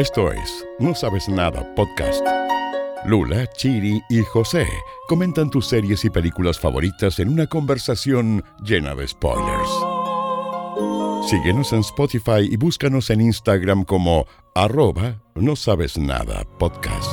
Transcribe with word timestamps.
Esto 0.00 0.32
es 0.32 0.66
No 0.78 0.94
Sabes 0.94 1.28
Nada 1.28 1.74
Podcast. 1.74 2.26
Lula, 3.04 3.46
Chiri 3.48 4.00
y 4.08 4.22
José 4.22 4.66
comentan 5.06 5.50
tus 5.50 5.66
series 5.66 6.06
y 6.06 6.08
películas 6.08 6.58
favoritas 6.58 7.18
en 7.18 7.28
una 7.28 7.46
conversación 7.46 8.42
llena 8.64 8.94
de 8.94 9.06
spoilers. 9.06 9.68
Síguenos 11.28 11.74
en 11.74 11.80
Spotify 11.80 12.48
y 12.50 12.56
búscanos 12.56 13.10
en 13.10 13.20
Instagram 13.20 13.84
como 13.84 14.24
arroba 14.54 15.20
no 15.34 15.54
sabes 15.54 15.98
nada 15.98 16.46
podcast. 16.58 17.12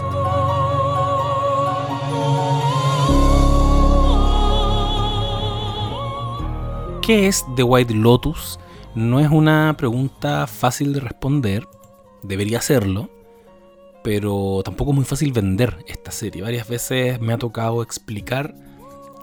¿Qué 7.01 7.27
es 7.27 7.45
The 7.57 7.63
White 7.63 7.93
Lotus? 7.93 8.57
No 8.95 9.19
es 9.19 9.29
una 9.29 9.75
pregunta 9.77 10.47
fácil 10.47 10.93
de 10.93 11.01
responder, 11.01 11.67
debería 12.23 12.61
serlo, 12.61 13.09
pero 14.03 14.61
tampoco 14.63 14.91
es 14.91 14.95
muy 14.95 15.05
fácil 15.05 15.31
vender 15.31 15.83
esta 15.87 16.11
serie. 16.11 16.41
Varias 16.41 16.67
veces 16.67 17.19
me 17.19 17.33
ha 17.33 17.37
tocado 17.37 17.81
explicar 17.81 18.55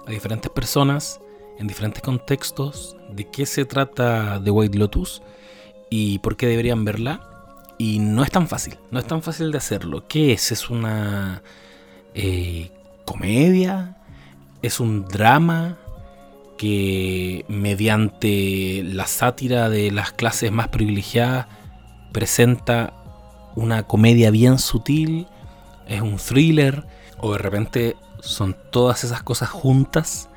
a 0.06 0.10
diferentes 0.10 0.50
personas 0.50 1.20
en 1.58 1.66
diferentes 1.66 2.02
contextos 2.02 2.96
de 3.10 3.30
qué 3.30 3.46
se 3.46 3.64
trata 3.64 4.40
The 4.42 4.50
White 4.50 4.78
Lotus 4.78 5.22
y 5.90 6.18
por 6.18 6.36
qué 6.36 6.46
deberían 6.46 6.84
verla. 6.84 7.30
Y 7.78 7.98
no 7.98 8.22
es 8.22 8.30
tan 8.30 8.46
fácil, 8.46 8.78
no 8.90 8.98
es 8.98 9.06
tan 9.06 9.22
fácil 9.22 9.50
de 9.50 9.58
hacerlo. 9.58 10.06
¿Qué 10.06 10.32
es? 10.32 10.52
¿Es 10.52 10.70
una 10.70 11.42
eh, 12.14 12.70
comedia? 13.04 13.96
¿Es 14.62 14.80
un 14.80 15.04
drama? 15.06 15.78
que 16.56 17.44
mediante 17.48 18.82
la 18.84 19.06
sátira 19.06 19.68
de 19.68 19.90
las 19.90 20.12
clases 20.12 20.52
más 20.52 20.68
privilegiadas 20.68 21.46
presenta 22.14 22.94
una 23.56 23.82
comedia 23.82 24.30
bien 24.30 24.58
sutil, 24.58 25.26
es 25.86 26.00
un 26.00 26.16
thriller, 26.16 26.86
o 27.18 27.32
de 27.32 27.38
repente 27.38 27.96
son 28.20 28.56
todas 28.70 29.02
esas 29.04 29.22
cosas 29.22 29.50
juntas. 29.50 30.30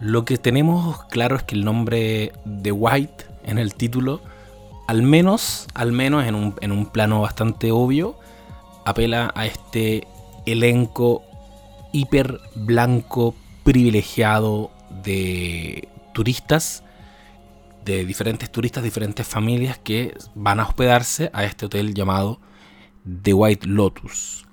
Lo 0.00 0.24
que 0.24 0.38
tenemos 0.38 1.04
claro 1.04 1.36
es 1.36 1.42
que 1.42 1.56
el 1.56 1.64
nombre 1.64 2.32
de 2.46 2.72
White 2.72 3.26
en 3.44 3.58
el 3.58 3.74
título, 3.74 4.22
al 4.88 5.02
menos, 5.02 5.68
al 5.74 5.92
menos 5.92 6.24
en 6.24 6.34
un, 6.34 6.54
en 6.62 6.72
un 6.72 6.86
plano 6.86 7.20
bastante 7.20 7.70
obvio, 7.70 8.18
apela 8.86 9.30
a 9.34 9.44
este 9.44 10.08
elenco 10.46 11.22
hiper 11.92 12.40
blanco 12.54 13.34
privilegiado 13.62 14.70
de 15.04 15.88
turistas, 16.12 16.83
de 17.84 18.04
diferentes 18.04 18.50
turistas, 18.50 18.82
diferentes 18.82 19.26
familias 19.26 19.78
que 19.78 20.14
van 20.34 20.60
a 20.60 20.64
hospedarse 20.64 21.30
a 21.32 21.44
este 21.44 21.66
hotel 21.66 21.94
llamado 21.94 22.40
The 23.22 23.34
White 23.34 23.66
Lotus. 23.66 24.46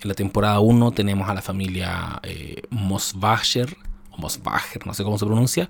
En 0.00 0.08
la 0.08 0.14
temporada 0.14 0.60
1 0.60 0.92
tenemos 0.92 1.28
a 1.28 1.34
la 1.34 1.42
familia 1.42 2.20
eh, 2.22 2.62
Mosbacher, 2.70 3.76
Mosbacher, 4.16 4.86
no 4.86 4.94
sé 4.94 5.04
cómo 5.04 5.18
se 5.18 5.26
pronuncia, 5.26 5.68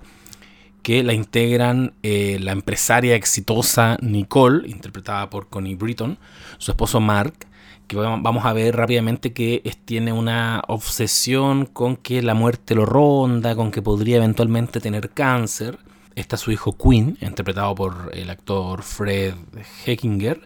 que 0.81 1.03
la 1.03 1.13
integran 1.13 1.93
eh, 2.03 2.37
la 2.39 2.51
empresaria 2.51 3.15
exitosa 3.15 3.97
Nicole, 4.01 4.67
interpretada 4.69 5.29
por 5.29 5.49
Connie 5.49 5.75
Britton, 5.75 6.17
su 6.57 6.71
esposo 6.71 6.99
Mark, 6.99 7.47
que 7.87 7.97
vamos 7.97 8.45
a 8.45 8.53
ver 8.53 8.75
rápidamente 8.75 9.33
que 9.33 9.63
tiene 9.85 10.13
una 10.13 10.61
obsesión 10.67 11.65
con 11.65 11.97
que 11.97 12.21
la 12.21 12.35
muerte 12.35 12.75
lo 12.75 12.85
ronda, 12.85 13.55
con 13.55 13.71
que 13.71 13.81
podría 13.81 14.17
eventualmente 14.17 14.79
tener 14.79 15.09
cáncer. 15.09 15.79
Está 16.19 16.35
su 16.35 16.51
hijo 16.51 16.75
Quinn, 16.77 17.17
interpretado 17.21 17.73
por 17.75 18.11
el 18.13 18.29
actor 18.29 18.83
Fred 18.83 19.35
Heckinger, 19.85 20.45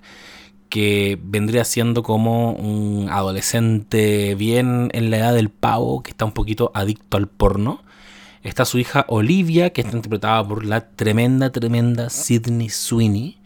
que 0.69 1.17
vendría 1.19 1.65
siendo 1.65 2.03
como 2.03 2.51
un 2.51 3.09
adolescente 3.09 4.35
bien 4.35 4.91
en 4.93 5.09
la 5.09 5.17
edad 5.17 5.33
del 5.33 5.49
pavo, 5.49 6.03
que 6.03 6.11
está 6.11 6.25
un 6.25 6.31
poquito 6.31 6.71
adicto 6.75 7.17
al 7.17 7.27
porno. 7.27 7.81
Está 8.43 8.65
su 8.65 8.77
hija 8.77 9.05
Olivia, 9.07 9.71
que 9.71 9.81
está 9.81 9.95
interpretada 9.95 10.47
por 10.47 10.63
la 10.63 10.89
tremenda, 10.91 11.51
tremenda 11.51 12.11
Sidney 12.11 12.69
Sweeney 12.69 13.39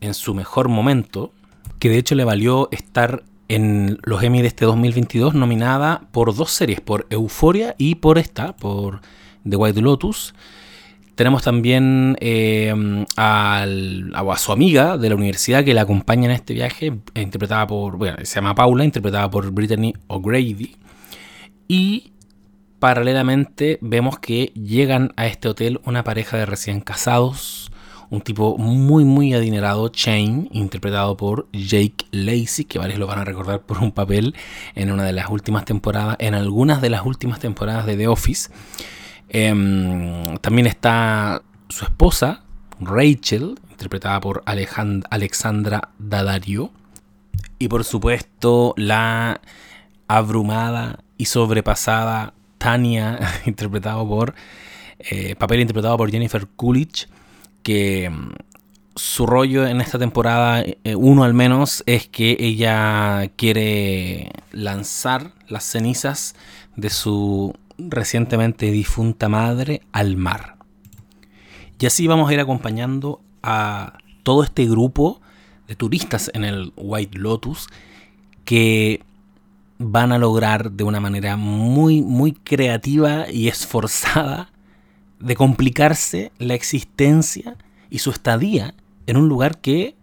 en 0.00 0.14
su 0.14 0.34
mejor 0.34 0.68
momento 0.68 1.32
que 1.80 1.88
de 1.88 1.98
hecho 1.98 2.14
le 2.14 2.22
valió 2.22 2.68
estar 2.70 3.24
en 3.48 3.98
los 4.04 4.22
Emmy 4.22 4.42
de 4.42 4.48
este 4.48 4.64
2022 4.64 5.34
nominada 5.34 6.02
por 6.12 6.36
dos 6.36 6.52
series, 6.52 6.80
por 6.80 7.08
Euphoria 7.10 7.74
y 7.78 7.96
por 7.96 8.16
esta, 8.16 8.54
por 8.54 9.00
The 9.48 9.56
White 9.56 9.80
Lotus. 9.80 10.34
Tenemos 11.18 11.42
también 11.42 12.16
eh, 12.20 12.72
a 13.16 13.66
su 14.36 14.52
amiga 14.52 14.96
de 14.96 15.08
la 15.08 15.16
universidad 15.16 15.64
que 15.64 15.74
la 15.74 15.80
acompaña 15.80 16.26
en 16.26 16.30
este 16.30 16.54
viaje, 16.54 16.92
interpretada 17.16 17.66
por, 17.66 17.96
bueno, 17.96 18.18
se 18.22 18.36
llama 18.36 18.54
Paula, 18.54 18.84
interpretada 18.84 19.28
por 19.28 19.50
Brittany 19.50 19.94
O'Grady. 20.06 20.76
Y 21.66 22.12
paralelamente 22.78 23.80
vemos 23.80 24.20
que 24.20 24.52
llegan 24.54 25.12
a 25.16 25.26
este 25.26 25.48
hotel 25.48 25.80
una 25.84 26.04
pareja 26.04 26.36
de 26.36 26.46
recién 26.46 26.80
casados, 26.80 27.72
un 28.10 28.20
tipo 28.20 28.56
muy 28.56 29.04
muy 29.04 29.34
adinerado, 29.34 29.90
Shane, 29.92 30.48
interpretado 30.52 31.16
por 31.16 31.48
Jake 31.50 32.06
Lacey, 32.12 32.64
que 32.64 32.78
varios 32.78 33.00
lo 33.00 33.08
van 33.08 33.18
a 33.18 33.24
recordar 33.24 33.62
por 33.62 33.78
un 33.78 33.90
papel 33.90 34.36
en 34.76 34.92
una 34.92 35.02
de 35.02 35.14
las 35.14 35.30
últimas 35.30 35.64
temporadas, 35.64 36.14
en 36.20 36.36
algunas 36.36 36.80
de 36.80 36.90
las 36.90 37.04
últimas 37.04 37.40
temporadas 37.40 37.86
de 37.86 37.96
The 37.96 38.06
Office. 38.06 38.50
Em, 39.28 40.36
también 40.38 40.66
está 40.66 41.42
su 41.68 41.84
esposa, 41.84 42.44
Rachel, 42.80 43.58
interpretada 43.70 44.20
por 44.20 44.42
Alexandra 44.46 45.90
Daddario. 45.98 46.70
Y 47.58 47.68
por 47.68 47.84
supuesto, 47.84 48.74
la 48.76 49.40
abrumada 50.06 51.00
y 51.16 51.26
sobrepasada 51.26 52.34
Tania, 52.58 53.18
interpretado 53.46 54.08
por. 54.08 54.34
Eh, 54.98 55.36
papel 55.36 55.60
interpretado 55.60 55.96
por 55.96 56.10
Jennifer 56.10 56.48
Coolidge 56.56 57.06
que 57.62 58.10
mm, 58.10 58.30
su 58.96 59.26
rollo 59.26 59.66
en 59.66 59.80
esta 59.80 59.98
temporada, 59.98 60.62
eh, 60.62 60.96
uno 60.96 61.22
al 61.22 61.34
menos, 61.34 61.84
es 61.86 62.08
que 62.08 62.36
ella 62.40 63.30
quiere 63.36 64.32
lanzar 64.50 65.32
las 65.46 65.64
cenizas 65.64 66.34
de 66.74 66.90
su 66.90 67.54
recientemente 67.78 68.70
difunta 68.70 69.28
madre 69.28 69.82
al 69.92 70.16
mar. 70.16 70.56
Y 71.78 71.86
así 71.86 72.06
vamos 72.06 72.28
a 72.28 72.34
ir 72.34 72.40
acompañando 72.40 73.20
a 73.42 73.98
todo 74.22 74.42
este 74.42 74.66
grupo 74.66 75.20
de 75.68 75.76
turistas 75.76 76.30
en 76.34 76.44
el 76.44 76.72
White 76.76 77.18
Lotus 77.18 77.68
que 78.44 79.02
van 79.78 80.10
a 80.10 80.18
lograr 80.18 80.72
de 80.72 80.84
una 80.84 81.00
manera 81.00 81.36
muy, 81.36 82.02
muy 82.02 82.32
creativa 82.32 83.30
y 83.30 83.48
esforzada 83.48 84.50
de 85.20 85.36
complicarse 85.36 86.32
la 86.38 86.54
existencia 86.54 87.56
y 87.90 88.00
su 88.00 88.10
estadía 88.10 88.74
en 89.06 89.16
un 89.16 89.28
lugar 89.28 89.58
que 89.58 89.94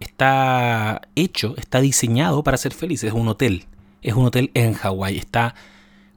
está 0.00 1.02
hecho, 1.16 1.54
está 1.56 1.80
diseñado 1.80 2.42
para 2.42 2.56
ser 2.56 2.72
feliz. 2.72 3.02
Es 3.04 3.12
un 3.12 3.28
hotel. 3.28 3.64
Es 4.02 4.14
un 4.14 4.26
hotel 4.26 4.50
en 4.54 4.74
Hawái. 4.74 5.18
Está 5.18 5.54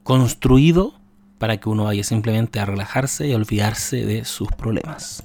construido 0.02 0.94
para 1.38 1.58
que 1.58 1.68
uno 1.68 1.84
vaya 1.84 2.04
simplemente 2.04 2.60
a 2.60 2.66
relajarse 2.66 3.26
y 3.26 3.32
a 3.32 3.36
olvidarse 3.36 4.04
de 4.04 4.24
sus 4.24 4.48
problemas. 4.48 5.22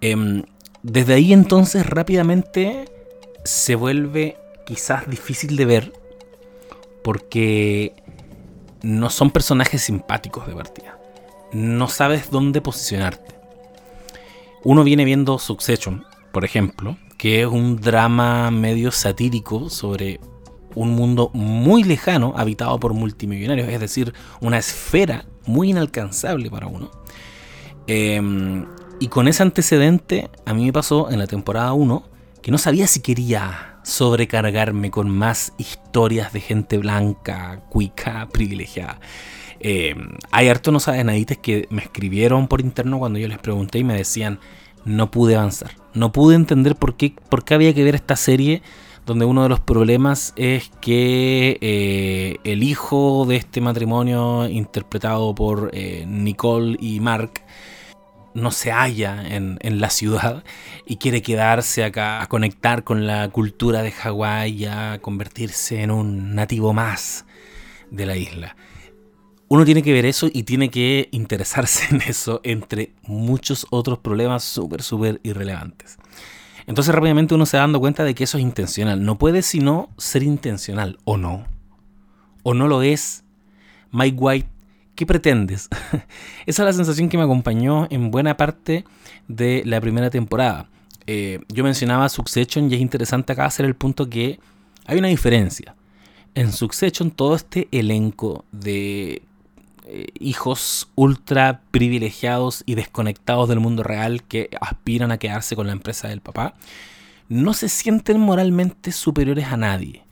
Em, 0.00 0.42
desde 0.82 1.14
ahí 1.14 1.32
entonces 1.32 1.86
rápidamente 1.86 2.86
se 3.44 3.74
vuelve 3.74 4.36
quizás 4.66 5.08
difícil 5.08 5.56
de 5.56 5.64
ver 5.64 5.92
porque 7.02 7.94
no 8.82 9.10
son 9.10 9.30
personajes 9.30 9.82
simpáticos 9.82 10.46
de 10.46 10.54
partida 10.54 11.00
no 11.52 11.88
sabes 11.88 12.30
dónde 12.30 12.60
posicionarte. 12.60 13.34
Uno 14.62 14.84
viene 14.84 15.04
viendo 15.04 15.38
Succession, 15.38 16.04
por 16.32 16.44
ejemplo, 16.44 16.96
que 17.18 17.42
es 17.42 17.46
un 17.46 17.76
drama 17.76 18.50
medio 18.50 18.92
satírico 18.92 19.68
sobre 19.70 20.20
un 20.74 20.90
mundo 20.90 21.30
muy 21.34 21.84
lejano 21.84 22.34
habitado 22.36 22.78
por 22.78 22.94
multimillonarios, 22.94 23.68
es 23.68 23.80
decir, 23.80 24.12
una 24.40 24.58
esfera 24.58 25.24
muy 25.46 25.70
inalcanzable 25.70 26.50
para 26.50 26.66
uno. 26.66 26.90
Em, 27.86 28.66
y 29.00 29.08
con 29.08 29.28
ese 29.28 29.42
antecedente, 29.42 30.30
a 30.44 30.54
mí 30.54 30.64
me 30.64 30.72
pasó 30.72 31.10
en 31.10 31.18
la 31.18 31.26
temporada 31.26 31.72
1 31.72 32.04
que 32.42 32.50
no 32.50 32.58
sabía 32.58 32.86
si 32.86 33.00
quería 33.00 33.78
sobrecargarme 33.82 34.90
con 34.90 35.10
más 35.10 35.52
historias 35.58 36.32
de 36.32 36.40
gente 36.40 36.78
blanca, 36.78 37.62
cuica, 37.68 38.28
privilegiada. 38.32 39.00
Eh, 39.58 39.94
hay 40.30 40.48
harto 40.48 40.72
no 40.72 40.80
sabenadites 40.80 41.38
que 41.38 41.66
me 41.70 41.82
escribieron 41.82 42.48
por 42.48 42.60
interno 42.60 42.98
cuando 42.98 43.18
yo 43.18 43.28
les 43.28 43.38
pregunté 43.38 43.78
y 43.78 43.84
me 43.84 43.94
decían, 43.94 44.40
no 44.84 45.10
pude 45.10 45.36
avanzar. 45.36 45.72
No 45.92 46.12
pude 46.12 46.36
entender 46.36 46.76
por 46.76 46.96
qué, 46.96 47.14
por 47.28 47.44
qué 47.44 47.54
había 47.54 47.74
que 47.74 47.84
ver 47.84 47.94
esta 47.94 48.16
serie 48.16 48.62
donde 49.06 49.24
uno 49.24 49.42
de 49.42 49.48
los 49.48 49.60
problemas 49.60 50.32
es 50.36 50.70
que 50.80 51.58
eh, 51.60 52.36
el 52.44 52.62
hijo 52.62 53.26
de 53.26 53.36
este 53.36 53.60
matrimonio 53.60 54.48
interpretado 54.48 55.34
por 55.34 55.70
eh, 55.72 56.04
Nicole 56.06 56.76
y 56.80 57.00
Mark 57.00 57.42
no 58.34 58.52
se 58.52 58.70
halla 58.70 59.26
en, 59.26 59.58
en, 59.60 59.80
la 59.80 59.90
ciudad 59.90 60.44
y 60.86 60.96
quiere 60.96 61.20
quedarse 61.22 61.82
acá 61.82 62.22
a 62.22 62.26
conectar 62.26 62.84
con 62.84 63.06
la 63.06 63.28
cultura 63.28 63.82
de 63.82 63.90
Hawái 63.90 64.66
a 64.66 64.98
convertirse 65.00 65.82
en 65.82 65.90
un 65.90 66.34
nativo 66.34 66.72
más 66.72 67.24
de 67.90 68.06
la 68.06 68.16
isla. 68.16 68.56
Uno 69.48 69.64
tiene 69.64 69.82
que 69.82 69.92
ver 69.92 70.06
eso 70.06 70.28
y 70.32 70.44
tiene 70.44 70.70
que 70.70 71.08
interesarse 71.10 71.92
en 71.92 72.02
eso 72.02 72.40
entre 72.44 72.92
muchos 73.02 73.66
otros 73.70 73.98
problemas 73.98 74.44
súper, 74.44 74.82
súper 74.82 75.20
irrelevantes. 75.24 75.98
Entonces 76.70 76.94
rápidamente 76.94 77.34
uno 77.34 77.46
se 77.46 77.56
va 77.56 77.62
dando 77.62 77.80
cuenta 77.80 78.04
de 78.04 78.14
que 78.14 78.22
eso 78.22 78.38
es 78.38 78.42
intencional. 78.42 79.04
No 79.04 79.18
puede 79.18 79.42
sino 79.42 79.88
ser 79.98 80.22
intencional, 80.22 81.00
o 81.02 81.16
no. 81.16 81.44
O 82.44 82.54
no 82.54 82.68
lo 82.68 82.82
es. 82.82 83.24
Mike 83.90 84.16
White, 84.16 84.48
¿qué 84.94 85.04
pretendes? 85.04 85.68
Esa 86.46 86.62
es 86.62 86.66
la 86.66 86.72
sensación 86.72 87.08
que 87.08 87.18
me 87.18 87.24
acompañó 87.24 87.88
en 87.90 88.12
buena 88.12 88.36
parte 88.36 88.84
de 89.26 89.64
la 89.66 89.80
primera 89.80 90.10
temporada. 90.10 90.68
Eh, 91.08 91.40
yo 91.48 91.64
mencionaba 91.64 92.08
Succession 92.08 92.70
y 92.70 92.76
es 92.76 92.80
interesante 92.80 93.32
acá 93.32 93.46
hacer 93.46 93.66
el 93.66 93.74
punto 93.74 94.08
que 94.08 94.38
hay 94.86 94.96
una 94.96 95.08
diferencia. 95.08 95.74
En 96.36 96.52
Succession 96.52 97.10
todo 97.10 97.34
este 97.34 97.66
elenco 97.72 98.44
de 98.52 99.22
eh, 99.92 100.06
hijos 100.20 100.88
ultra 100.94 101.62
privilegiados 101.72 102.62
y 102.64 102.76
desconectados 102.76 103.48
del 103.48 103.58
mundo 103.58 103.82
real 103.82 104.22
que 104.22 104.48
aspiran 104.60 105.10
a 105.10 105.18
quedarse 105.18 105.56
con 105.56 105.66
la 105.66 105.72
empresa 105.72 106.06
del 106.06 106.20
papá, 106.20 106.54
no 107.28 107.54
se 107.54 107.68
sienten 107.68 108.20
moralmente 108.20 108.92
superiores 108.92 109.46
a 109.46 109.56
nadie. 109.56 110.04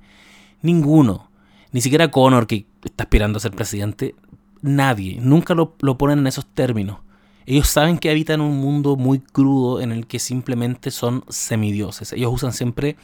Ninguno. 0.62 1.30
Ni 1.70 1.80
siquiera 1.80 2.10
Connor, 2.10 2.48
que 2.48 2.66
está 2.84 3.04
aspirando 3.04 3.36
a 3.36 3.40
ser 3.40 3.52
presidente. 3.52 4.16
Nadie. 4.62 5.18
Nunca 5.20 5.54
lo, 5.54 5.76
lo 5.80 5.96
ponen 5.96 6.18
en 6.18 6.26
esos 6.26 6.46
términos. 6.46 6.98
Ellos 7.46 7.68
saben 7.68 7.98
que 7.98 8.10
habitan 8.10 8.40
un 8.40 8.58
mundo 8.58 8.96
muy 8.96 9.20
crudo 9.20 9.80
en 9.80 9.92
el 9.92 10.06
que 10.06 10.18
simplemente 10.18 10.90
son 10.90 11.24
semidioses. 11.28 12.12
Ellos 12.12 12.32
usan 12.32 12.52
siempre 12.52 12.96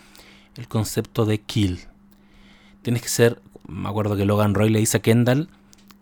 el 0.56 0.66
concepto 0.66 1.24
de 1.24 1.38
kill. 1.38 1.80
Tienes 2.82 3.02
que 3.02 3.08
ser, 3.08 3.40
me 3.68 3.88
acuerdo 3.88 4.16
que 4.16 4.24
Logan 4.24 4.54
Roy 4.54 4.70
le 4.70 4.80
dice 4.80 4.96
a 4.96 5.02
Kendall, 5.02 5.48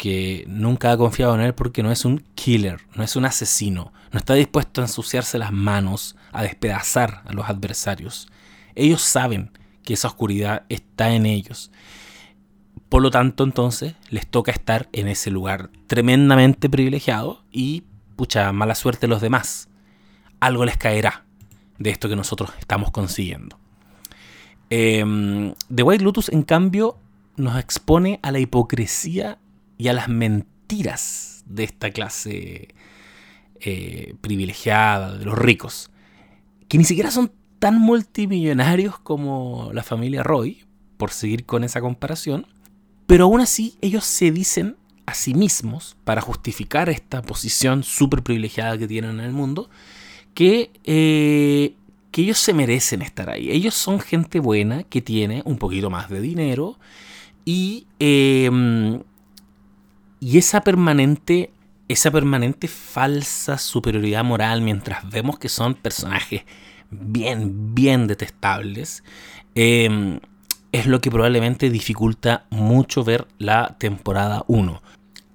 que 0.03 0.43
nunca 0.49 0.91
ha 0.91 0.97
confiado 0.97 1.37
en 1.37 1.43
él 1.43 1.55
porque 1.55 1.85
no 1.85 1.93
es 1.93 2.05
un 2.05 2.25
killer, 2.35 2.81
no 2.97 3.05
es 3.05 3.15
un 3.15 3.25
asesino, 3.25 3.93
no 4.11 4.19
está 4.19 4.35
dispuesto 4.35 4.81
a 4.81 4.87
ensuciarse 4.87 5.39
las 5.39 5.53
manos, 5.53 6.17
a 6.33 6.43
despedazar 6.43 7.23
a 7.25 7.33
los 7.33 7.49
adversarios. 7.49 8.27
Ellos 8.75 9.01
saben 9.01 9.53
que 9.85 9.95
esa 9.95 10.09
oscuridad 10.09 10.65
está 10.69 11.15
en 11.15 11.25
ellos. 11.25 11.71
Por 12.89 13.01
lo 13.01 13.13
tanto, 13.13 13.45
entonces, 13.45 13.95
les 14.11 14.27
toca 14.27 14.51
estar 14.51 14.89
en 14.91 15.07
ese 15.07 15.31
lugar 15.31 15.71
tremendamente 15.87 16.69
privilegiado 16.69 17.45
y, 17.53 17.85
pucha, 18.17 18.51
mala 18.53 18.75
suerte 18.75 19.07
los 19.07 19.21
demás. 19.21 19.69
Algo 20.41 20.65
les 20.65 20.79
caerá 20.79 21.27
de 21.79 21.91
esto 21.91 22.09
que 22.09 22.17
nosotros 22.17 22.51
estamos 22.59 22.91
consiguiendo. 22.91 23.57
Em, 24.69 25.55
The 25.73 25.85
White 25.85 26.03
Lotus, 26.03 26.29
en 26.31 26.43
cambio, 26.43 26.99
nos 27.37 27.57
expone 27.57 28.19
a 28.25 28.33
la 28.33 28.41
hipocresía 28.41 29.39
y 29.83 29.89
a 29.89 29.93
las 29.93 30.09
mentiras 30.09 31.43
de 31.45 31.65
esta 31.65 31.91
clase 31.91 32.69
eh, 33.59 34.15
privilegiada, 34.21 35.19
de 35.19 35.25
los 35.25 35.37
ricos, 35.37 35.91
que 36.69 36.79
ni 36.79 36.85
siquiera 36.85 37.11
son 37.11 37.33
tan 37.59 37.81
multimillonarios 37.81 39.01
como 39.01 39.71
la 39.73 39.83
familia 39.83 40.23
Roy, 40.23 40.65
por 40.99 41.11
seguir 41.11 41.47
con 41.47 41.65
esa 41.65 41.81
comparación, 41.81 42.47
pero 43.09 43.25
aún 43.25 43.41
así 43.41 43.77
ellos 43.81 44.05
se 44.05 44.31
dicen 44.31 44.77
a 45.05 45.15
sí 45.15 45.35
mismos, 45.35 45.97
para 46.05 46.21
justificar 46.21 46.89
esta 46.89 47.21
posición 47.21 47.83
súper 47.83 48.23
privilegiada 48.23 48.79
que 48.79 48.87
tienen 48.87 49.19
en 49.19 49.25
el 49.27 49.33
mundo, 49.33 49.69
que, 50.33 50.71
eh, 50.85 51.75
que 52.13 52.23
ellos 52.23 52.39
se 52.39 52.55
merecen 52.55 53.03
estar 53.03 53.31
ahí. 53.31 53.51
Ellos 53.51 53.75
son 53.75 53.99
gente 53.99 54.39
buena 54.39 54.85
que 54.85 55.03
tiene 55.03 55.43
un 55.45 55.59
poquito 55.59 55.91
más 55.91 56.09
de 56.09 56.21
dinero 56.21 56.79
y 57.45 57.89
eh, 57.99 58.49
y 60.23 60.39
esa 60.39 60.61
permanente, 60.61 61.51
esa 61.89 62.13
permanente 62.13 62.69
falsa 62.69 63.59
superioridad 63.59 64.23
moral, 64.23 64.63
mientras 64.63 65.11
vemos 65.11 65.37
que 65.37 65.49
son 65.49 65.75
personajes 65.75 66.43
bien, 66.93 67.75
bien 67.75 68.07
detestables, 68.07 69.03
em, 69.57 70.21
es 70.71 70.87
lo 70.87 71.01
que 71.01 71.11
probablemente 71.11 71.71
dificulta 71.71 72.47
mucho 72.51 73.03
ver 73.03 73.27
la 73.39 73.75
temporada 73.81 74.45
1. 74.47 74.81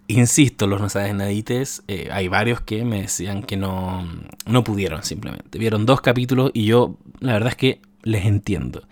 Insisto, 0.07 0.67
los 0.67 0.79
no 0.79 0.87
sabes 0.87 1.13
nadites, 1.13 1.83
eh, 1.89 2.07
hay 2.09 2.29
varios 2.29 2.61
que 2.61 2.85
me 2.85 3.01
decían 3.01 3.43
que 3.43 3.57
no, 3.57 4.07
no 4.45 4.63
pudieron 4.63 5.03
simplemente. 5.03 5.59
Vieron 5.59 5.85
dos 5.85 5.99
capítulos 5.99 6.51
y 6.53 6.63
yo 6.63 6.95
la 7.19 7.33
verdad 7.33 7.49
es 7.49 7.57
que 7.57 7.81
les 8.03 8.25
entiendo. 8.25 8.87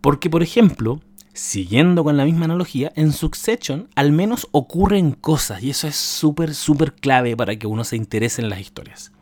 Porque, 0.00 0.28
por 0.28 0.42
ejemplo, 0.42 1.00
Siguiendo 1.34 2.04
con 2.04 2.18
la 2.18 2.26
misma 2.26 2.44
analogía, 2.44 2.92
en 2.94 3.12
Succession 3.12 3.88
al 3.94 4.12
menos 4.12 4.48
ocurren 4.52 5.12
cosas 5.12 5.62
y 5.62 5.70
eso 5.70 5.88
es 5.88 5.96
súper, 5.96 6.54
súper 6.54 6.92
clave 6.92 7.36
para 7.36 7.56
que 7.56 7.66
uno 7.66 7.84
se 7.84 7.96
interese 7.96 8.42
en 8.42 8.50
las 8.50 8.60
historias. 8.60 9.12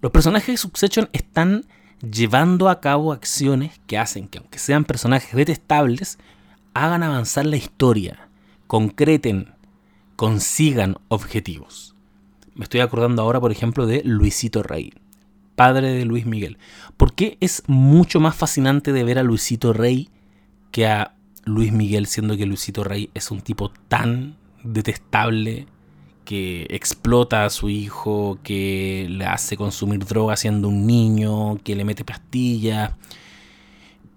Los 0.00 0.10
personajes 0.10 0.54
de 0.54 0.56
Succession 0.56 1.10
están 1.12 1.66
llevando 2.00 2.70
a 2.70 2.80
cabo 2.80 3.12
acciones 3.12 3.78
que 3.86 3.98
hacen 3.98 4.28
que 4.28 4.38
aunque 4.38 4.58
sean 4.58 4.84
personajes 4.84 5.34
detestables, 5.34 6.18
hagan 6.72 7.02
avanzar 7.02 7.44
la 7.44 7.56
historia, 7.56 8.28
concreten, 8.66 9.52
consigan 10.16 10.96
objetivos. 11.08 11.94
Me 12.54 12.64
estoy 12.64 12.80
acordando 12.80 13.20
ahora, 13.20 13.40
por 13.40 13.52
ejemplo, 13.52 13.86
de 13.86 14.02
Luisito 14.02 14.62
Rey, 14.62 14.94
padre 15.56 15.92
de 15.92 16.04
Luis 16.06 16.24
Miguel. 16.24 16.56
¿Por 16.96 17.14
qué 17.14 17.36
es 17.40 17.64
mucho 17.66 18.18
más 18.18 18.34
fascinante 18.34 18.92
de 18.92 19.04
ver 19.04 19.18
a 19.18 19.22
Luisito 19.22 19.74
Rey 19.74 20.08
que 20.70 20.86
a 20.86 21.14
Luis 21.48 21.72
Miguel, 21.72 22.06
siendo 22.06 22.36
que 22.36 22.46
Luisito 22.46 22.84
Rey 22.84 23.10
es 23.14 23.30
un 23.30 23.40
tipo 23.40 23.70
tan 23.88 24.36
detestable 24.62 25.66
que 26.24 26.66
explota 26.70 27.46
a 27.46 27.50
su 27.50 27.70
hijo, 27.70 28.38
que 28.42 29.06
le 29.08 29.24
hace 29.24 29.56
consumir 29.56 30.04
droga 30.04 30.36
siendo 30.36 30.68
un 30.68 30.86
niño, 30.86 31.56
que 31.64 31.74
le 31.74 31.84
mete 31.84 32.04
pastillas. 32.04 32.92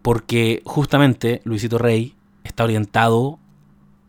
Porque 0.01 0.61
justamente 0.65 1.41
Luisito 1.45 1.77
Rey 1.77 2.15
está 2.43 2.65
orientado 2.65 3.39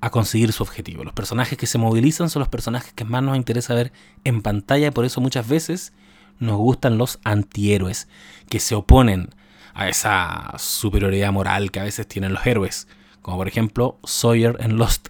a 0.00 0.10
conseguir 0.10 0.52
su 0.52 0.64
objetivo. 0.64 1.04
Los 1.04 1.12
personajes 1.12 1.56
que 1.56 1.68
se 1.68 1.78
movilizan 1.78 2.28
son 2.28 2.40
los 2.40 2.48
personajes 2.48 2.92
que 2.92 3.04
más 3.04 3.22
nos 3.22 3.36
interesa 3.36 3.74
ver 3.74 3.92
en 4.24 4.42
pantalla 4.42 4.88
y 4.88 4.90
por 4.90 5.04
eso 5.04 5.20
muchas 5.20 5.48
veces 5.48 5.92
nos 6.40 6.56
gustan 6.56 6.98
los 6.98 7.20
antihéroes 7.22 8.08
que 8.48 8.58
se 8.58 8.74
oponen 8.74 9.30
a 9.74 9.88
esa 9.88 10.54
superioridad 10.58 11.30
moral 11.30 11.70
que 11.70 11.78
a 11.78 11.84
veces 11.84 12.08
tienen 12.08 12.32
los 12.32 12.44
héroes 12.44 12.88
como 13.22 13.38
por 13.38 13.48
ejemplo 13.48 13.98
Sawyer 14.04 14.56
en 14.60 14.76
Lost 14.76 15.08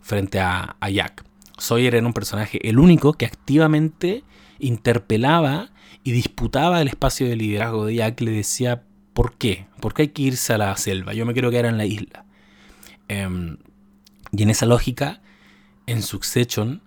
frente 0.00 0.40
a, 0.40 0.76
Jack. 0.90 1.24
Sawyer 1.58 1.94
era 1.94 2.06
un 2.06 2.12
personaje 2.12 2.66
el 2.68 2.78
único 2.78 3.14
que 3.14 3.26
activamente 3.26 4.22
interpelaba 4.58 5.70
y 6.04 6.12
disputaba 6.12 6.80
el 6.80 6.88
espacio 6.88 7.28
de 7.28 7.36
liderazgo 7.36 7.86
de 7.86 7.96
Jack. 7.96 8.20
Le 8.20 8.30
decía, 8.30 8.84
¿por 9.12 9.34
qué? 9.34 9.66
¿Por 9.80 9.92
qué 9.92 10.02
hay 10.02 10.08
que 10.08 10.22
irse 10.22 10.52
a 10.52 10.58
la 10.58 10.76
selva? 10.76 11.12
Yo 11.14 11.26
me 11.26 11.32
quiero 11.32 11.50
quedar 11.50 11.66
en 11.66 11.76
la 11.76 11.84
isla. 11.84 12.24
Em, 13.08 13.56
y 14.30 14.42
en 14.42 14.50
esa 14.50 14.66
lógica, 14.66 15.20
en 15.86 16.02
Succession, 16.02 16.82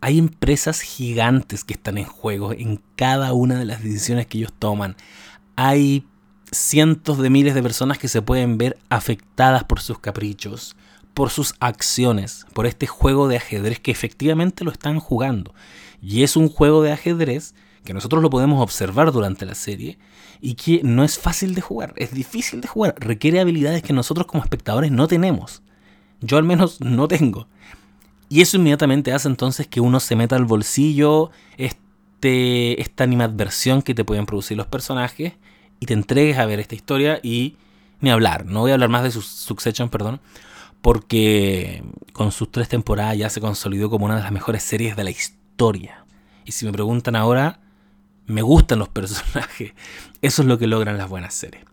hay 0.00 0.18
empresas 0.18 0.80
gigantes 0.82 1.64
que 1.64 1.74
están 1.74 1.98
en 1.98 2.04
juego 2.04 2.52
en 2.52 2.80
cada 2.94 3.32
una 3.32 3.58
de 3.58 3.64
las 3.64 3.82
decisiones 3.82 4.26
que 4.26 4.38
ellos 4.38 4.52
toman. 4.58 4.96
Hay 5.56 6.06
cientos 6.54 7.18
de 7.18 7.30
miles 7.30 7.54
de 7.54 7.62
personas 7.62 7.98
que 7.98 8.08
se 8.08 8.22
pueden 8.22 8.58
ver 8.58 8.78
afectadas 8.88 9.64
por 9.64 9.80
sus 9.80 9.98
caprichos, 9.98 10.76
por 11.14 11.30
sus 11.30 11.54
acciones, 11.60 12.46
por 12.52 12.66
este 12.66 12.86
juego 12.86 13.28
de 13.28 13.36
ajedrez 13.36 13.80
que 13.80 13.90
efectivamente 13.90 14.64
lo 14.64 14.70
están 14.70 14.98
jugando. 15.00 15.54
Y 16.02 16.22
es 16.22 16.36
un 16.36 16.48
juego 16.48 16.82
de 16.82 16.92
ajedrez 16.92 17.54
que 17.84 17.94
nosotros 17.94 18.22
lo 18.22 18.30
podemos 18.30 18.62
observar 18.62 19.12
durante 19.12 19.46
la 19.46 19.54
serie 19.54 19.98
y 20.40 20.54
que 20.54 20.80
no 20.82 21.04
es 21.04 21.18
fácil 21.18 21.54
de 21.54 21.60
jugar, 21.60 21.94
es 21.96 22.12
difícil 22.12 22.60
de 22.60 22.68
jugar, 22.68 22.94
requiere 22.98 23.40
habilidades 23.40 23.82
que 23.82 23.92
nosotros 23.92 24.26
como 24.26 24.42
espectadores 24.42 24.90
no 24.90 25.06
tenemos. 25.06 25.62
Yo 26.20 26.38
al 26.38 26.44
menos 26.44 26.80
no 26.80 27.08
tengo. 27.08 27.46
Y 28.28 28.40
eso 28.40 28.56
inmediatamente 28.56 29.12
hace 29.12 29.28
entonces 29.28 29.66
que 29.66 29.80
uno 29.80 30.00
se 30.00 30.16
meta 30.16 30.34
al 30.34 30.46
bolsillo 30.46 31.30
este, 31.56 32.80
esta 32.80 33.04
animadversión 33.04 33.82
que 33.82 33.94
te 33.94 34.04
pueden 34.04 34.26
producir 34.26 34.56
los 34.56 34.66
personajes 34.66 35.34
y 35.80 35.86
te 35.86 35.94
entregues 35.94 36.38
a 36.38 36.46
ver 36.46 36.60
esta 36.60 36.74
historia 36.74 37.20
y 37.22 37.56
ni 38.00 38.10
hablar. 38.10 38.46
No 38.46 38.60
voy 38.60 38.70
a 38.70 38.74
hablar 38.74 38.90
más 38.90 39.02
de 39.02 39.10
su 39.10 39.22
Succession, 39.22 39.88
perdón, 39.88 40.20
porque 40.82 41.82
con 42.12 42.30
sus 42.30 42.50
tres 42.50 42.68
temporadas 42.68 43.16
ya 43.16 43.30
se 43.30 43.40
consolidó 43.40 43.90
como 43.90 44.04
una 44.04 44.16
de 44.16 44.22
las 44.22 44.32
mejores 44.32 44.62
series 44.62 44.96
de 44.96 45.04
la 45.04 45.10
historia. 45.10 46.04
Y 46.44 46.52
si 46.52 46.66
me 46.66 46.72
preguntan 46.72 47.16
ahora, 47.16 47.60
me 48.26 48.42
gustan 48.42 48.78
los 48.78 48.88
personajes. 48.90 49.72
Eso 50.22 50.42
es 50.42 50.48
lo 50.48 50.58
que 50.58 50.66
logran 50.66 50.98
las 50.98 51.08
buenas 51.08 51.34
series. 51.34 51.64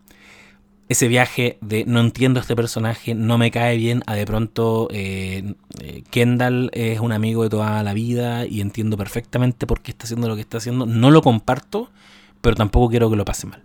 ese 0.88 1.08
viaje 1.08 1.58
de 1.60 1.84
no 1.84 2.00
entiendo 2.00 2.40
este 2.40 2.56
personaje, 2.56 3.14
no 3.14 3.38
me 3.38 3.50
cae 3.50 3.76
bien, 3.76 4.02
a 4.06 4.14
de 4.14 4.26
pronto 4.26 4.88
eh, 4.90 5.54
eh, 5.80 6.02
Kendall 6.10 6.70
es 6.74 7.00
un 7.00 7.12
amigo 7.12 7.42
de 7.42 7.50
toda 7.50 7.82
la 7.82 7.94
vida 7.94 8.46
y 8.46 8.60
entiendo 8.60 8.96
perfectamente 8.96 9.66
por 9.66 9.80
qué 9.80 9.90
está 9.90 10.04
haciendo 10.04 10.28
lo 10.28 10.34
que 10.34 10.42
está 10.42 10.58
haciendo. 10.58 10.86
No 10.86 11.10
lo 11.10 11.22
comparto, 11.22 11.90
pero 12.40 12.56
tampoco 12.56 12.90
quiero 12.90 13.10
que 13.10 13.16
lo 13.16 13.24
pase 13.24 13.46
mal. 13.46 13.62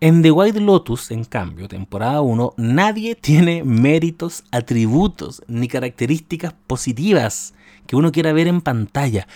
En 0.00 0.22
The 0.22 0.30
White 0.30 0.60
Lotus, 0.60 1.10
en 1.10 1.24
cambio, 1.24 1.66
temporada 1.66 2.20
1, 2.20 2.54
nadie 2.56 3.14
tiene 3.20 3.64
méritos, 3.64 4.44
atributos 4.52 5.42
ni 5.48 5.66
características 5.66 6.54
positivas 6.68 7.52
que 7.88 7.96
uno 7.96 8.12
quiera 8.12 8.32
ver 8.32 8.46
en 8.46 8.60
pantalla. 8.60 9.26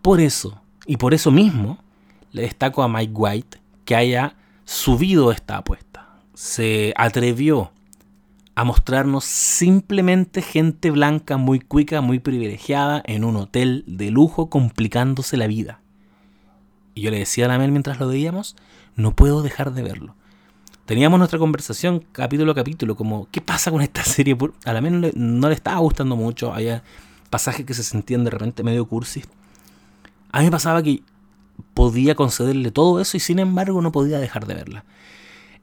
Por 0.00 0.20
eso, 0.20 0.60
y 0.86 0.96
por 0.96 1.12
eso 1.12 1.32
mismo, 1.32 1.78
le 2.30 2.42
destaco 2.42 2.84
a 2.84 2.88
Mike 2.88 3.12
White 3.12 3.58
que 3.84 3.96
haya 3.96 4.36
subido 4.64 5.32
esta 5.32 5.56
apuesta. 5.56 6.08
Se 6.34 6.94
atrevió 6.96 7.72
a 8.54 8.62
mostrarnos 8.62 9.24
simplemente 9.24 10.40
gente 10.40 10.92
blanca 10.92 11.36
muy 11.36 11.58
cuica, 11.58 12.00
muy 12.00 12.20
privilegiada 12.20 13.02
en 13.06 13.24
un 13.24 13.34
hotel 13.34 13.82
de 13.88 14.12
lujo 14.12 14.50
complicándose 14.50 15.36
la 15.36 15.48
vida. 15.48 15.80
Y 16.94 17.02
yo 17.02 17.10
le 17.10 17.18
decía 17.18 17.46
a 17.46 17.48
la 17.48 17.58
Mel 17.58 17.72
mientras 17.72 17.98
lo 17.98 18.06
veíamos, 18.06 18.54
no 18.96 19.14
puedo 19.14 19.42
dejar 19.42 19.72
de 19.72 19.82
verlo. 19.82 20.14
Teníamos 20.86 21.18
nuestra 21.18 21.38
conversación 21.38 22.04
capítulo 22.12 22.52
a 22.52 22.54
capítulo, 22.54 22.96
como, 22.96 23.28
¿qué 23.30 23.40
pasa 23.40 23.70
con 23.70 23.82
esta 23.82 24.02
serie? 24.04 24.36
A 24.64 24.72
la 24.72 24.80
Mel 24.80 25.12
no 25.14 25.48
le, 25.48 25.54
estaba 25.54 25.78
gustando 25.78 26.16
mucho, 26.16 26.52
había 26.52 26.82
pasajes 27.30 27.64
que 27.64 27.74
se 27.74 27.82
sentían 27.82 28.24
de 28.24 28.30
repente 28.30 28.62
medio 28.62 28.86
cursis. 28.86 29.24
A 30.32 30.40
mí 30.40 30.46
me 30.46 30.50
pasaba 30.50 30.82
que 30.82 31.02
podía 31.74 32.14
concederle 32.14 32.70
todo 32.70 33.00
eso 33.00 33.16
y 33.16 33.20
sin 33.20 33.38
embargo 33.38 33.80
no 33.80 33.92
podía 33.92 34.18
dejar 34.18 34.46
de 34.46 34.54
verla. 34.54 34.84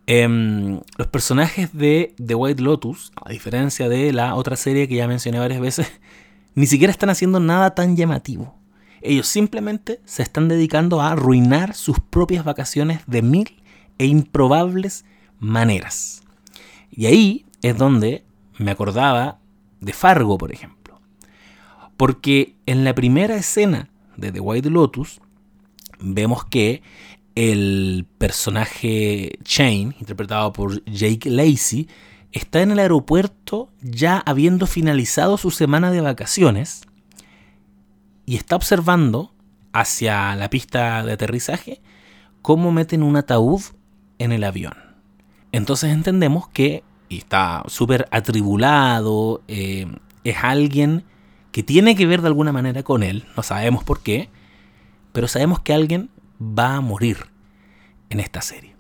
Em, 0.08 0.80
los 0.98 1.08
personajes 1.08 1.70
de 1.74 2.16
The 2.26 2.34
White 2.34 2.64
Lotus, 2.64 3.12
a 3.24 3.30
diferencia 3.30 3.90
de 3.90 4.12
la 4.12 4.34
otra 4.36 4.56
serie 4.56 4.88
que 4.88 4.96
ya 4.96 5.08
mencioné 5.08 5.38
varias 5.38 5.62
veces, 5.62 5.92
ni 6.56 6.66
siquiera 6.66 6.92
están 6.92 7.10
haciendo 7.10 7.40
nada 7.40 7.76
tan 7.76 7.96
llamativo. 7.96 8.59
Ellos 9.02 9.28
simplemente 9.28 10.02
se 10.06 10.24
están 10.24 10.48
dedicando 10.48 11.02
a 11.02 11.12
arruinar 11.12 11.74
sus 11.76 12.00
propias 12.00 12.44
vacaciones 12.44 13.02
de 13.08 13.22
mil 13.22 13.62
e 13.98 14.06
improbables 14.06 15.06
maneras. 15.40 16.24
Y 16.92 17.06
ahí 17.06 17.46
es 17.62 17.78
donde 17.78 18.26
me 18.58 18.72
acordaba 18.72 19.40
de 19.80 19.94
Fargo, 19.94 20.38
por 20.38 20.52
ejemplo. 20.52 21.00
Porque 21.98 22.56
en 22.66 22.84
la 22.84 22.96
primera 22.96 23.36
escena 23.36 23.90
de 24.18 24.32
The 24.32 24.40
White 24.40 24.70
Lotus 24.70 25.20
vemos 26.00 26.46
que 26.46 26.82
el 27.36 28.06
personaje 28.18 29.40
Shane, 29.46 29.96
interpretado 30.00 30.52
por 30.52 30.84
Jake 30.86 31.30
Lacey, 31.30 31.88
está 32.32 32.62
en 32.62 32.72
el 32.72 32.80
aeropuerto 32.80 33.70
ya 33.82 34.18
habiendo 34.20 34.68
finalizado 34.68 35.38
su 35.38 35.52
semana 35.52 35.92
de 35.92 36.02
vacaciones 36.02 36.82
y 38.30 38.36
está 38.36 38.56
observando 38.56 39.34
hacia 39.74 40.36
la 40.36 40.52
pista 40.52 41.04
de 41.04 41.14
aterrizaje 41.14 41.82
cómo 42.44 42.72
meten 42.72 43.02
un 43.02 43.16
ataúd 43.16 43.62
en 44.20 44.32
el 44.32 44.44
avión. 44.44 44.76
Entonces 45.52 45.92
entendemos 45.92 46.48
que 46.48 46.84
está 47.10 47.64
súper 47.66 48.08
atribulado, 48.12 49.42
eh, 49.48 49.88
es 50.24 50.36
alguien 50.44 51.06
que 51.52 51.64
tiene 51.64 51.96
que 51.96 52.06
ver 52.06 52.22
de 52.22 52.28
alguna 52.28 52.52
manera 52.52 52.84
con 52.84 53.02
él, 53.02 53.26
no 53.36 53.42
sabemos 53.42 53.84
por 53.84 54.04
qué, 54.04 54.30
pero 55.12 55.28
sabemos 55.28 55.62
que 55.62 55.74
alguien 55.74 56.12
va 56.40 56.76
a 56.76 56.82
morir 56.82 57.18
en 58.12 58.20
esta 58.20 58.44
serie. 58.44 58.76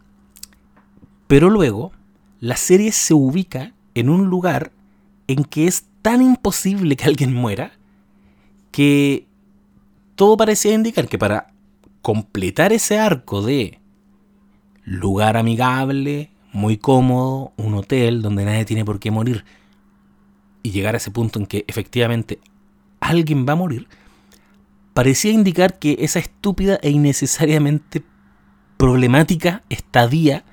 Pero 1.25 1.49
luego, 1.49 1.91
la 2.39 2.55
serie 2.55 2.91
se 2.91 3.15
ubica 3.15 3.73
en 3.95 4.11
un 4.11 4.27
lugar 4.27 4.73
en 5.25 5.43
que 5.43 5.65
es 5.65 5.87
tan 6.03 6.21
imposible 6.21 6.95
que 6.95 7.05
alguien 7.05 7.33
muera 7.33 7.71
que 8.71 9.27
todo 10.19 10.35
parecía 10.35 10.73
indicar 10.73 11.07
que 11.07 11.17
para 11.17 11.53
completar 12.01 12.73
ese 12.73 12.99
arco 12.99 13.41
de 13.41 13.79
lugar 14.83 15.37
amigable, 15.37 16.29
muy 16.51 16.75
cómodo, 16.75 17.53
un 17.55 17.75
hotel 17.75 18.21
donde 18.21 18.43
nadie 18.43 18.65
tiene 18.65 18.83
por 18.83 18.99
qué 18.99 19.11
morir, 19.11 19.45
y 20.61 20.71
llegar 20.71 20.93
a 20.93 20.97
ese 20.97 21.09
punto 21.09 21.39
en 21.39 21.45
que 21.45 21.63
efectivamente 21.69 22.41
alguien 22.99 23.45
va 23.47 23.53
a 23.53 23.55
morir, 23.55 23.87
parecía 24.93 25.31
indicar 25.31 25.79
que 25.79 25.95
esa 26.01 26.19
estúpida 26.19 26.77
e 26.81 26.89
innecesariamente 26.89 28.03
problemática 28.75 29.63
estadía 29.69 30.43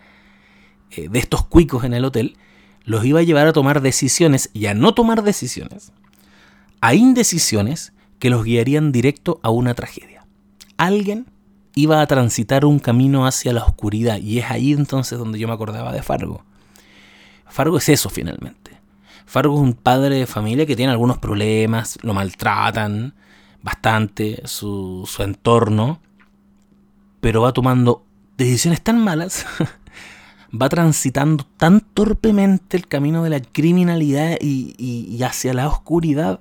eh, 0.93 1.09
de 1.09 1.19
estos 1.19 1.45
cuicos 1.45 1.83
en 1.83 1.93
el 1.93 2.05
hotel 2.05 2.37
los 2.85 3.05
iba 3.05 3.19
a 3.19 3.25
llevar 3.25 3.49
a 3.49 3.53
tomar 3.53 3.81
decisiones 3.81 4.49
y 4.53 4.67
a 4.67 4.75
no 4.75 4.95
tomar 4.95 5.25
decisiones, 5.25 5.91
a 6.81 6.95
indecisiones 6.95 7.93
que 8.19 8.31
los 8.31 8.45
guiarían 8.45 8.93
directo 8.93 9.41
a 9.43 9.51
una 9.51 9.75
tragedia. 9.75 10.27
Alguien 10.77 11.27
iba 11.75 12.01
a 12.01 12.07
transitar 12.07 12.65
un 12.65 12.79
camino 12.79 13.27
hacia 13.27 13.53
la 13.53 13.65
oscuridad 13.65 14.19
y 14.19 14.39
es 14.39 14.51
ahí 14.51 14.73
entonces 14.73 15.19
donde 15.19 15.39
yo 15.39 15.47
me 15.47 15.55
acordaba 15.55 15.93
de 15.93 16.03
Fargo. 16.03 16.43
Fargo 17.47 17.79
es 17.79 17.89
eso 17.89 18.09
finalmente. 18.09 18.73
Fargo 19.27 19.55
es 19.57 19.61
un 19.61 19.75
padre 19.75 20.17
de 20.17 20.27
familia 20.27 20.67
que 20.67 20.77
tiene 20.77 20.93
algunos 20.93 21.19
problemas, 21.19 21.99
lo 22.03 22.15
maltratan 22.15 23.15
bastante, 23.63 24.41
su, 24.45 25.05
su 25.07 25.23
entorno, 25.23 26.01
pero 27.21 27.43
va 27.43 27.53
tomando 27.53 28.05
decisiones 28.37 28.81
tan 28.81 29.03
malas, 29.03 29.45
va 30.63 30.69
transitando 30.69 31.45
tan 31.57 31.81
torpemente 31.81 32.77
el 32.77 32.87
camino 32.87 33.25
de 33.25 33.31
la 33.31 33.41
criminalidad 33.41 34.39
y, 34.41 34.75
y 34.79 35.23
hacia 35.25 35.53
la 35.53 35.67
oscuridad 35.67 36.41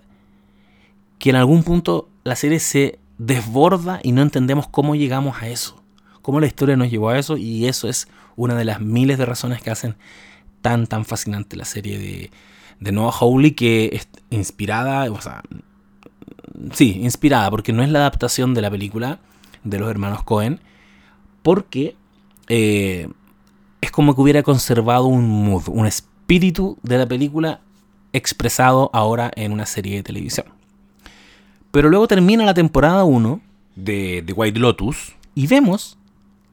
que 1.26 1.32
en 1.32 1.38
algún 1.38 1.64
punto 1.64 2.08
la 2.24 2.36
serie 2.36 2.60
se 2.60 3.00
desborda 3.18 4.00
y 4.04 4.12
no 4.12 4.22
entendemos 4.22 4.68
cómo 4.68 4.94
llegamos 4.94 5.42
a 5.42 5.48
eso. 5.48 5.82
Cómo 6.22 6.40
la 6.40 6.46
historia 6.46 6.78
nos 6.78 6.92
llevó 6.92 7.10
a 7.10 7.18
eso 7.18 7.36
y 7.36 7.66
eso 7.66 7.90
es 7.90 8.08
una 8.36 8.54
de 8.54 8.64
las 8.64 8.80
miles 8.80 9.18
de 9.18 9.26
razones 9.26 9.60
que 9.60 9.72
hacen 9.72 9.96
tan 10.62 10.86
tan 10.86 11.04
fascinante 11.04 11.56
la 11.56 11.66
serie 11.66 11.98
de, 11.98 12.30
de 12.80 12.92
Noah 12.92 13.12
Hawley 13.12 13.54
que 13.54 13.90
es 13.94 14.08
inspirada, 14.30 15.12
o 15.12 15.20
sea, 15.20 15.42
sí, 16.74 17.00
inspirada 17.02 17.50
porque 17.50 17.74
no 17.74 17.82
es 17.82 17.90
la 17.90 18.02
adaptación 18.02 18.54
de 18.54 18.62
la 18.62 18.70
película 18.70 19.18
de 19.64 19.80
los 19.80 19.90
hermanos 19.90 20.22
Cohen, 20.22 20.60
porque 21.42 21.96
eh, 22.50 23.10
es 23.82 23.90
como 23.90 24.14
que 24.14 24.22
hubiera 24.22 24.44
conservado 24.44 25.06
un 25.06 25.28
mood, 25.28 25.70
un 25.70 25.88
espíritu 25.88 26.78
de 26.84 27.00
la 27.00 27.08
película 27.08 27.62
expresado 28.14 28.92
ahora 28.94 29.32
en 29.36 29.54
una 29.54 29.66
serie 29.66 29.96
de 29.96 30.04
televisión. 30.04 30.55
Pero 31.76 31.90
luego 31.90 32.08
termina 32.08 32.46
la 32.46 32.54
temporada 32.54 33.04
1 33.04 33.42
de 33.76 34.24
The 34.26 34.32
White 34.32 34.60
Lotus 34.60 35.12
y 35.34 35.48
vemos 35.48 35.98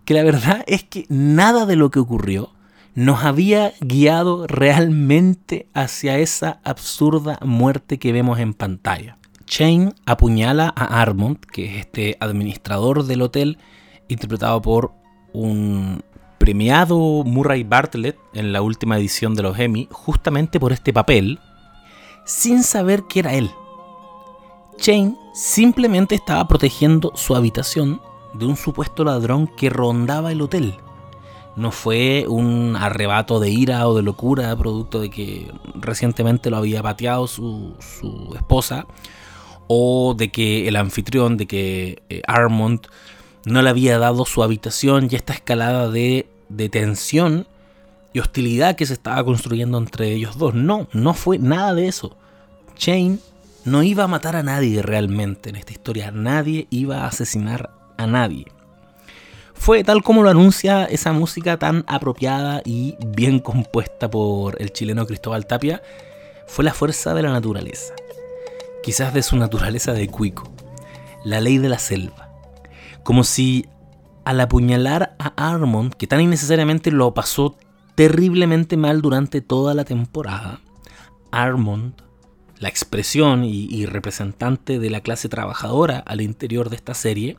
que 0.04 0.14
la 0.14 0.24
verdad 0.24 0.64
es 0.66 0.82
que 0.82 1.06
nada 1.08 1.64
de 1.64 1.76
lo 1.76 1.92
que 1.92 2.00
ocurrió 2.00 2.50
nos 2.96 3.22
había 3.22 3.72
guiado 3.80 4.48
realmente 4.48 5.68
hacia 5.74 6.18
esa 6.18 6.58
absurda 6.64 7.38
muerte 7.40 8.00
que 8.00 8.10
vemos 8.10 8.40
en 8.40 8.52
pantalla. 8.52 9.16
Shane 9.46 9.92
apuñala 10.06 10.72
a 10.74 11.00
Armond, 11.00 11.38
que 11.38 11.66
es 11.66 11.76
este 11.86 12.16
administrador 12.18 13.04
del 13.04 13.22
hotel, 13.22 13.58
interpretado 14.08 14.60
por 14.60 14.90
un 15.32 16.02
premiado 16.38 16.96
Murray 17.24 17.62
Bartlett 17.62 18.18
en 18.34 18.52
la 18.52 18.60
última 18.60 18.98
edición 18.98 19.36
de 19.36 19.44
los 19.44 19.56
Emmy, 19.56 19.86
justamente 19.92 20.58
por 20.58 20.72
este 20.72 20.92
papel, 20.92 21.38
sin 22.24 22.64
saber 22.64 23.04
que 23.08 23.20
era 23.20 23.34
él. 23.34 23.52
Shane 24.82 25.14
simplemente 25.32 26.16
estaba 26.16 26.48
protegiendo 26.48 27.12
su 27.14 27.36
habitación 27.36 28.00
de 28.34 28.46
un 28.46 28.56
supuesto 28.56 29.04
ladrón 29.04 29.46
que 29.46 29.70
rondaba 29.70 30.32
el 30.32 30.42
hotel. 30.42 30.74
No 31.54 31.70
fue 31.70 32.24
un 32.26 32.74
arrebato 32.74 33.38
de 33.38 33.48
ira 33.48 33.86
o 33.86 33.94
de 33.94 34.02
locura 34.02 34.56
producto 34.56 35.00
de 35.00 35.08
que 35.08 35.52
recientemente 35.76 36.50
lo 36.50 36.56
había 36.56 36.82
pateado 36.82 37.28
su, 37.28 37.76
esposa 38.34 38.86
o 39.68 40.14
de 40.18 40.32
que 40.32 40.66
el 40.66 40.74
anfitrión, 40.74 41.36
de 41.36 41.46
que 41.46 42.02
eh, 42.08 42.22
Armond 42.26 42.88
no 43.44 43.62
le 43.62 43.70
había 43.70 44.00
dado 44.00 44.24
su 44.24 44.42
habitación 44.42 45.06
y 45.08 45.14
esta 45.14 45.32
escalada 45.32 45.90
de, 45.90 46.26
tensión 46.72 47.46
y 48.12 48.18
hostilidad 48.18 48.74
que 48.74 48.86
se 48.86 48.94
estaba 48.94 49.22
construyendo 49.22 49.78
entre 49.78 50.10
ellos 50.10 50.38
dos. 50.38 50.54
No, 50.54 50.88
no 50.92 51.14
fue 51.14 51.38
nada 51.38 51.72
de 51.72 51.86
eso. 51.86 52.16
Shane 52.76 53.20
no 53.64 53.82
iba 53.82 54.04
a 54.04 54.08
matar 54.08 54.36
a 54.36 54.42
nadie 54.42 54.82
realmente 54.82 55.50
en 55.50 55.56
esta 55.56 55.72
historia. 55.72 56.10
Nadie 56.10 56.66
iba 56.70 57.04
a 57.04 57.06
asesinar 57.06 57.70
a 57.96 58.06
nadie. 58.06 58.46
Fue 59.54 59.84
tal 59.84 60.02
como 60.02 60.22
lo 60.22 60.30
anuncia 60.30 60.84
esa 60.84 61.12
música 61.12 61.58
tan 61.58 61.84
apropiada 61.86 62.62
y 62.64 62.96
bien 63.06 63.38
compuesta 63.38 64.10
por 64.10 64.60
el 64.60 64.72
chileno 64.72 65.06
Cristóbal 65.06 65.46
Tapia. 65.46 65.82
Fue 66.48 66.64
la 66.64 66.74
fuerza 66.74 67.14
de 67.14 67.22
la 67.22 67.30
naturaleza. 67.30 67.94
Quizás 68.82 69.14
de 69.14 69.22
su 69.22 69.36
naturaleza 69.36 69.92
de 69.92 70.08
cuico. 70.08 70.50
La 71.24 71.40
ley 71.40 71.58
de 71.58 71.68
la 71.68 71.78
selva. 71.78 72.30
Como 73.04 73.22
si 73.22 73.66
al 74.24 74.40
apuñalar 74.40 75.14
a 75.18 75.50
Armond, 75.50 75.94
que 75.94 76.06
tan 76.06 76.20
innecesariamente 76.20 76.90
lo 76.90 77.14
pasó 77.14 77.56
terriblemente 77.94 78.76
mal 78.76 79.02
durante 79.02 79.40
toda 79.40 79.74
la 79.74 79.84
temporada, 79.84 80.60
Armond, 81.30 81.94
la 82.62 82.68
expresión 82.68 83.44
y, 83.44 83.86
representante 83.86 84.78
de 84.78 84.88
la 84.88 85.00
clase 85.00 85.28
trabajadora 85.28 85.98
al 85.98 86.20
interior 86.20 86.70
de 86.70 86.76
esta 86.76 86.94
serie, 86.94 87.36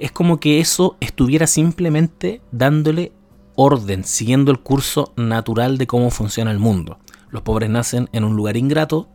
es 0.00 0.10
como 0.10 0.40
que 0.40 0.58
eso 0.58 0.96
estuviera 0.98 1.46
simplemente 1.46 2.40
dándole 2.50 3.12
orden, 3.54 4.02
siguiendo 4.02 4.50
el 4.50 4.58
curso 4.58 5.12
natural 5.14 5.78
de 5.78 5.86
cómo 5.86 6.10
funciona 6.10 6.50
el 6.50 6.58
mundo. 6.58 6.98
Los 7.30 7.42
pobres 7.42 7.70
nacen 7.70 8.08
en 8.12 8.24
un 8.24 8.34
lugar 8.34 8.56
ingrato, 8.56 9.08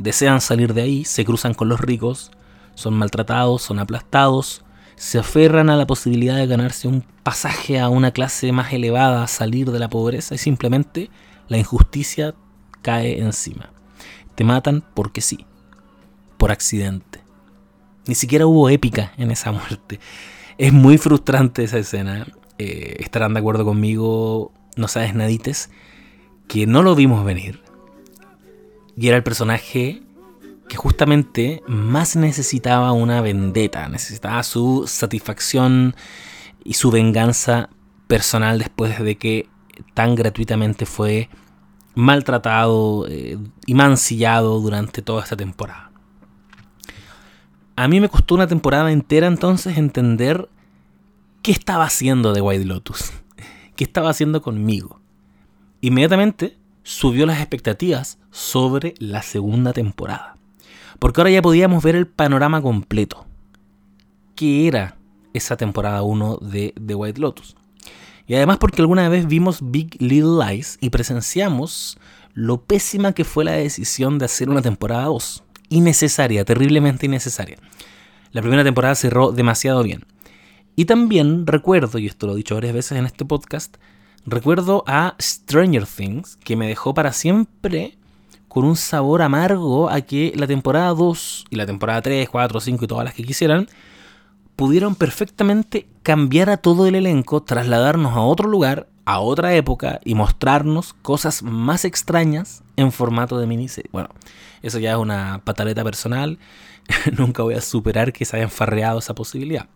desean 0.00 0.40
salir 0.40 0.74
de 0.74 0.82
ahí, 0.82 1.04
se 1.04 1.24
cruzan 1.24 1.54
con 1.54 1.68
los 1.68 1.80
ricos, 1.80 2.32
son 2.74 2.94
maltratados, 2.94 3.62
son 3.62 3.78
aplastados, 3.78 4.64
se 4.96 5.20
aferran 5.20 5.70
a 5.70 5.76
la 5.76 5.86
posibilidad 5.86 6.36
de 6.36 6.48
ganarse 6.48 6.88
un 6.88 7.04
pasaje 7.22 7.78
a 7.78 7.88
una 7.88 8.10
clase 8.10 8.50
más 8.50 8.72
elevada, 8.72 9.24
salir 9.28 9.70
de 9.70 9.78
la 9.78 9.88
pobreza 9.88 10.34
y 10.34 10.38
simplemente 10.38 11.10
la 11.46 11.58
injusticia 11.58 12.34
cae 12.82 13.20
encima. 13.20 13.71
Te 14.34 14.44
matan 14.44 14.84
porque 14.94 15.20
sí, 15.20 15.46
por 16.38 16.50
accidente. 16.50 17.20
Ni 18.06 18.14
siquiera 18.14 18.46
hubo 18.46 18.68
épica 18.68 19.12
en 19.16 19.30
esa 19.30 19.52
muerte. 19.52 20.00
Es 20.58 20.72
muy 20.72 20.98
frustrante 20.98 21.64
esa 21.64 21.78
escena. 21.78 22.26
Eh, 22.58 22.96
estarán 23.00 23.34
de 23.34 23.40
acuerdo 23.40 23.64
conmigo, 23.64 24.52
no 24.76 24.88
sabes 24.88 25.14
nadites, 25.14 25.70
que 26.48 26.66
no 26.66 26.82
lo 26.82 26.94
vimos 26.94 27.24
venir. 27.24 27.60
Y 28.96 29.08
era 29.08 29.16
el 29.16 29.22
personaje 29.22 30.02
que 30.68 30.76
justamente 30.76 31.62
más 31.66 32.16
necesitaba 32.16 32.92
una 32.92 33.20
vendetta, 33.20 33.88
necesitaba 33.88 34.42
su 34.42 34.84
satisfacción 34.86 35.94
y 36.64 36.74
su 36.74 36.90
venganza 36.90 37.68
personal 38.06 38.58
después 38.58 38.98
de 38.98 39.16
que 39.16 39.48
tan 39.94 40.14
gratuitamente 40.14 40.86
fue 40.86 41.28
maltratado 41.94 43.06
eh, 43.08 43.38
y 43.66 43.74
mancillado 43.74 44.60
durante 44.60 45.02
toda 45.02 45.22
esta 45.22 45.36
temporada. 45.36 45.90
A 47.76 47.88
mí 47.88 48.00
me 48.00 48.08
costó 48.08 48.34
una 48.34 48.46
temporada 48.46 48.92
entera 48.92 49.26
entonces 49.26 49.78
entender 49.78 50.48
qué 51.42 51.52
estaba 51.52 51.84
haciendo 51.84 52.32
de 52.32 52.40
White 52.40 52.64
Lotus, 52.64 53.12
qué 53.76 53.84
estaba 53.84 54.10
haciendo 54.10 54.42
conmigo. 54.42 55.00
Inmediatamente 55.80 56.58
subió 56.82 57.26
las 57.26 57.38
expectativas 57.38 58.18
sobre 58.30 58.94
la 58.98 59.22
segunda 59.22 59.72
temporada. 59.72 60.36
Porque 60.98 61.20
ahora 61.20 61.30
ya 61.30 61.42
podíamos 61.42 61.82
ver 61.82 61.96
el 61.96 62.06
panorama 62.06 62.62
completo. 62.62 63.26
¿Qué 64.36 64.68
era 64.68 64.96
esa 65.32 65.56
temporada 65.56 66.02
1 66.02 66.38
de 66.40 66.74
The 66.84 66.94
White 66.94 67.20
Lotus? 67.20 67.56
Y 68.26 68.34
además 68.34 68.58
porque 68.58 68.80
alguna 68.80 69.08
vez 69.08 69.26
vimos 69.26 69.58
Big 69.62 70.00
Little 70.00 70.44
Lies 70.44 70.78
y 70.80 70.90
presenciamos 70.90 71.98
lo 72.34 72.62
pésima 72.62 73.12
que 73.12 73.24
fue 73.24 73.44
la 73.44 73.52
decisión 73.52 74.18
de 74.18 74.24
hacer 74.26 74.48
una 74.48 74.62
temporada 74.62 75.04
2. 75.06 75.42
Innecesaria, 75.68 76.44
terriblemente 76.44 77.06
innecesaria. 77.06 77.58
La 78.30 78.40
primera 78.40 78.64
temporada 78.64 78.94
cerró 78.94 79.32
demasiado 79.32 79.82
bien. 79.82 80.04
Y 80.74 80.86
también 80.86 81.46
recuerdo, 81.46 81.98
y 81.98 82.06
esto 82.06 82.26
lo 82.26 82.32
he 82.32 82.36
dicho 82.36 82.54
varias 82.54 82.74
veces 82.74 82.96
en 82.96 83.04
este 83.04 83.24
podcast, 83.24 83.76
recuerdo 84.24 84.84
a 84.86 85.16
Stranger 85.20 85.86
Things, 85.86 86.36
que 86.36 86.56
me 86.56 86.66
dejó 86.66 86.94
para 86.94 87.12
siempre 87.12 87.98
con 88.48 88.64
un 88.64 88.76
sabor 88.76 89.22
amargo 89.22 89.90
a 89.90 90.00
que 90.00 90.32
la 90.36 90.46
temporada 90.46 90.88
2 90.94 91.46
y 91.50 91.56
la 91.56 91.66
temporada 91.66 92.02
3, 92.02 92.28
4, 92.28 92.60
5 92.60 92.84
y 92.84 92.88
todas 92.88 93.04
las 93.04 93.14
que 93.14 93.24
quisieran 93.24 93.66
pudieron 94.62 94.94
perfectamente 94.94 95.88
cambiar 96.04 96.48
a 96.48 96.56
todo 96.56 96.86
el 96.86 96.94
elenco, 96.94 97.42
trasladarnos 97.42 98.12
a 98.12 98.20
otro 98.20 98.48
lugar, 98.48 98.86
a 99.04 99.18
otra 99.18 99.56
época 99.56 99.98
y 100.04 100.14
mostrarnos 100.14 100.92
cosas 100.92 101.42
más 101.42 101.84
extrañas 101.84 102.62
en 102.76 102.92
formato 102.92 103.40
de 103.40 103.48
miniserie. 103.48 103.90
Bueno, 103.92 104.10
eso 104.62 104.78
ya 104.78 104.92
es 104.92 104.98
una 104.98 105.40
pataleta 105.42 105.82
personal. 105.82 106.38
Nunca 107.18 107.42
voy 107.42 107.54
a 107.54 107.60
superar 107.60 108.12
que 108.12 108.24
se 108.24 108.36
hayan 108.36 108.50
farreado 108.50 109.00
esa 109.00 109.16
posibilidad. 109.16 109.66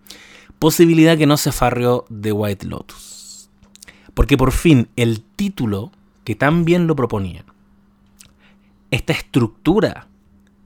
Posibilidad 0.61 1.19
que 1.19 1.27
no 1.27 1.37
se 1.37 1.51
farreó 1.51 2.05
de 2.09 2.31
White 2.31 2.69
Lotus. 2.69 3.51
Porque 4.15 4.37
por 4.37 4.53
fin 4.53 4.89
el 4.95 5.21
título 5.21 5.91
que 6.23 6.37
tan 6.37 6.65
bien 6.65 6.87
lo 6.87 6.95
proponía 6.95 7.45
esta 8.93 9.13
estructura 9.13 10.07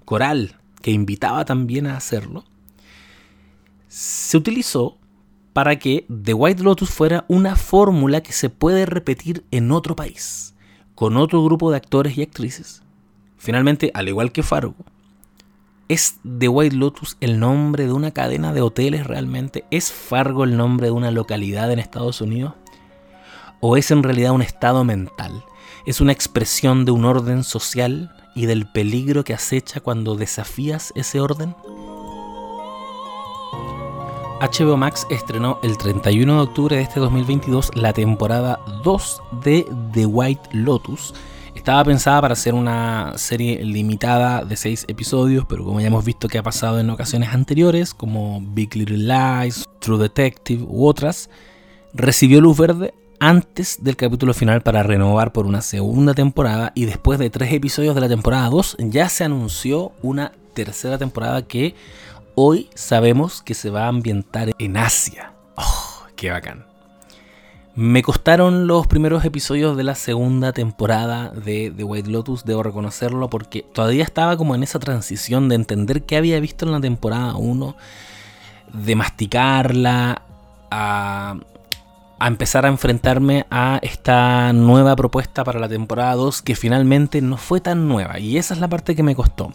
coral 0.04 0.56
que 0.82 0.90
invitaba 0.90 1.46
también 1.46 1.86
a 1.86 1.96
hacerlo, 1.96 2.44
se 3.90 4.36
utilizó 4.36 4.98
para 5.52 5.76
que 5.76 6.06
The 6.08 6.32
White 6.32 6.62
Lotus 6.62 6.90
fuera 6.90 7.24
una 7.26 7.56
fórmula 7.56 8.22
que 8.22 8.32
se 8.32 8.48
puede 8.48 8.86
repetir 8.86 9.44
en 9.50 9.72
otro 9.72 9.96
país, 9.96 10.54
con 10.94 11.16
otro 11.16 11.42
grupo 11.42 11.72
de 11.72 11.78
actores 11.78 12.16
y 12.16 12.22
actrices. 12.22 12.82
Finalmente, 13.36 13.90
al 13.92 14.08
igual 14.08 14.30
que 14.30 14.44
Fargo, 14.44 14.76
¿es 15.88 16.20
The 16.38 16.46
White 16.46 16.76
Lotus 16.76 17.16
el 17.20 17.40
nombre 17.40 17.86
de 17.86 17.92
una 17.92 18.12
cadena 18.12 18.52
de 18.52 18.62
hoteles 18.62 19.08
realmente? 19.08 19.64
¿Es 19.72 19.90
Fargo 19.90 20.44
el 20.44 20.56
nombre 20.56 20.86
de 20.86 20.92
una 20.92 21.10
localidad 21.10 21.72
en 21.72 21.80
Estados 21.80 22.20
Unidos? 22.20 22.54
¿O 23.58 23.76
es 23.76 23.90
en 23.90 24.04
realidad 24.04 24.30
un 24.30 24.42
estado 24.42 24.84
mental? 24.84 25.44
¿Es 25.84 26.00
una 26.00 26.12
expresión 26.12 26.84
de 26.84 26.92
un 26.92 27.04
orden 27.04 27.42
social 27.42 28.14
y 28.36 28.46
del 28.46 28.70
peligro 28.70 29.24
que 29.24 29.34
acecha 29.34 29.80
cuando 29.80 30.14
desafías 30.14 30.92
ese 30.94 31.20
orden? 31.20 31.56
HBO 34.40 34.78
Max 34.78 35.06
estrenó 35.10 35.58
el 35.62 35.76
31 35.76 36.34
de 36.34 36.40
octubre 36.40 36.76
de 36.76 36.82
este 36.82 36.98
2022 36.98 37.72
la 37.74 37.92
temporada 37.92 38.58
2 38.82 39.22
de 39.44 39.66
The 39.92 40.06
White 40.06 40.48
Lotus. 40.52 41.12
Estaba 41.54 41.84
pensada 41.84 42.22
para 42.22 42.34
ser 42.34 42.54
una 42.54 43.12
serie 43.16 43.62
limitada 43.62 44.42
de 44.42 44.56
6 44.56 44.86
episodios, 44.88 45.44
pero 45.46 45.62
como 45.62 45.78
ya 45.82 45.88
hemos 45.88 46.06
visto 46.06 46.26
que 46.26 46.38
ha 46.38 46.42
pasado 46.42 46.80
en 46.80 46.88
ocasiones 46.88 47.34
anteriores, 47.34 47.92
como 47.92 48.40
Big 48.40 48.74
Little 48.76 48.96
Lies, 48.96 49.68
True 49.78 49.98
Detective 49.98 50.64
u 50.66 50.86
otras, 50.86 51.28
recibió 51.92 52.40
luz 52.40 52.56
verde 52.56 52.94
antes 53.18 53.84
del 53.84 53.96
capítulo 53.96 54.32
final 54.32 54.62
para 54.62 54.82
renovar 54.82 55.34
por 55.34 55.44
una 55.44 55.60
segunda 55.60 56.14
temporada 56.14 56.72
y 56.74 56.86
después 56.86 57.18
de 57.18 57.28
tres 57.28 57.52
episodios 57.52 57.94
de 57.94 58.00
la 58.00 58.08
temporada 58.08 58.48
2 58.48 58.78
ya 58.78 59.10
se 59.10 59.24
anunció 59.24 59.92
una 60.00 60.32
tercera 60.54 60.96
temporada 60.96 61.46
que 61.46 61.74
hoy 62.34 62.70
sabemos 62.74 63.42
que 63.42 63.54
se 63.54 63.70
va 63.70 63.84
a 63.84 63.88
ambientar 63.88 64.52
en 64.58 64.76
Asia. 64.76 65.32
¡Oh, 65.56 66.06
qué 66.16 66.30
bacán! 66.30 66.66
Me 67.74 68.02
costaron 68.02 68.66
los 68.66 68.86
primeros 68.86 69.24
episodios 69.24 69.76
de 69.76 69.84
la 69.84 69.94
segunda 69.94 70.52
temporada 70.52 71.30
de 71.30 71.72
The 71.74 71.84
White 71.84 72.10
Lotus, 72.10 72.44
debo 72.44 72.62
reconocerlo, 72.62 73.30
porque 73.30 73.62
todavía 73.62 74.04
estaba 74.04 74.36
como 74.36 74.54
en 74.54 74.62
esa 74.62 74.78
transición 74.78 75.48
de 75.48 75.54
entender 75.54 76.02
qué 76.02 76.16
había 76.16 76.40
visto 76.40 76.66
en 76.66 76.72
la 76.72 76.80
temporada 76.80 77.36
1, 77.36 77.76
de 78.72 78.96
masticarla, 78.96 80.22
a 80.70 81.36
a 82.20 82.26
empezar 82.28 82.66
a 82.66 82.68
enfrentarme 82.68 83.46
a 83.50 83.78
esta 83.80 84.52
nueva 84.52 84.94
propuesta 84.94 85.42
para 85.42 85.58
la 85.58 85.70
temporada 85.70 86.14
2 86.14 86.42
que 86.42 86.54
finalmente 86.54 87.22
no 87.22 87.38
fue 87.38 87.62
tan 87.62 87.88
nueva 87.88 88.20
y 88.20 88.36
esa 88.36 88.52
es 88.52 88.60
la 88.60 88.68
parte 88.68 88.94
que 88.94 89.02
me 89.02 89.16
costó. 89.16 89.54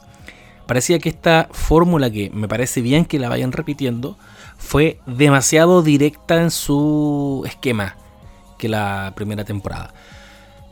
Parecía 0.67 0.99
que 0.99 1.09
esta 1.09 1.47
fórmula 1.51 2.09
que 2.09 2.31
me 2.31 2.47
parece 2.47 2.81
bien 2.81 3.05
que 3.05 3.19
la 3.19 3.29
vayan 3.29 3.51
repitiendo 3.51 4.17
fue 4.57 4.99
demasiado 5.05 5.83
directa 5.83 6.41
en 6.41 6.49
su 6.49 7.43
esquema 7.45 7.97
que 8.57 8.69
la 8.69 9.13
primera 9.15 9.43
temporada. 9.43 9.93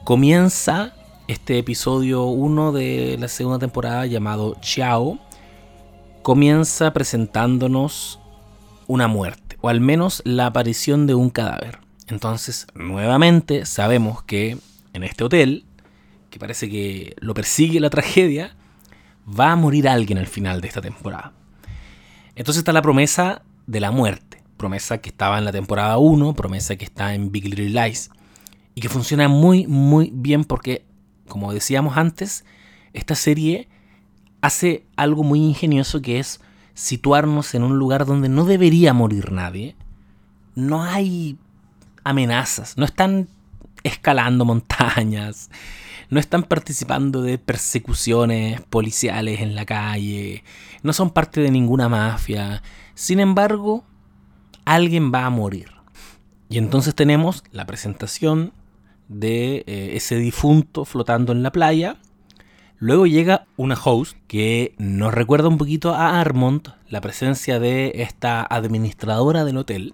Comienza 0.03 0.93
este 1.27 1.59
episodio 1.59 2.25
1 2.25 2.71
de 2.71 3.17
la 3.19 3.27
segunda 3.27 3.59
temporada 3.59 4.05
llamado 4.05 4.57
Chao. 4.61 5.19
Comienza 6.23 6.91
presentándonos 6.91 8.19
una 8.87 9.07
muerte, 9.07 9.57
o 9.61 9.69
al 9.69 9.79
menos 9.79 10.21
la 10.25 10.47
aparición 10.47 11.05
de 11.07 11.15
un 11.15 11.29
cadáver. 11.29 11.79
Entonces, 12.07 12.67
nuevamente 12.73 13.65
sabemos 13.65 14.23
que 14.23 14.57
en 14.93 15.03
este 15.03 15.23
hotel, 15.23 15.65
que 16.29 16.39
parece 16.39 16.69
que 16.69 17.15
lo 17.19 17.33
persigue 17.33 17.79
la 17.79 17.89
tragedia, 17.89 18.55
va 19.27 19.51
a 19.51 19.55
morir 19.55 19.87
alguien 19.87 20.17
al 20.17 20.27
final 20.27 20.61
de 20.61 20.67
esta 20.67 20.81
temporada. 20.81 21.33
Entonces 22.35 22.59
está 22.59 22.73
la 22.73 22.81
promesa 22.81 23.43
de 23.67 23.79
la 23.79 23.91
muerte, 23.91 24.43
promesa 24.57 24.99
que 24.99 25.09
estaba 25.09 25.37
en 25.37 25.45
la 25.45 25.51
temporada 25.51 25.97
1, 25.97 26.33
promesa 26.33 26.75
que 26.75 26.85
está 26.85 27.13
en 27.13 27.31
Big 27.31 27.45
Little 27.45 27.69
Lies, 27.69 28.09
y 28.75 28.81
que 28.81 28.89
funciona 28.89 29.27
muy, 29.27 29.67
muy 29.67 30.11
bien 30.13 30.43
porque, 30.43 30.85
como 31.27 31.53
decíamos 31.53 31.97
antes, 31.97 32.43
esta 32.93 33.15
serie 33.15 33.67
hace 34.41 34.85
algo 34.95 35.23
muy 35.23 35.39
ingenioso 35.39 36.01
que 36.01 36.19
es 36.19 36.41
situarnos 36.73 37.53
en 37.53 37.63
un 37.63 37.77
lugar 37.77 38.05
donde 38.05 38.29
no 38.29 38.45
debería 38.45 38.93
morir 38.93 39.31
nadie. 39.31 39.75
No 40.55 40.83
hay 40.83 41.37
amenazas, 42.03 42.77
no 42.77 42.85
están 42.85 43.27
escalando 43.83 44.45
montañas, 44.45 45.49
no 46.09 46.19
están 46.19 46.43
participando 46.43 47.21
de 47.21 47.37
persecuciones 47.37 48.61
policiales 48.61 49.41
en 49.41 49.55
la 49.55 49.65
calle, 49.65 50.43
no 50.81 50.93
son 50.93 51.09
parte 51.09 51.41
de 51.41 51.51
ninguna 51.51 51.89
mafia. 51.89 52.61
Sin 52.93 53.19
embargo, 53.19 53.83
alguien 54.65 55.11
va 55.13 55.25
a 55.25 55.29
morir. 55.29 55.71
Y 56.49 56.57
entonces 56.57 56.93
tenemos 56.93 57.43
la 57.51 57.65
presentación 57.65 58.53
de 59.07 59.63
eh, 59.67 59.91
ese 59.95 60.15
difunto 60.17 60.85
flotando 60.85 61.31
en 61.31 61.43
la 61.43 61.51
playa. 61.51 61.97
Luego 62.77 63.07
llega 63.07 63.47
una 63.55 63.75
host 63.75 64.17
que 64.27 64.75
nos 64.77 65.13
recuerda 65.13 65.47
un 65.47 65.57
poquito 65.57 65.93
a 65.93 66.19
Armond, 66.19 66.73
la 66.89 67.01
presencia 67.01 67.59
de 67.59 67.93
esta 67.95 68.43
administradora 68.43 69.45
del 69.45 69.57
hotel. 69.57 69.93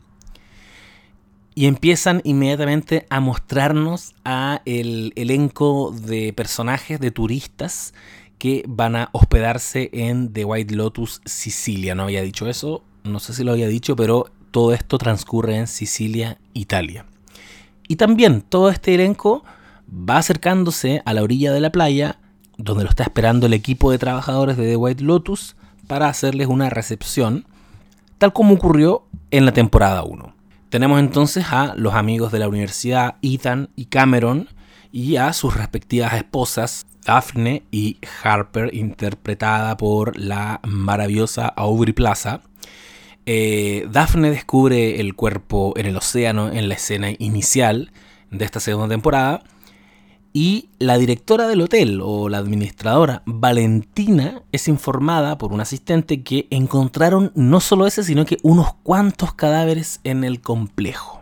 Y 1.55 1.65
empiezan 1.65 2.21
inmediatamente 2.23 3.05
a 3.09 3.19
mostrarnos 3.19 4.13
a 4.23 4.61
el 4.65 5.13
elenco 5.15 5.91
de 5.91 6.31
personajes, 6.33 6.99
de 6.99 7.11
turistas 7.11 7.93
que 8.37 8.63
van 8.67 8.95
a 8.95 9.09
hospedarse 9.11 9.89
en 9.91 10.31
The 10.31 10.45
White 10.45 10.75
Lotus 10.75 11.21
Sicilia. 11.25 11.95
No 11.95 12.03
había 12.03 12.21
dicho 12.21 12.47
eso, 12.47 12.83
no 13.03 13.19
sé 13.19 13.33
si 13.33 13.43
lo 13.43 13.51
había 13.51 13.67
dicho, 13.67 13.95
pero 13.95 14.31
todo 14.51 14.73
esto 14.73 14.97
transcurre 14.97 15.57
en 15.57 15.67
Sicilia, 15.67 16.37
Italia. 16.53 17.05
Y 17.87 17.97
también 17.97 18.41
todo 18.41 18.69
este 18.69 18.95
elenco 18.95 19.43
va 19.89 20.17
acercándose 20.17 21.01
a 21.05 21.13
la 21.13 21.23
orilla 21.23 21.51
de 21.51 21.59
la 21.59 21.71
playa, 21.71 22.19
donde 22.57 22.83
lo 22.83 22.89
está 22.89 23.03
esperando 23.03 23.47
el 23.47 23.53
equipo 23.53 23.91
de 23.91 23.97
trabajadores 23.97 24.57
de 24.57 24.67
The 24.67 24.75
White 24.75 25.03
Lotus 25.03 25.55
para 25.87 26.07
hacerles 26.07 26.47
una 26.47 26.69
recepción, 26.69 27.45
tal 28.17 28.31
como 28.31 28.53
ocurrió 28.53 29.03
en 29.31 29.45
la 29.45 29.53
temporada 29.53 30.03
1. 30.03 30.38
Tenemos 30.69 30.99
entonces 30.99 31.45
a 31.49 31.73
los 31.75 31.95
amigos 31.95 32.31
de 32.31 32.37
la 32.37 32.47
universidad 32.47 33.15
Ethan 33.23 33.69
y 33.75 33.85
Cameron 33.85 34.49
y 34.91 35.15
a 35.15 35.33
sus 35.33 35.55
respectivas 35.55 36.13
esposas 36.13 36.85
Daphne 37.03 37.63
y 37.71 37.97
Harper, 38.23 38.73
interpretada 38.75 39.77
por 39.77 40.15
la 40.15 40.59
maravillosa 40.63 41.47
Aubrey 41.47 41.93
Plaza. 41.93 42.41
Eh, 43.25 43.87
Daphne 43.91 44.29
descubre 44.29 44.99
el 44.99 45.15
cuerpo 45.15 45.73
en 45.75 45.87
el 45.87 45.97
océano 45.97 46.51
en 46.51 46.67
la 46.67 46.75
escena 46.75 47.09
inicial 47.17 47.91
de 48.29 48.45
esta 48.45 48.59
segunda 48.59 48.89
temporada. 48.89 49.41
Y 50.31 50.69
la 50.77 50.97
directora 50.97 51.47
del 51.47 51.61
hotel 51.61 52.01
o 52.03 52.29
la 52.29 52.37
administradora, 52.37 53.23
Valentina, 53.25 54.43
es 54.51 54.67
informada 54.67 55.37
por 55.37 55.51
un 55.51 55.61
asistente 55.61 56.21
que 56.21 56.47
encontraron 56.51 57.31
no 57.33 57.59
solo 57.59 57.87
ese, 57.87 58.03
sino 58.03 58.25
que 58.25 58.37
unos 58.43 58.73
cuantos 58.83 59.33
cadáveres 59.33 59.99
en 60.03 60.23
el 60.23 60.39
complejo. 60.39 61.19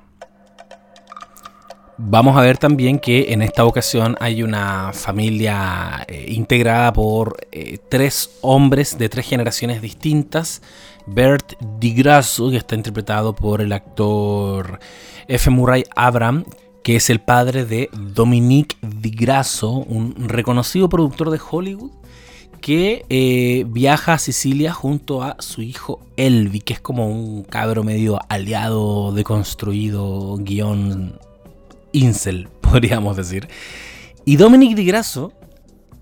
Vamos 1.99 2.37
a 2.37 2.41
ver 2.41 2.59
también 2.59 2.99
que 2.99 3.33
en 3.33 3.41
esta 3.41 3.65
ocasión 3.65 4.17
hay 4.19 4.43
una 4.43 4.91
familia 4.93 6.05
eh, 6.07 6.25
integrada 6.29 6.93
por 6.93 7.37
eh, 7.51 7.79
tres 7.89 8.37
hombres 8.41 8.99
de 8.99 9.09
tres 9.09 9.27
generaciones 9.27 9.81
distintas. 9.81 10.61
Bert 11.07 11.53
DiGrasso, 11.79 12.51
que 12.51 12.57
está 12.57 12.75
interpretado 12.75 13.33
por 13.33 13.61
el 13.61 13.71
actor 13.71 14.79
F. 15.27 15.49
Murray 15.49 15.85
Abram, 15.95 16.45
que 16.87 16.95
es 16.95 17.09
el 17.09 17.19
padre 17.19 17.65
de 17.65 17.89
Dominique 17.91 18.77
DiGrasso, 18.81 19.71
un 19.71 20.15
reconocido 20.29 20.87
productor 20.87 21.31
de 21.31 21.41
Hollywood, 21.51 21.91
que 22.61 23.05
eh, 23.09 23.65
viaja 23.67 24.13
a 24.13 24.17
Sicilia 24.17 24.71
junto 24.71 25.21
a 25.21 25.35
su 25.39 25.61
hijo 25.61 25.99
Elvi, 26.15 26.61
que 26.61 26.71
es 26.71 26.79
como 26.79 27.09
un 27.09 27.43
cabro 27.43 27.83
medio 27.83 28.21
aliado, 28.29 29.11
deconstruido, 29.11 30.37
guion 30.37 31.19
incel, 31.91 32.47
podríamos 32.61 33.17
decir. 33.17 33.49
Y 34.23 34.37
Dominic 34.37 34.77
Di 34.77 34.85
Grasso, 34.85 35.33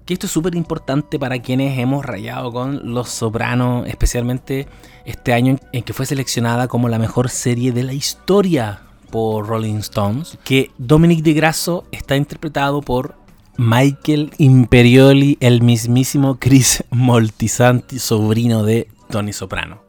que 0.05 0.13
esto 0.13 0.27
es 0.27 0.31
súper 0.31 0.53
importante 0.53 1.17
para 1.17 1.39
quienes 1.39 1.79
hemos 1.79 2.05
rayado 2.05 2.51
con 2.51 2.93
Los 2.93 3.09
Sopranos, 3.09 3.87
especialmente 3.87 4.67
este 5.03 5.33
año 5.33 5.57
en 5.71 5.81
que 5.81 5.93
fue 5.93 6.05
seleccionada 6.05 6.67
como 6.67 6.89
la 6.89 6.99
mejor 6.99 7.31
serie 7.31 7.71
de 7.71 7.81
la 7.81 7.93
historia 7.93 8.83
por 9.05 9.47
Rolling 9.47 9.77
Stones, 9.77 10.37
que 10.43 10.71
Dominic 10.77 11.21
Di 11.21 11.33
Grasso 11.33 11.85
está 11.91 12.15
interpretado 12.15 12.81
por 12.81 13.15
Michael 13.57 14.31
Imperioli, 14.37 15.37
el 15.39 15.61
mismísimo 15.61 16.37
Chris 16.39 16.83
Moltisanti, 16.89 17.99
sobrino 17.99 18.63
de 18.63 18.89
Tony 19.09 19.33
Soprano. 19.33 19.81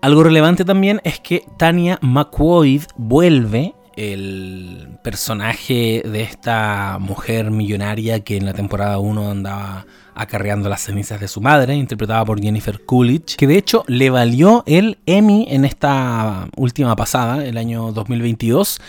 Algo 0.00 0.22
relevante 0.22 0.64
también 0.64 1.00
es 1.02 1.18
que 1.18 1.44
Tania 1.58 1.98
McQuoid 2.02 2.82
vuelve 2.96 3.74
el 3.96 4.96
personaje 5.02 6.02
de 6.04 6.22
esta 6.22 6.98
mujer 7.00 7.50
millonaria 7.50 8.20
que 8.20 8.36
en 8.36 8.44
la 8.44 8.52
temporada 8.52 9.00
1 9.00 9.30
andaba 9.30 9.86
acarreando 10.18 10.68
las 10.68 10.82
cenizas 10.82 11.20
de 11.20 11.28
su 11.28 11.40
madre, 11.40 11.74
interpretada 11.74 12.24
por 12.24 12.40
Jennifer 12.40 12.84
Coolidge, 12.84 13.36
que 13.36 13.46
de 13.46 13.56
hecho 13.56 13.84
le 13.86 14.10
valió 14.10 14.64
el 14.66 14.98
Emmy 15.06 15.46
en 15.48 15.64
esta 15.64 16.48
última 16.56 16.96
pasada, 16.96 17.44
el 17.44 17.56
año 17.56 17.92
2022, 17.92 18.80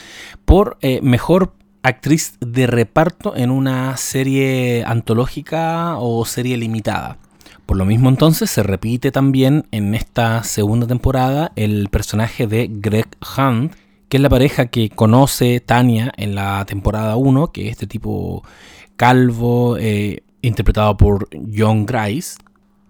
por 0.46 0.78
eh, 0.82 1.00
mejor 1.02 1.54
actriz 1.84 2.38
de 2.42 2.68
reparto 2.68 3.36
en 3.36 3.52
una 3.52 3.96
serie 3.98 4.84
antológica 4.86 5.98
o 5.98 6.26
serie 6.26 6.58
limitada. 6.58 7.18
Por 7.66 7.78
lo 7.78 7.86
mismo 7.86 8.10
entonces 8.10 8.50
se 8.50 8.64
repite 8.64 9.12
también 9.12 9.68
en 9.72 9.94
esta 9.94 10.44
segunda 10.44 10.88
temporada 10.88 11.52
el 11.56 11.88
personaje 11.90 12.48
de 12.48 12.68
Greg 12.72 13.08
Hunt, 13.38 13.74
que 14.10 14.18
es 14.18 14.24
la 14.24 14.30
pareja 14.30 14.66
que 14.66 14.90
conoce 14.90 15.60
Tania 15.60 16.12
en 16.18 16.34
la 16.34 16.66
temporada 16.66 17.16
1, 17.16 17.52
que 17.52 17.68
es 17.68 17.74
este 17.74 17.86
tipo 17.86 18.44
calvo, 18.96 19.78
eh, 19.78 20.24
interpretado 20.42 20.96
por 20.98 21.28
John 21.56 21.86
Grice. 21.86 22.38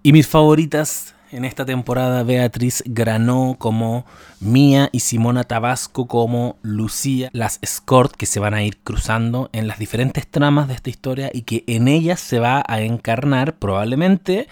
Y 0.03 0.13
mis 0.13 0.27
favoritas 0.27 1.15
en 1.31 1.45
esta 1.45 1.65
temporada, 1.65 2.23
Beatriz 2.23 2.83
Granó 2.85 3.55
como 3.59 4.05
Mía 4.39 4.89
y 4.91 5.01
Simona 5.01 5.43
Tabasco 5.43 6.07
como 6.07 6.57
Lucía, 6.63 7.29
las 7.33 7.59
escort 7.61 8.15
que 8.15 8.25
se 8.25 8.39
van 8.39 8.53
a 8.53 8.63
ir 8.63 8.77
cruzando 8.77 9.49
en 9.53 9.67
las 9.67 9.77
diferentes 9.77 10.25
tramas 10.25 10.67
de 10.67 10.73
esta 10.73 10.89
historia 10.89 11.29
y 11.33 11.43
que 11.43 11.63
en 11.67 11.87
ellas 11.87 12.19
se 12.19 12.39
va 12.39 12.63
a 12.67 12.81
encarnar 12.81 13.57
probablemente 13.57 14.47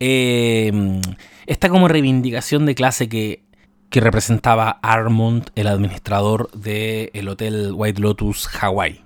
eh, 0.00 1.00
esta 1.46 1.68
como 1.68 1.86
reivindicación 1.86 2.66
de 2.66 2.74
clase 2.74 3.08
que 3.08 3.48
que 3.90 4.00
representaba 4.00 4.78
Armond, 4.82 5.50
el 5.54 5.66
administrador 5.66 6.50
del 6.52 7.28
Hotel 7.28 7.72
White 7.74 8.00
Lotus 8.00 8.48
Hawaii. 8.60 9.00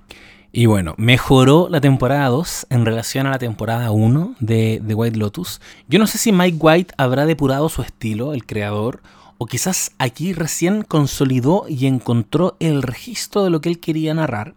Y 0.54 0.66
bueno, 0.66 0.94
mejoró 0.98 1.68
la 1.70 1.80
temporada 1.80 2.28
2 2.28 2.66
en 2.68 2.84
relación 2.84 3.26
a 3.26 3.30
la 3.30 3.38
temporada 3.38 3.90
1 3.90 4.36
de, 4.38 4.80
de 4.82 4.94
White 4.94 5.18
Lotus. 5.18 5.62
Yo 5.88 5.98
no 5.98 6.06
sé 6.06 6.18
si 6.18 6.30
Mike 6.30 6.58
White 6.60 6.94
habrá 6.98 7.24
depurado 7.24 7.70
su 7.70 7.80
estilo, 7.80 8.34
el 8.34 8.44
creador, 8.44 9.00
o 9.38 9.46
quizás 9.46 9.92
aquí 9.98 10.34
recién 10.34 10.82
consolidó 10.82 11.64
y 11.68 11.86
encontró 11.86 12.56
el 12.60 12.82
registro 12.82 13.44
de 13.44 13.50
lo 13.50 13.62
que 13.62 13.70
él 13.70 13.80
quería 13.80 14.12
narrar. 14.12 14.54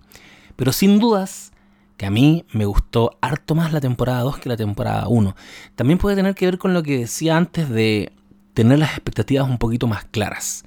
Pero 0.58 0.74
sin 0.74 1.00
dudas 1.00 1.54
que 1.96 2.06
a 2.06 2.12
mí 2.12 2.46
me 2.52 2.66
gustó 2.66 3.18
harto 3.22 3.56
más 3.56 3.72
la 3.72 3.80
temporada 3.80 4.22
2 4.22 4.40
que 4.40 4.50
la 4.50 4.58
temporada 4.58 5.08
1. 5.08 5.34
También 5.76 5.98
puede 5.98 6.18
tener 6.18 6.36
que 6.36 6.46
ver 6.46 6.58
con 6.58 6.74
lo 6.74 6.84
que 6.84 6.98
decía 6.98 7.38
antes 7.38 7.70
de 7.70 8.12
tener 8.54 8.80
las 8.80 8.92
expectativas 8.92 9.50
un 9.50 9.58
poquito 9.58 9.88
más 9.88 10.06
claras. 10.06 10.66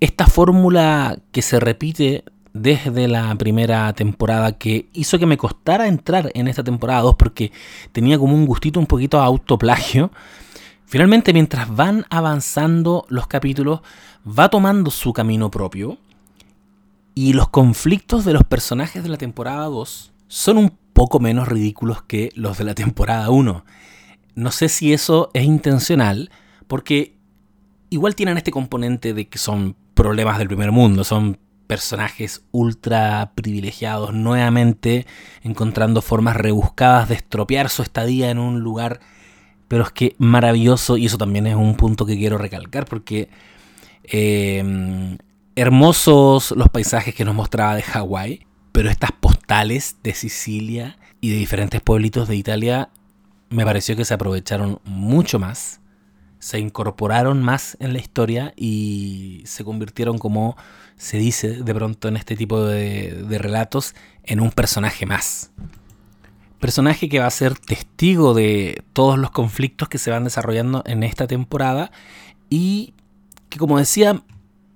Esta 0.00 0.26
fórmula 0.26 1.18
que 1.32 1.42
se 1.42 1.58
repite 1.58 2.24
desde 2.58 3.08
la 3.08 3.34
primera 3.36 3.92
temporada 3.92 4.52
que 4.52 4.88
hizo 4.92 5.18
que 5.18 5.26
me 5.26 5.36
costara 5.36 5.88
entrar 5.88 6.30
en 6.34 6.48
esta 6.48 6.64
temporada 6.64 7.02
2 7.02 7.16
porque 7.16 7.52
tenía 7.92 8.18
como 8.18 8.34
un 8.34 8.46
gustito 8.46 8.80
un 8.80 8.86
poquito 8.86 9.20
a 9.20 9.24
autoplagio. 9.24 10.10
Finalmente, 10.86 11.32
mientras 11.32 11.74
van 11.74 12.06
avanzando 12.10 13.04
los 13.08 13.26
capítulos, 13.26 13.80
va 14.26 14.48
tomando 14.48 14.90
su 14.90 15.12
camino 15.12 15.50
propio 15.50 15.98
y 17.14 17.32
los 17.32 17.48
conflictos 17.48 18.24
de 18.24 18.32
los 18.32 18.44
personajes 18.44 19.02
de 19.02 19.08
la 19.08 19.16
temporada 19.16 19.64
2 19.66 20.12
son 20.28 20.58
un 20.58 20.72
poco 20.92 21.20
menos 21.20 21.48
ridículos 21.48 22.02
que 22.02 22.30
los 22.34 22.58
de 22.58 22.64
la 22.64 22.74
temporada 22.74 23.30
1. 23.30 23.64
No 24.34 24.50
sé 24.50 24.68
si 24.68 24.92
eso 24.92 25.30
es 25.34 25.44
intencional, 25.44 26.30
porque 26.66 27.16
igual 27.90 28.14
tienen 28.14 28.36
este 28.36 28.50
componente 28.50 29.14
de 29.14 29.28
que 29.28 29.38
son 29.38 29.76
problemas 29.94 30.38
del 30.38 30.46
primer 30.46 30.70
mundo, 30.70 31.02
son 31.02 31.38
personajes 31.68 32.42
ultra 32.50 33.30
privilegiados, 33.36 34.12
nuevamente 34.12 35.06
encontrando 35.44 36.02
formas 36.02 36.34
rebuscadas 36.34 37.08
de 37.08 37.14
estropear 37.14 37.68
su 37.68 37.82
estadía 37.82 38.30
en 38.30 38.38
un 38.38 38.60
lugar, 38.60 39.00
pero 39.68 39.84
es 39.84 39.92
que 39.92 40.16
maravilloso, 40.18 40.96
y 40.96 41.06
eso 41.06 41.18
también 41.18 41.46
es 41.46 41.54
un 41.54 41.76
punto 41.76 42.06
que 42.06 42.16
quiero 42.16 42.38
recalcar, 42.38 42.86
porque 42.86 43.28
em, 44.02 45.18
hermosos 45.54 46.52
los 46.52 46.70
paisajes 46.70 47.14
que 47.14 47.26
nos 47.26 47.34
mostraba 47.34 47.76
de 47.76 47.82
Hawái, 47.82 48.46
pero 48.72 48.90
estas 48.90 49.12
postales 49.12 49.96
de 50.02 50.14
Sicilia 50.14 50.98
y 51.20 51.30
de 51.30 51.36
diferentes 51.36 51.82
pueblitos 51.82 52.28
de 52.28 52.36
Italia 52.36 52.88
me 53.50 53.64
pareció 53.64 53.94
que 53.94 54.04
se 54.06 54.14
aprovecharon 54.14 54.80
mucho 54.84 55.38
más 55.38 55.80
se 56.38 56.58
incorporaron 56.58 57.42
más 57.42 57.76
en 57.80 57.92
la 57.92 57.98
historia 57.98 58.52
y 58.56 59.42
se 59.46 59.64
convirtieron, 59.64 60.18
como 60.18 60.56
se 60.96 61.18
dice 61.18 61.62
de 61.62 61.74
pronto 61.74 62.08
en 62.08 62.16
este 62.16 62.36
tipo 62.36 62.64
de, 62.64 63.24
relatos, 63.38 63.94
en 64.24 64.40
un 64.40 64.50
personaje 64.50 65.06
más. 65.06 65.50
Personaje 66.60 67.08
que 67.08 67.20
va 67.20 67.26
a 67.26 67.30
ser 67.30 67.56
testigo 67.58 68.34
de 68.34 68.82
todos 68.92 69.18
los 69.18 69.30
conflictos 69.30 69.88
que 69.88 69.98
se 69.98 70.10
van 70.10 70.24
desarrollando 70.24 70.82
en 70.86 71.02
esta 71.02 71.26
temporada 71.26 71.92
y 72.50 72.94
que 73.48 73.58
como 73.58 73.78
decía, 73.78 74.22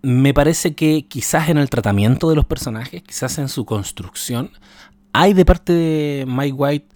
me 0.03 0.33
parece 0.33 0.75
que 0.75 1.07
quizás 1.07 1.49
en 1.49 1.59
el 1.59 1.71
tratamiento 1.71 2.29
de 2.31 2.37
los 2.37 2.47
personajes, 2.47 3.03
quizás 3.03 3.39
en 3.39 3.49
su 3.49 3.65
construcción, 3.65 4.51
hay 5.13 5.33
de 5.35 5.45
parte 5.45 5.73
de 5.73 6.25
Mike 6.27 6.53
White 6.53 6.89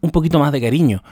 un 0.00 0.10
poquito 0.10 0.38
más 0.38 0.52
de 0.52 0.60
cariño. 0.60 1.02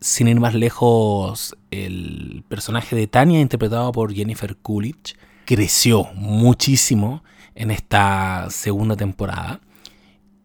Sin 0.00 0.28
ir 0.28 0.40
más 0.40 0.54
lejos, 0.54 1.56
el 1.70 2.42
personaje 2.48 2.96
de 2.96 3.06
Tania, 3.06 3.40
interpretado 3.40 3.92
por 3.92 4.14
Jennifer 4.14 4.56
Coolidge, 4.56 5.14
creció 5.44 6.04
muchísimo 6.14 7.22
en 7.54 7.70
esta 7.70 8.48
segunda 8.50 8.96
temporada. 8.96 9.60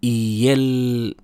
Y 0.02 0.48
él, 0.50 1.18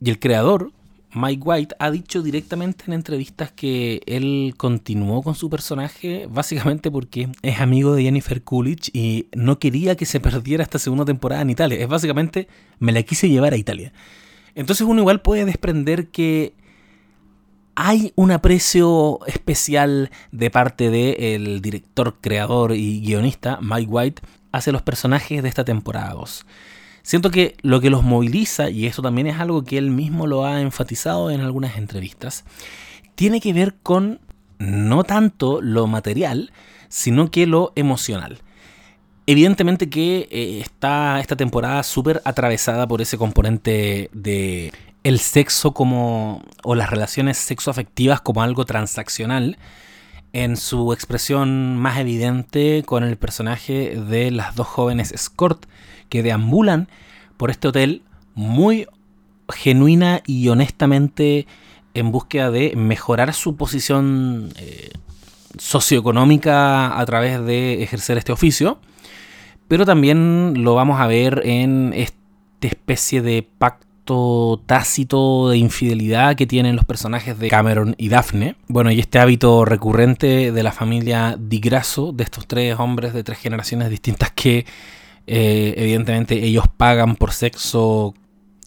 y 0.00 0.10
el 0.10 0.18
creador, 0.20 0.72
Mike 1.14 1.42
White 1.44 1.74
ha 1.78 1.90
dicho 1.90 2.22
directamente 2.22 2.84
en 2.86 2.94
entrevistas 2.94 3.52
que 3.52 4.00
él 4.06 4.54
continuó 4.56 5.22
con 5.22 5.34
su 5.34 5.50
personaje 5.50 6.26
básicamente 6.30 6.90
porque 6.90 7.28
es 7.42 7.60
amigo 7.60 7.94
de 7.94 8.04
Jennifer 8.04 8.42
Coolidge 8.42 8.90
y 8.94 9.26
no 9.34 9.58
quería 9.58 9.94
que 9.94 10.06
se 10.06 10.20
perdiera 10.20 10.62
esta 10.62 10.78
segunda 10.78 11.04
temporada 11.04 11.42
en 11.42 11.50
Italia. 11.50 11.78
Es 11.78 11.88
básicamente, 11.88 12.48
me 12.78 12.92
la 12.92 13.02
quise 13.02 13.28
llevar 13.28 13.52
a 13.52 13.58
Italia. 13.58 13.92
Entonces 14.54 14.86
uno 14.86 15.00
igual 15.00 15.20
puede 15.20 15.44
desprender 15.44 16.08
que 16.08 16.54
hay 17.74 18.12
un 18.16 18.30
aprecio 18.30 19.20
especial 19.26 20.10
de 20.30 20.50
parte 20.50 20.90
del 20.90 21.60
director, 21.62 22.16
creador 22.20 22.72
y 22.72 23.00
guionista 23.00 23.58
Mike 23.60 23.90
White 23.90 24.22
hacia 24.52 24.72
los 24.72 24.82
personajes 24.82 25.42
de 25.42 25.48
esta 25.48 25.64
temporada 25.64 26.12
2. 26.12 26.46
Siento 27.02 27.30
que 27.30 27.56
lo 27.62 27.80
que 27.80 27.90
los 27.90 28.02
moviliza, 28.02 28.70
y 28.70 28.86
esto 28.86 29.02
también 29.02 29.26
es 29.26 29.40
algo 29.40 29.64
que 29.64 29.78
él 29.78 29.90
mismo 29.90 30.26
lo 30.26 30.44
ha 30.44 30.60
enfatizado 30.60 31.30
en 31.30 31.40
algunas 31.40 31.76
entrevistas, 31.76 32.44
tiene 33.14 33.40
que 33.40 33.52
ver 33.52 33.74
con 33.82 34.20
no 34.58 35.02
tanto 35.02 35.60
lo 35.60 35.86
material, 35.86 36.52
sino 36.88 37.30
que 37.30 37.46
lo 37.46 37.72
emocional. 37.74 38.38
Evidentemente 39.26 39.88
que 39.88 40.28
eh, 40.30 40.60
está 40.60 41.20
esta 41.20 41.36
temporada 41.36 41.82
súper 41.82 42.20
atravesada 42.24 42.86
por 42.86 43.00
ese 43.00 43.18
componente 43.18 44.10
de 44.12 44.72
el 45.04 45.18
sexo 45.18 45.72
como 45.72 46.42
o 46.62 46.74
las 46.74 46.90
relaciones 46.90 47.38
sexoafectivas 47.38 48.20
como 48.20 48.42
algo 48.42 48.64
transaccional 48.64 49.58
en 50.32 50.56
su 50.56 50.92
expresión 50.92 51.76
más 51.76 51.98
evidente 51.98 52.82
con 52.86 53.04
el 53.04 53.16
personaje 53.16 53.96
de 53.96 54.30
las 54.30 54.54
dos 54.54 54.66
jóvenes 54.66 55.12
escort 55.12 55.66
que 56.08 56.22
deambulan 56.22 56.88
por 57.36 57.50
este 57.50 57.68
hotel 57.68 58.02
muy 58.34 58.86
genuina 59.48 60.22
y 60.26 60.48
honestamente 60.48 61.46
en 61.94 62.12
búsqueda 62.12 62.50
de 62.50 62.74
mejorar 62.76 63.34
su 63.34 63.56
posición 63.56 64.50
eh, 64.56 64.90
socioeconómica 65.58 66.98
a 66.98 67.04
través 67.04 67.44
de 67.44 67.82
ejercer 67.82 68.16
este 68.16 68.32
oficio. 68.32 68.78
Pero 69.68 69.84
también 69.84 70.64
lo 70.64 70.74
vamos 70.74 71.00
a 71.00 71.06
ver 71.06 71.42
en 71.44 71.92
esta 71.94 72.16
especie 72.62 73.20
de 73.20 73.46
pacto 73.58 73.91
tácito 74.66 75.50
de 75.50 75.58
infidelidad 75.58 76.36
que 76.36 76.46
tienen 76.46 76.76
los 76.76 76.84
personajes 76.84 77.38
de 77.38 77.48
Cameron 77.48 77.94
y 77.98 78.08
Daphne. 78.08 78.56
Bueno, 78.68 78.90
y 78.90 79.00
este 79.00 79.18
hábito 79.18 79.64
recurrente 79.64 80.52
de 80.52 80.62
la 80.62 80.72
familia 80.72 81.36
Di 81.38 81.60
Grasso, 81.60 82.12
de 82.12 82.24
estos 82.24 82.46
tres 82.46 82.78
hombres 82.78 83.14
de 83.14 83.24
tres 83.24 83.38
generaciones 83.38 83.90
distintas 83.90 84.32
que 84.32 84.66
eh, 85.26 85.74
evidentemente 85.76 86.42
ellos 86.44 86.64
pagan 86.76 87.16
por 87.16 87.32
sexo, 87.32 88.14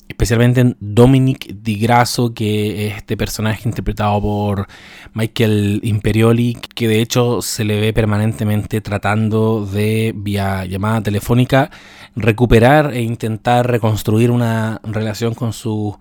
especialmente 0.08 0.62
en 0.62 0.78
Dominic 0.80 1.48
Di 1.48 1.78
Grasso, 1.78 2.34
que 2.34 2.88
es 2.88 2.98
este 2.98 3.18
personaje 3.18 3.68
interpretado 3.68 4.22
por 4.22 4.68
Michael 5.14 5.82
Imperioli, 5.84 6.58
que 6.76 6.88
de 6.88 7.02
hecho 7.02 7.42
se 7.42 7.64
le 7.64 7.80
ve 7.80 7.94
permanentemente 7.94 8.82
tratando 8.82 9.66
de, 9.66 10.14
vía 10.16 10.66
llamada 10.66 11.02
telefónica, 11.02 11.72
recuperar 12.16 12.94
e 12.94 13.02
intentar 13.02 13.70
reconstruir 13.70 14.32
una 14.32 14.80
relación 14.84 15.34
con 15.34 15.54
su 15.54 15.98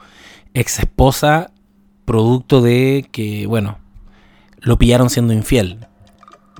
ex 0.53 0.81
esposa, 0.81 1.51
producto 2.05 2.61
de 2.61 3.09
que, 3.11 3.47
bueno, 3.47 3.79
lo 4.61 4.79
pillaron 4.79 5.11
siendo 5.11 5.33
infiel. 5.33 5.87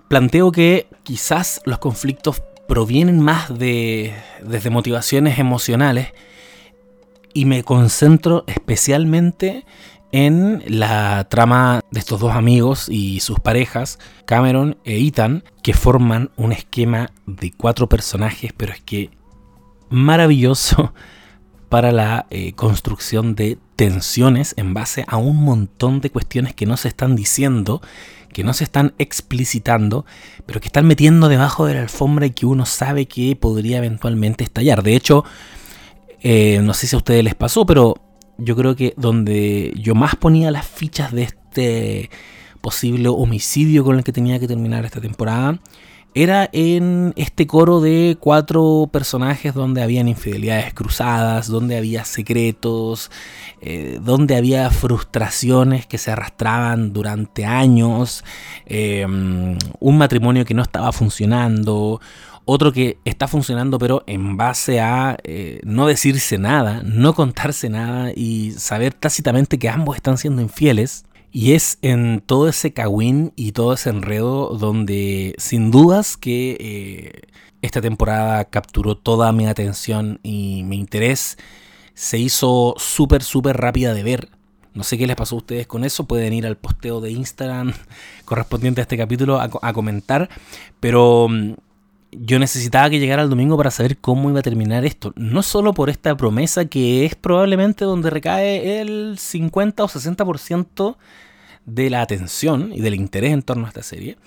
Planteo 0.09 0.51
que 0.51 0.89
quizás 1.03 1.61
los 1.65 1.79
conflictos 1.79 2.43
provienen 2.67 3.21
más 3.21 3.57
de 3.59 4.15
desde 4.43 4.71
motivaciones 4.71 5.39
emocionales 5.39 6.09
y 7.35 7.45
me 7.45 7.65
concentro 7.65 8.45
especialmente 8.47 9.67
en 10.13 10.63
la 10.67 11.27
trama 11.29 11.81
de 11.91 11.99
estos 11.99 12.21
dos 12.21 12.33
amigos 12.33 12.89
y 12.89 13.19
sus 13.19 13.41
parejas, 13.41 13.99
Cameron 14.27 14.79
e 14.85 15.05
Ethan, 15.05 15.43
que 15.63 15.75
forman 15.75 16.31
un 16.37 16.53
esquema 16.53 17.11
de 17.27 17.51
cuatro 17.51 17.89
personajes, 17.89 18.53
pero 18.57 18.73
es 18.73 18.81
que 18.81 19.11
maravilloso 19.91 20.95
para 21.69 21.91
la 21.91 22.27
eh, 22.31 22.53
construcción 22.53 23.35
de 23.35 23.59
tensiones 23.75 24.55
en 24.57 24.73
base 24.73 25.05
a 25.09 25.17
un 25.17 25.43
montón 25.43 26.01
de 26.01 26.11
cuestiones 26.11 26.55
que 26.55 26.67
no 26.67 26.77
se 26.77 26.87
están 26.87 27.17
diciendo 27.17 27.83
que 28.35 28.45
no 28.45 28.53
se 28.53 28.65
están 28.65 28.95
explicitando, 28.99 30.05
pero 30.45 30.61
que 30.61 30.67
están 30.67 30.87
metiendo 30.87 31.29
debajo 31.29 31.67
de 31.67 31.75
la 31.75 31.83
alfombra 31.83 32.27
y 32.27 32.33
que 32.33 32.45
uno 32.45 32.67
sabe 32.67 33.07
que 33.07 33.35
podría 33.37 33.79
eventualmente 33.79 34.45
estallar. 34.45 34.83
De 34.83 34.95
hecho, 34.97 35.25
eh, 36.27 36.61
no 36.63 36.73
sé 36.73 36.87
si 36.87 36.97
a 36.97 36.99
ustedes 36.99 37.23
les 37.23 37.35
pasó, 37.35 37.67
pero 37.67 37.97
yo 38.39 38.57
creo 38.57 38.75
que 38.75 38.95
donde 38.97 39.75
yo 39.77 39.95
más 39.95 40.17
ponía 40.17 40.51
las 40.51 40.67
fichas 40.67 41.13
de 41.13 41.25
este 41.25 42.11
posible 42.63 43.11
homicidio 43.11 43.85
con 43.85 43.99
el 43.99 44.05
que 44.05 44.13
tenía 44.13 44.41
que 44.41 44.49
terminar 44.49 44.87
esta 44.87 45.03
temporada 45.03 45.61
era 46.15 46.49
en 46.53 47.13
este 47.17 47.47
coro 47.47 47.81
de 47.81 48.17
cuatro 48.19 48.89
personajes 48.91 49.53
donde 49.53 49.83
habían 49.83 50.09
infidelidades 50.09 50.73
cruzadas, 50.73 51.49
donde 51.49 51.77
había 51.77 52.05
secretos, 52.05 53.11
eh, 53.61 53.99
donde 54.01 54.37
había 54.37 54.71
frustraciones 54.71 55.87
que 55.87 55.99
se 55.99 56.13
arrastraban 56.13 56.93
durante 56.93 57.45
años, 57.45 58.25
eh, 58.65 59.05
un 59.07 59.99
matrimonio 59.99 60.45
que 60.45 60.55
no 60.55 60.63
estaba 60.63 60.93
funcionando, 60.93 62.01
otro 62.45 62.73
que 62.73 62.99
está 63.05 63.29
funcionando 63.29 63.79
pero 63.79 64.05
en 64.07 64.37
base 64.37 64.81
a 64.81 65.17
eh, 65.25 65.61
no 65.65 65.87
decirse 65.87 66.39
nada, 66.39 66.83
no 66.85 67.15
contarse 67.15 67.69
nada 67.71 68.13
y 68.15 68.53
saber 68.53 68.95
tácitamente 68.95 69.59
que 69.59 69.69
ambos 69.69 69.97
están 69.97 70.19
siendo 70.19 70.43
infieles. 70.43 71.05
Y 71.37 71.55
es 71.55 71.79
en 71.83 72.23
todo 72.25 72.49
ese 72.49 72.73
cagüín 72.73 73.33
y 73.35 73.51
todo 73.53 73.73
ese 73.73 73.91
enredo 73.91 74.57
donde 74.57 75.35
sin 75.37 75.73
dudas 75.73 76.17
que 76.17 76.57
eh, 76.61 77.23
esta 77.61 77.81
temporada 77.81 78.45
capturó 78.45 78.97
toda 78.97 79.33
mi 79.33 79.47
atención 79.47 80.21
y 80.23 80.63
mi 80.65 80.79
interés. 80.79 81.37
Se 81.95 82.19
hizo 82.19 82.75
súper, 82.77 83.23
súper 83.23 83.57
rápida 83.57 83.95
de 83.95 84.03
ver. 84.05 84.29
No 84.75 84.85
sé 84.85 84.99
qué 84.99 85.07
les 85.07 85.17
pasó 85.17 85.37
a 85.37 85.39
ustedes 85.39 85.67
con 85.67 85.83
eso. 85.85 86.05
Pueden 86.05 86.33
ir 86.35 86.47
al 86.47 86.57
posteo 86.57 87.01
de 87.01 87.11
Instagram 87.11 87.73
correspondiente 88.25 88.81
a 88.81 88.83
este 88.83 88.97
capítulo 88.97 89.41
a, 89.41 89.51
a 89.63 89.73
comentar. 89.73 90.29
Pero 90.79 91.27
mm, 91.29 91.55
yo 92.21 92.39
necesitaba 92.39 92.91
que 92.91 92.99
llegara 92.99 93.23
el 93.23 93.31
domingo 93.31 93.57
para 93.57 93.71
saber 93.71 93.99
cómo 93.99 94.31
iba 94.31 94.41
a 94.41 94.43
terminar 94.43 94.85
esto. 94.85 95.13
No 95.17 95.43
solo 95.43 95.75
por 95.75 95.91
esta 95.91 96.17
promesa 96.17 96.67
que 96.67 97.05
es 97.05 97.15
probablemente 97.15 97.85
donde 97.85 98.11
recae 98.11 98.81
el 98.81 99.17
50 99.19 99.85
o 99.85 99.89
60% 99.89 100.97
de 101.67 101.91
la 101.91 102.03
atención 102.03 102.73
y 102.75 102.81
del 102.81 102.95
interés 102.95 103.33
en 103.33 103.43
torno 103.43 103.67
a 103.67 103.69
esta 103.69 103.83
serie, 103.83 104.19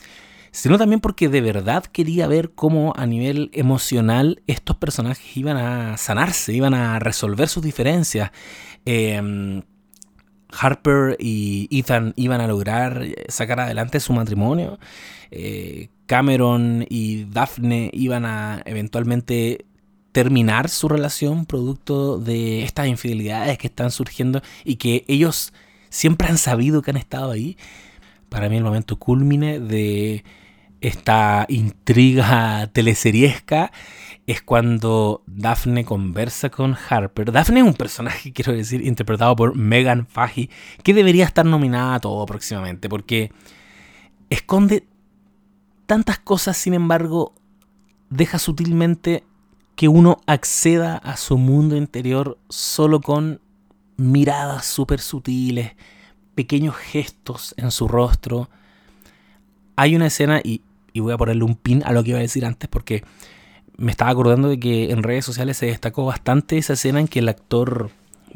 sino 0.52 0.78
también 0.78 1.02
porque 1.02 1.30
de 1.30 1.42
verdad 1.42 1.84
quería 1.86 2.28
ver 2.28 2.52
cómo 2.52 2.94
a 2.96 3.06
nivel 3.06 3.52
emocional 3.54 4.42
estos 4.48 4.76
personajes 4.78 5.38
iban 5.38 5.58
a 5.58 5.98
sanarse, 5.98 6.54
iban 6.54 6.74
a 6.74 7.00
resolver 7.00 7.48
sus 7.48 7.64
diferencias. 7.64 8.32
Em, 8.86 9.62
Harper 10.50 11.18
y 11.20 11.68
Ethan 11.72 12.14
iban 12.16 12.42
a 12.42 12.48
lograr 12.48 13.06
sacar 13.28 13.60
adelante 13.60 14.00
su 14.00 14.14
matrimonio. 14.14 14.80
Eh, 15.30 15.90
Cameron 16.08 16.86
y 16.90 17.26
Daphne 17.26 17.92
iban 17.94 18.26
a 18.26 18.62
eventualmente 18.66 19.66
terminar 20.12 20.70
su 20.70 20.88
relación 20.88 21.46
producto 21.46 22.18
de 22.18 22.64
estas 22.64 22.88
infidelidades 22.88 23.58
que 23.60 23.68
están 23.68 23.92
surgiendo 23.92 24.42
y 24.64 24.78
que 24.78 25.06
ellos 25.08 25.54
siempre 25.90 26.28
han 26.28 26.40
sabido 26.40 26.82
que 26.82 26.92
han 26.92 26.98
estado 26.98 27.32
ahí. 27.32 27.58
Para 28.30 28.50
mí 28.50 28.58
el 28.58 28.64
momento 28.64 28.98
culmine 28.98 29.60
de 29.60 30.24
esta 30.82 31.46
intriga 31.50 32.68
teleseriesca 32.74 33.72
es 34.26 34.42
cuando 34.42 35.24
Daphne 35.26 35.86
conversa 35.86 36.50
con 36.50 36.76
Harper. 36.90 37.32
Daphne 37.32 37.60
es 37.60 37.66
un 37.66 37.74
personaje, 37.74 38.32
quiero 38.34 38.54
decir, 38.54 38.86
interpretado 38.86 39.36
por 39.36 39.56
Megan 39.56 40.08
Fahy, 40.08 40.50
que 40.84 40.94
debería 40.94 41.26
estar 41.26 41.46
nominada 41.46 41.96
a 41.96 42.00
todo 42.00 42.26
próximamente, 42.26 42.90
porque 42.90 43.32
esconde 44.30 44.86
tantas 45.88 46.20
cosas, 46.20 46.58
sin 46.58 46.76
embargo, 46.76 47.34
deja 48.10 48.38
sutilmente 48.38 49.24
que 49.76 49.88
uno 49.88 50.22
acceda 50.28 50.98
a 50.98 51.18
su 51.18 51.38
mundo 51.38 51.76
interior 51.76 52.38
solo 52.50 53.02
con 53.02 53.42
miradas 53.96 54.66
súper 54.66 55.00
sutiles, 55.00 55.72
pequeños 56.36 56.76
gestos 56.76 57.56
en 57.58 57.72
su 57.72 57.88
rostro. 57.88 58.50
Hay 59.76 59.96
una 59.96 60.08
escena, 60.08 60.42
y, 60.44 60.62
y 60.94 61.00
voy 61.00 61.14
a 61.14 61.18
ponerle 61.18 61.44
un 61.44 61.56
pin 61.56 61.84
a 61.86 61.94
lo 61.94 62.04
que 62.04 62.12
iba 62.12 62.20
a 62.20 62.22
decir 62.22 62.46
antes 62.46 62.70
porque 62.70 63.04
me 63.78 63.92
estaba 63.92 64.12
acordando 64.12 64.50
de 64.50 64.60
que 64.60 64.92
en 64.92 65.04
redes 65.04 65.26
sociales 65.26 65.58
se 65.58 65.68
destacó 65.68 66.06
bastante 66.06 66.58
esa 66.58 66.74
escena 66.74 67.00
en 67.00 67.08
que 67.08 67.20
el 67.20 67.30
actor, 67.30 67.92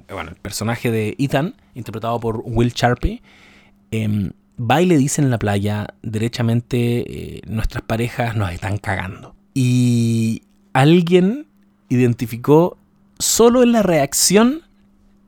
bueno, 0.09 0.29
el 0.29 0.35
personaje 0.37 0.91
de 0.91 1.15
Ethan, 1.17 1.55
interpretado 1.73 2.19
por 2.19 2.41
Will 2.45 2.71
Sharpe, 2.73 3.21
eh, 3.89 4.31
va 4.61 4.81
y 4.81 4.85
le 4.85 4.97
dice 4.97 5.21
en 5.21 5.31
la 5.31 5.39
playa, 5.39 5.87
derechamente, 6.03 7.37
eh, 7.37 7.41
nuestras 7.47 7.83
parejas 7.83 8.35
nos 8.35 8.51
están 8.51 8.77
cagando. 8.77 9.35
Y 9.53 10.43
alguien 10.73 11.47
identificó 11.89 12.77
solo 13.19 13.63
en 13.63 13.71
la 13.71 13.83
reacción 13.83 14.61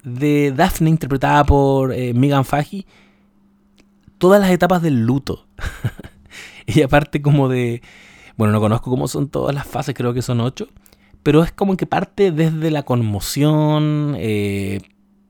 de 0.03 0.53
Daphne, 0.55 0.89
interpretada 0.89 1.43
por 1.45 1.93
eh, 1.93 2.13
Megan 2.13 2.45
Fahey, 2.45 2.85
todas 4.17 4.41
las 4.41 4.51
etapas 4.51 4.81
del 4.81 5.05
luto. 5.05 5.47
y 6.67 6.81
aparte 6.81 7.21
como 7.21 7.49
de... 7.49 7.81
Bueno, 8.35 8.51
no 8.51 8.59
conozco 8.59 8.89
cómo 8.89 9.07
son 9.07 9.29
todas 9.29 9.53
las 9.53 9.67
fases, 9.67 9.95
creo 9.95 10.13
que 10.13 10.21
son 10.21 10.41
ocho. 10.41 10.67
Pero 11.21 11.43
es 11.43 11.51
como 11.51 11.77
que 11.77 11.85
parte 11.85 12.31
desde 12.31 12.71
la 12.71 12.83
conmoción, 12.83 14.15
eh, 14.17 14.81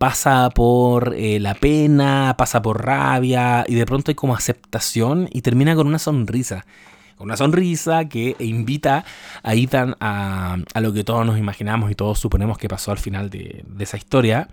pasa 0.03 0.49
por 0.49 1.15
eh, 1.15 1.39
la 1.39 1.53
pena, 1.53 2.35
pasa 2.37 2.61
por 2.61 2.85
rabia 2.85 3.63
y 3.65 3.75
de 3.75 3.85
pronto 3.85 4.11
hay 4.11 4.15
como 4.15 4.35
aceptación 4.35 5.29
y 5.31 5.43
termina 5.43 5.75
con 5.75 5.87
una 5.87 5.97
sonrisa. 5.97 6.65
Con 7.15 7.27
una 7.27 7.37
sonrisa 7.37 8.09
que 8.09 8.35
invita 8.39 9.05
a 9.43 9.55
Ethan 9.55 9.95
a, 10.01 10.57
a 10.73 10.81
lo 10.81 10.91
que 10.91 11.05
todos 11.05 11.25
nos 11.25 11.39
imaginamos 11.39 11.89
y 11.89 11.95
todos 11.95 12.19
suponemos 12.19 12.57
que 12.57 12.67
pasó 12.67 12.91
al 12.91 12.97
final 12.97 13.29
de, 13.29 13.63
de 13.65 13.83
esa 13.85 13.95
historia, 13.95 14.49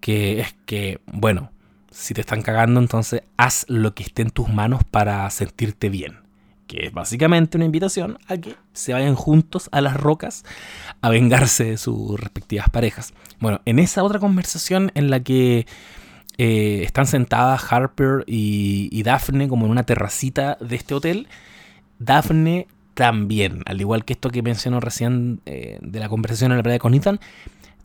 que 0.00 0.40
es 0.40 0.56
que, 0.64 1.02
bueno, 1.04 1.50
si 1.90 2.14
te 2.14 2.22
están 2.22 2.40
cagando, 2.40 2.80
entonces 2.80 3.24
haz 3.36 3.66
lo 3.68 3.92
que 3.92 4.04
esté 4.04 4.22
en 4.22 4.30
tus 4.30 4.48
manos 4.48 4.84
para 4.90 5.28
sentirte 5.28 5.90
bien. 5.90 6.27
Que 6.68 6.86
es 6.86 6.92
básicamente 6.92 7.56
una 7.56 7.64
invitación 7.64 8.18
a 8.28 8.36
que 8.36 8.54
se 8.72 8.92
vayan 8.92 9.16
juntos 9.16 9.68
a 9.72 9.80
las 9.80 9.96
rocas 9.96 10.44
a 11.00 11.08
vengarse 11.08 11.64
de 11.64 11.76
sus 11.78 12.20
respectivas 12.20 12.70
parejas. 12.70 13.12
Bueno, 13.40 13.60
en 13.64 13.80
esa 13.80 14.04
otra 14.04 14.20
conversación 14.20 14.92
en 14.94 15.10
la 15.10 15.20
que 15.20 15.66
eh, 16.40 16.82
están 16.84 17.08
sentadas 17.08 17.72
Harper 17.72 18.22
y, 18.28 19.02
Daphne 19.02 19.48
como 19.48 19.66
en 19.66 19.72
una 19.72 19.82
terracita 19.82 20.56
de 20.60 20.76
este 20.76 20.94
hotel, 20.94 21.26
Daphne 21.98 22.68
también, 22.94 23.62
al 23.66 23.80
igual 23.80 24.04
que 24.04 24.12
esto 24.12 24.30
que 24.30 24.42
mencionó 24.42 24.78
recién 24.78 25.40
eh, 25.46 25.78
de 25.82 25.98
la 25.98 26.08
conversación 26.08 26.52
en 26.52 26.58
la 26.58 26.62
playa 26.62 26.78
con 26.78 26.94
Ethan, 26.94 27.18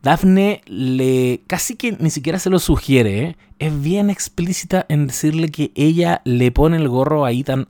Daphne 0.04 0.60
le 0.66 1.40
casi 1.48 1.74
que 1.74 1.92
ni 1.98 2.10
siquiera 2.10 2.38
se 2.38 2.50
lo 2.50 2.60
sugiere, 2.60 3.22
¿eh? 3.22 3.36
es 3.58 3.80
bien 3.80 4.08
explícita 4.08 4.86
en 4.88 5.08
decirle 5.08 5.50
que 5.50 5.72
ella 5.74 6.20
le 6.24 6.52
pone 6.52 6.76
el 6.76 6.88
gorro 6.88 7.24
a 7.24 7.32
Ethan, 7.32 7.66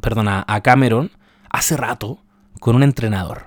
perdona, 0.00 0.44
a 0.46 0.60
Cameron 0.62 1.10
hace 1.50 1.76
rato 1.76 2.22
con 2.60 2.76
un 2.76 2.82
entrenador. 2.82 3.46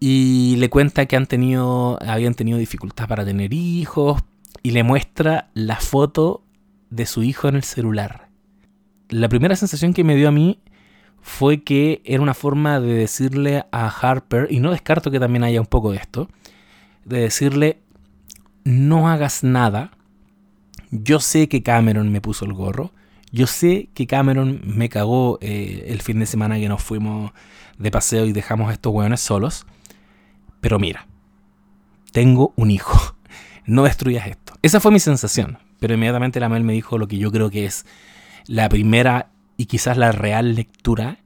Y 0.00 0.56
le 0.58 0.70
cuenta 0.70 1.06
que 1.06 1.16
han 1.16 1.26
tenido, 1.26 1.98
habían 2.02 2.34
tenido 2.34 2.58
dificultad 2.58 3.08
para 3.08 3.24
tener 3.24 3.52
hijos 3.52 4.22
y 4.62 4.70
le 4.70 4.82
muestra 4.82 5.50
la 5.54 5.76
foto 5.76 6.44
de 6.90 7.06
su 7.06 7.22
hijo 7.22 7.48
en 7.48 7.56
el 7.56 7.64
celular. 7.64 8.28
La 9.08 9.28
primera 9.28 9.56
sensación 9.56 9.94
que 9.94 10.04
me 10.04 10.16
dio 10.16 10.28
a 10.28 10.32
mí 10.32 10.60
fue 11.20 11.62
que 11.62 12.00
era 12.04 12.22
una 12.22 12.34
forma 12.34 12.80
de 12.80 12.94
decirle 12.94 13.64
a 13.72 13.88
Harper, 13.88 14.48
y 14.50 14.60
no 14.60 14.70
descarto 14.70 15.10
que 15.10 15.20
también 15.20 15.44
haya 15.44 15.60
un 15.60 15.66
poco 15.66 15.90
de 15.90 15.98
esto, 15.98 16.28
de 17.04 17.20
decirle, 17.20 17.80
no 18.64 19.08
hagas 19.08 19.44
nada. 19.44 19.92
Yo 20.90 21.20
sé 21.20 21.48
que 21.48 21.62
Cameron 21.62 22.10
me 22.10 22.20
puso 22.20 22.44
el 22.44 22.52
gorro. 22.52 22.92
Yo 23.30 23.46
sé 23.46 23.88
que 23.94 24.06
Cameron 24.06 24.60
me 24.64 24.88
cagó 24.88 25.38
eh, 25.40 25.86
el 25.88 26.00
fin 26.00 26.18
de 26.18 26.26
semana 26.26 26.58
que 26.58 26.68
nos 26.68 26.82
fuimos 26.82 27.32
de 27.78 27.90
paseo 27.90 28.26
y 28.26 28.32
dejamos 28.32 28.70
a 28.70 28.72
estos 28.72 28.92
hueones 28.92 29.20
solos. 29.20 29.66
Pero 30.60 30.78
mira, 30.78 31.06
tengo 32.12 32.52
un 32.56 32.70
hijo. 32.70 33.14
No 33.66 33.82
destruyas 33.82 34.26
esto. 34.26 34.54
Esa 34.62 34.80
fue 34.80 34.90
mi 34.90 34.98
sensación. 34.98 35.58
Pero 35.78 35.92
inmediatamente 35.92 36.40
la 36.40 36.48
Mel 36.48 36.64
me 36.64 36.72
dijo 36.72 36.96
lo 36.96 37.06
que 37.06 37.18
yo 37.18 37.30
creo 37.30 37.50
que 37.50 37.66
es 37.66 37.84
la 38.46 38.66
primera 38.70 39.28
y 39.58 39.66
quizás 39.66 39.98
la 39.98 40.10
real 40.10 40.54
lectura, 40.54 41.18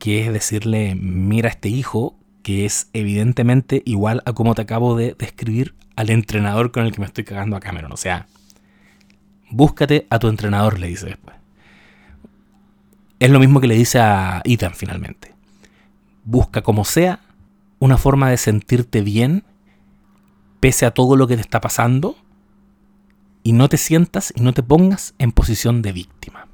que 0.00 0.26
es 0.26 0.32
decirle, 0.32 0.96
mira 0.96 1.48
a 1.48 1.52
este 1.52 1.68
hijo 1.68 2.16
que 2.42 2.64
es 2.64 2.88
evidentemente 2.92 3.82
igual 3.84 4.22
a 4.24 4.32
como 4.32 4.56
te 4.56 4.62
acabo 4.62 4.96
de 4.96 5.14
describir 5.16 5.74
al 5.94 6.10
entrenador 6.10 6.72
con 6.72 6.86
el 6.86 6.92
que 6.92 7.00
me 7.00 7.06
estoy 7.06 7.22
cagando 7.22 7.56
a 7.56 7.60
Cameron. 7.60 7.92
O 7.92 7.96
sea, 7.96 8.26
búscate 9.50 10.06
a 10.10 10.18
tu 10.18 10.28
entrenador, 10.28 10.78
le 10.78 10.88
dice 10.88 11.06
después. 11.06 11.36
Es 13.18 13.30
lo 13.30 13.38
mismo 13.38 13.60
que 13.60 13.66
le 13.66 13.74
dice 13.74 13.98
a 13.98 14.40
Ethan 14.44 14.74
finalmente. 14.74 15.34
Busca 16.24 16.62
como 16.62 16.84
sea 16.84 17.20
una 17.78 17.98
forma 17.98 18.30
de 18.30 18.36
sentirte 18.36 19.02
bien 19.02 19.44
pese 20.60 20.86
a 20.86 20.90
todo 20.90 21.16
lo 21.16 21.26
que 21.26 21.36
te 21.36 21.42
está 21.42 21.60
pasando 21.60 22.16
y 23.42 23.52
no 23.52 23.68
te 23.68 23.78
sientas 23.78 24.32
y 24.36 24.42
no 24.42 24.52
te 24.52 24.62
pongas 24.62 25.14
en 25.18 25.32
posición 25.32 25.82
de 25.82 25.92
víctima. 25.92 26.46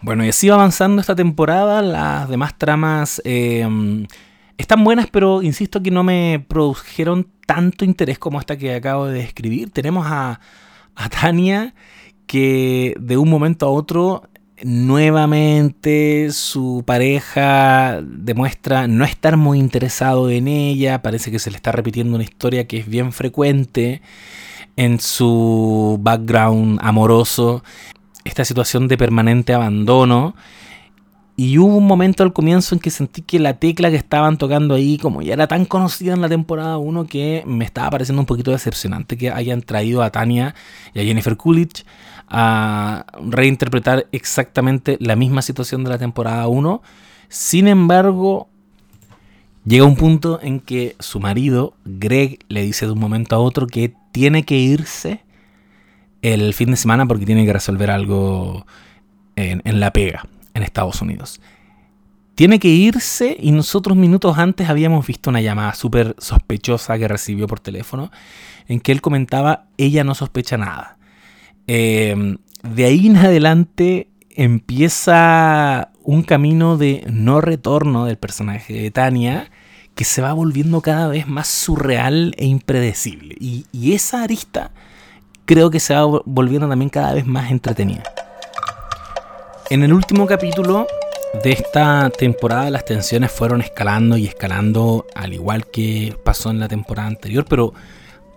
Bueno, 0.00 0.24
y 0.24 0.28
así 0.28 0.48
va 0.48 0.56
avanzando 0.56 1.00
esta 1.00 1.14
temporada. 1.14 1.80
Las 1.80 2.28
demás 2.28 2.58
tramas 2.58 3.22
eh, 3.24 3.66
están 4.58 4.84
buenas, 4.84 5.06
pero 5.10 5.42
insisto 5.42 5.82
que 5.82 5.90
no 5.90 6.02
me 6.02 6.44
produjeron 6.46 7.28
tanto 7.46 7.84
interés 7.84 8.18
como 8.18 8.40
esta 8.40 8.56
que 8.56 8.74
acabo 8.74 9.06
de 9.06 9.20
describir. 9.20 9.70
Tenemos 9.70 10.06
a, 10.06 10.40
a 11.04 11.08
Tania 11.08 11.74
que 12.26 12.94
de 12.98 13.16
un 13.16 13.28
momento 13.28 13.66
a 13.66 13.70
otro 13.70 14.28
nuevamente 14.62 16.28
su 16.30 16.84
pareja 16.86 18.00
demuestra 18.02 18.86
no 18.86 19.04
estar 19.04 19.36
muy 19.36 19.58
interesado 19.58 20.30
en 20.30 20.48
ella, 20.48 21.02
parece 21.02 21.30
que 21.30 21.38
se 21.38 21.50
le 21.50 21.56
está 21.56 21.72
repitiendo 21.72 22.14
una 22.14 22.24
historia 22.24 22.66
que 22.66 22.78
es 22.78 22.88
bien 22.88 23.12
frecuente 23.12 24.00
en 24.76 25.00
su 25.00 25.98
background 26.00 26.78
amoroso, 26.82 27.62
esta 28.24 28.44
situación 28.44 28.88
de 28.88 28.96
permanente 28.96 29.52
abandono 29.52 30.34
y 31.36 31.58
hubo 31.58 31.76
un 31.76 31.86
momento 31.86 32.22
al 32.22 32.32
comienzo 32.32 32.74
en 32.74 32.80
que 32.80 32.90
sentí 32.90 33.22
que 33.22 33.40
la 33.40 33.54
tecla 33.54 33.90
que 33.90 33.96
estaban 33.96 34.38
tocando 34.38 34.74
ahí, 34.74 34.98
como 34.98 35.20
ya 35.20 35.32
era 35.32 35.48
tan 35.48 35.64
conocida 35.64 36.14
en 36.14 36.20
la 36.20 36.28
temporada 36.28 36.78
1, 36.78 37.06
que 37.06 37.42
me 37.44 37.64
estaba 37.64 37.90
pareciendo 37.90 38.22
un 38.22 38.26
poquito 38.26 38.52
decepcionante 38.52 39.16
que 39.16 39.30
hayan 39.30 39.62
traído 39.62 40.02
a 40.02 40.10
Tania 40.10 40.54
y 40.94 41.00
a 41.00 41.02
Jennifer 41.02 41.36
Coolidge 41.36 41.84
a 42.28 43.04
reinterpretar 43.20 44.06
exactamente 44.12 44.96
la 45.00 45.16
misma 45.16 45.42
situación 45.42 45.82
de 45.82 45.90
la 45.90 45.98
temporada 45.98 46.46
1. 46.46 46.82
Sin 47.28 47.66
embargo, 47.66 48.48
llega 49.64 49.84
un 49.84 49.96
punto 49.96 50.38
en 50.40 50.60
que 50.60 50.94
su 51.00 51.18
marido, 51.18 51.74
Greg, 51.84 52.38
le 52.48 52.62
dice 52.62 52.86
de 52.86 52.92
un 52.92 53.00
momento 53.00 53.34
a 53.34 53.40
otro 53.40 53.66
que 53.66 53.92
tiene 54.12 54.44
que 54.44 54.56
irse 54.56 55.20
el 56.22 56.54
fin 56.54 56.70
de 56.70 56.76
semana 56.76 57.06
porque 57.06 57.26
tiene 57.26 57.44
que 57.44 57.52
resolver 57.52 57.90
algo 57.90 58.66
en, 59.34 59.62
en 59.64 59.80
la 59.80 59.92
pega 59.92 60.28
en 60.54 60.62
Estados 60.62 61.02
Unidos. 61.02 61.40
Tiene 62.34 62.58
que 62.58 62.68
irse 62.68 63.36
y 63.38 63.52
nosotros 63.52 63.96
minutos 63.96 64.38
antes 64.38 64.68
habíamos 64.68 65.06
visto 65.06 65.30
una 65.30 65.40
llamada 65.40 65.74
súper 65.74 66.16
sospechosa 66.18 66.98
que 66.98 67.06
recibió 67.06 67.46
por 67.46 67.60
teléfono 67.60 68.10
en 68.66 68.80
que 68.80 68.90
él 68.90 69.00
comentaba, 69.00 69.66
ella 69.76 70.02
no 70.02 70.14
sospecha 70.14 70.56
nada. 70.56 70.96
Em, 71.66 72.38
de 72.62 72.84
ahí 72.86 73.06
en 73.06 73.16
adelante 73.18 74.08
empieza 74.30 75.92
un 76.02 76.22
camino 76.22 76.76
de 76.76 77.04
no 77.08 77.40
retorno 77.40 78.04
del 78.06 78.16
personaje 78.16 78.74
de 78.74 78.90
Tania 78.90 79.50
que 79.94 80.04
se 80.04 80.20
va 80.20 80.32
volviendo 80.32 80.80
cada 80.80 81.06
vez 81.06 81.28
más 81.28 81.46
surreal 81.46 82.34
e 82.36 82.46
impredecible. 82.46 83.36
Y, 83.38 83.66
y 83.70 83.92
esa 83.92 84.22
arista 84.22 84.72
creo 85.44 85.70
que 85.70 85.78
se 85.78 85.94
va 85.94 86.04
volviendo 86.24 86.68
también 86.68 86.88
cada 86.88 87.14
vez 87.14 87.26
más 87.26 87.52
entretenida. 87.52 88.02
En 89.70 89.82
el 89.82 89.94
último 89.94 90.26
capítulo 90.26 90.86
de 91.42 91.52
esta 91.52 92.10
temporada 92.10 92.68
las 92.68 92.84
tensiones 92.84 93.32
fueron 93.32 93.62
escalando 93.62 94.18
y 94.18 94.26
escalando 94.26 95.06
al 95.14 95.32
igual 95.32 95.66
que 95.66 96.14
pasó 96.22 96.50
en 96.50 96.60
la 96.60 96.68
temporada 96.68 97.08
anterior, 97.08 97.46
pero 97.48 97.72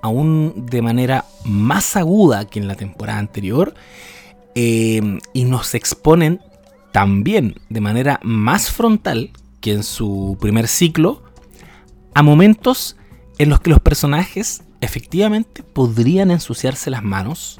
aún 0.02 0.66
de 0.70 0.82
manera 0.82 1.26
más 1.44 1.98
aguda 1.98 2.46
que 2.46 2.60
en 2.60 2.68
la 2.70 2.76
temporada 2.76 3.20
anterior 3.20 3.74
eh, 4.56 5.20
y 5.34 5.44
nos 5.44 5.76
exponen 5.76 6.40
también 6.94 7.60
de 7.67 7.82
manera 7.82 8.21
más 8.23 8.71
frontal 8.71 9.32
que 9.60 9.73
en 9.73 9.84
su 9.84 10.38
primer 10.40 10.69
ciclo 10.69 11.23
a 12.13 12.23
momentos 12.23 12.96
en 13.38 13.50
los 13.50 13.60
que 13.60 13.69
los 13.69 13.82
personajes 13.82 14.63
efectivamente 14.80 15.62
podrían 15.62 16.32
ensuciarse 16.32 16.90
las 16.90 17.04
manos 17.04 17.60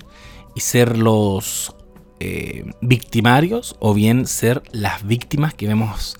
y 0.56 0.62
ser 0.62 0.98
los 0.98 1.76
eh, 2.20 2.66
victimarios 2.82 3.76
o 3.80 3.94
bien 3.94 4.26
ser 4.26 4.64
las 4.72 5.06
víctimas 5.06 5.54
que 5.54 5.68
vemos 5.68 6.18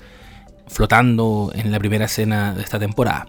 flotando 0.68 1.52
en 1.56 1.72
la 1.72 1.80
primera 1.80 2.06
escena 2.06 2.54
de 2.54 2.62
esta 2.62 2.80
temporada. 2.80 3.28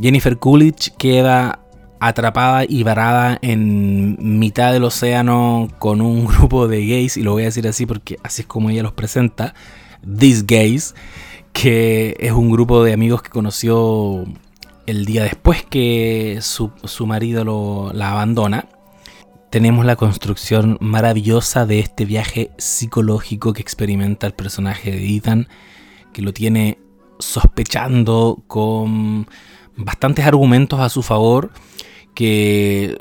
Jennifer 0.00 0.38
Coolidge 0.38 0.92
queda 0.98 1.60
atrapada 2.00 2.64
y 2.68 2.82
varada 2.82 3.38
en 3.42 4.38
mitad 4.38 4.72
del 4.72 4.84
océano 4.84 5.68
con 5.78 6.00
un 6.00 6.26
grupo 6.26 6.68
de 6.68 6.86
gays, 6.86 7.16
y 7.16 7.22
lo 7.22 7.32
voy 7.32 7.42
a 7.42 7.46
decir 7.46 7.66
así 7.66 7.86
porque 7.86 8.18
así 8.22 8.42
es 8.42 8.48
como 8.48 8.70
ella 8.70 8.82
los 8.82 8.92
presenta, 8.92 9.54
These 10.02 10.44
Gays, 10.46 10.94
que 11.52 12.16
es 12.20 12.32
un 12.32 12.50
grupo 12.50 12.84
de 12.84 12.92
amigos 12.92 13.22
que 13.22 13.30
conoció 13.30 14.24
el 14.86 15.04
día 15.04 15.24
después 15.24 15.64
que 15.64 16.38
su, 16.42 16.70
marido 17.06 17.92
la 17.92 18.12
abandona. 18.12 18.68
Tenemos 19.56 19.86
la 19.86 19.96
construcción 19.96 20.76
maravillosa 20.82 21.64
de 21.64 21.78
este 21.78 22.04
viaje 22.04 22.50
psicológico 22.58 23.54
que 23.54 23.62
experimenta 23.62 24.26
el 24.26 24.34
personaje 24.34 24.90
de 24.90 25.16
Ethan, 25.16 25.48
que 26.12 26.20
lo 26.20 26.34
tiene 26.34 26.76
sospechando 27.18 28.42
con 28.48 29.26
bastantes 29.74 30.26
argumentos 30.26 30.80
a 30.80 30.90
su 30.90 31.02
favor 31.02 31.52
que, 32.12 32.98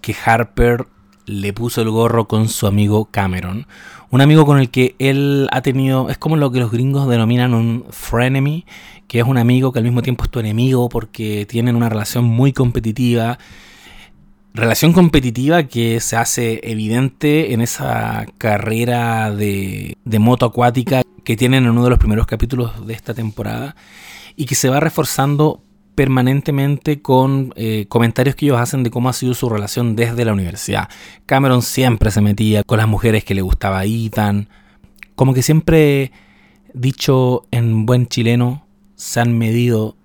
que 0.00 0.14
Harper 0.24 0.86
le 1.24 1.52
puso 1.52 1.82
el 1.82 1.90
gorro 1.90 2.28
con 2.28 2.48
su 2.48 2.68
amigo 2.68 3.06
Cameron. 3.06 3.66
Un 4.12 4.20
amigo 4.20 4.46
con 4.46 4.60
el 4.60 4.70
que 4.70 4.94
él 5.00 5.48
ha 5.50 5.60
tenido, 5.62 6.08
es 6.08 6.18
como 6.18 6.36
lo 6.36 6.52
que 6.52 6.60
los 6.60 6.70
gringos 6.70 7.08
denominan 7.08 7.52
un 7.52 7.84
frenemy, 7.90 8.64
que 9.08 9.18
es 9.18 9.24
un 9.26 9.38
amigo 9.38 9.72
que 9.72 9.80
al 9.80 9.84
mismo 9.84 10.02
tiempo 10.02 10.22
es 10.22 10.30
tu 10.30 10.38
enemigo 10.38 10.88
porque 10.88 11.46
tienen 11.46 11.74
una 11.74 11.88
relación 11.88 12.26
muy 12.26 12.52
competitiva. 12.52 13.38
Relación 14.56 14.94
competitiva 14.94 15.64
que 15.64 16.00
se 16.00 16.16
hace 16.16 16.60
evidente 16.62 17.52
en 17.52 17.60
esa 17.60 18.24
carrera 18.38 19.30
de, 19.30 19.98
de 20.02 20.18
moto 20.18 20.46
acuática 20.46 21.02
que 21.24 21.36
tienen 21.36 21.64
en 21.64 21.72
uno 21.72 21.84
de 21.84 21.90
los 21.90 21.98
primeros 21.98 22.26
capítulos 22.26 22.86
de 22.86 22.94
esta 22.94 23.12
temporada 23.12 23.76
y 24.34 24.46
que 24.46 24.54
se 24.54 24.70
va 24.70 24.80
reforzando 24.80 25.62
permanentemente 25.94 27.02
con 27.02 27.52
eh, 27.56 27.84
comentarios 27.90 28.34
que 28.34 28.46
ellos 28.46 28.58
hacen 28.58 28.82
de 28.82 28.90
cómo 28.90 29.10
ha 29.10 29.12
sido 29.12 29.34
su 29.34 29.50
relación 29.50 29.94
desde 29.94 30.24
la 30.24 30.32
universidad. 30.32 30.88
Cameron 31.26 31.60
siempre 31.60 32.10
se 32.10 32.22
metía 32.22 32.62
con 32.62 32.78
las 32.78 32.88
mujeres 32.88 33.24
que 33.24 33.34
le 33.34 33.42
gustaba 33.42 33.84
Ethan. 33.84 34.48
Como 35.16 35.34
que 35.34 35.42
siempre, 35.42 36.12
dicho 36.72 37.42
en 37.50 37.84
buen 37.84 38.06
chileno, 38.06 38.66
se 38.94 39.20
han 39.20 39.36
medido 39.36 39.96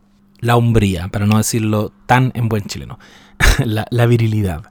la 0.41 0.57
hombría, 0.57 1.07
para 1.07 1.25
no 1.25 1.37
decirlo 1.37 1.93
tan 2.05 2.33
en 2.35 2.49
buen 2.49 2.63
chileno, 2.65 2.99
la, 3.65 4.05
virilidad. 4.05 4.63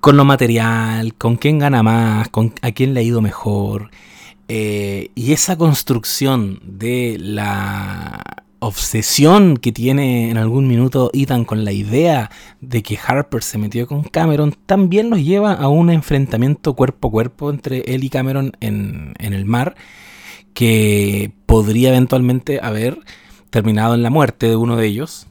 Con 0.00 0.16
lo 0.16 0.24
material, 0.24 1.14
con 1.14 1.36
quién 1.36 1.58
gana 1.58 1.82
más, 1.82 2.28
con 2.28 2.54
a 2.62 2.72
quién 2.72 2.94
le 2.94 3.00
ha 3.00 3.02
ido 3.04 3.20
mejor. 3.20 3.90
Eh, 4.48 5.10
y 5.14 5.32
esa 5.32 5.56
construcción 5.56 6.60
de 6.64 7.16
la 7.18 8.22
obsesión 8.62 9.56
que 9.56 9.72
tiene 9.72 10.30
en 10.30 10.38
algún 10.38 10.68
minuto 10.68 11.10
Ethan 11.12 11.44
con 11.44 11.64
la 11.64 11.72
idea 11.72 12.30
de 12.60 12.82
que 12.84 12.96
Harper 13.04 13.42
se 13.42 13.58
metió 13.58 13.88
con 13.88 14.04
Cameron 14.04 14.54
también 14.66 15.10
los 15.10 15.20
lleva 15.20 15.52
a 15.52 15.68
un 15.68 15.90
enfrentamiento 15.90 16.74
cuerpo 16.74 17.08
a 17.08 17.10
cuerpo 17.10 17.50
entre 17.50 17.80
él 17.92 18.04
y 18.04 18.08
Cameron 18.08 18.52
en, 18.60 19.14
el 19.18 19.44
mar 19.46 19.74
que 20.54 21.32
podría 21.46 21.88
eventualmente 21.88 22.60
haber 22.62 23.00
terminado 23.50 23.94
en 23.94 24.04
la 24.04 24.10
muerte 24.10 24.46
de 24.46 24.54
uno 24.54 24.76
de 24.76 24.86
ellos. 24.86 25.26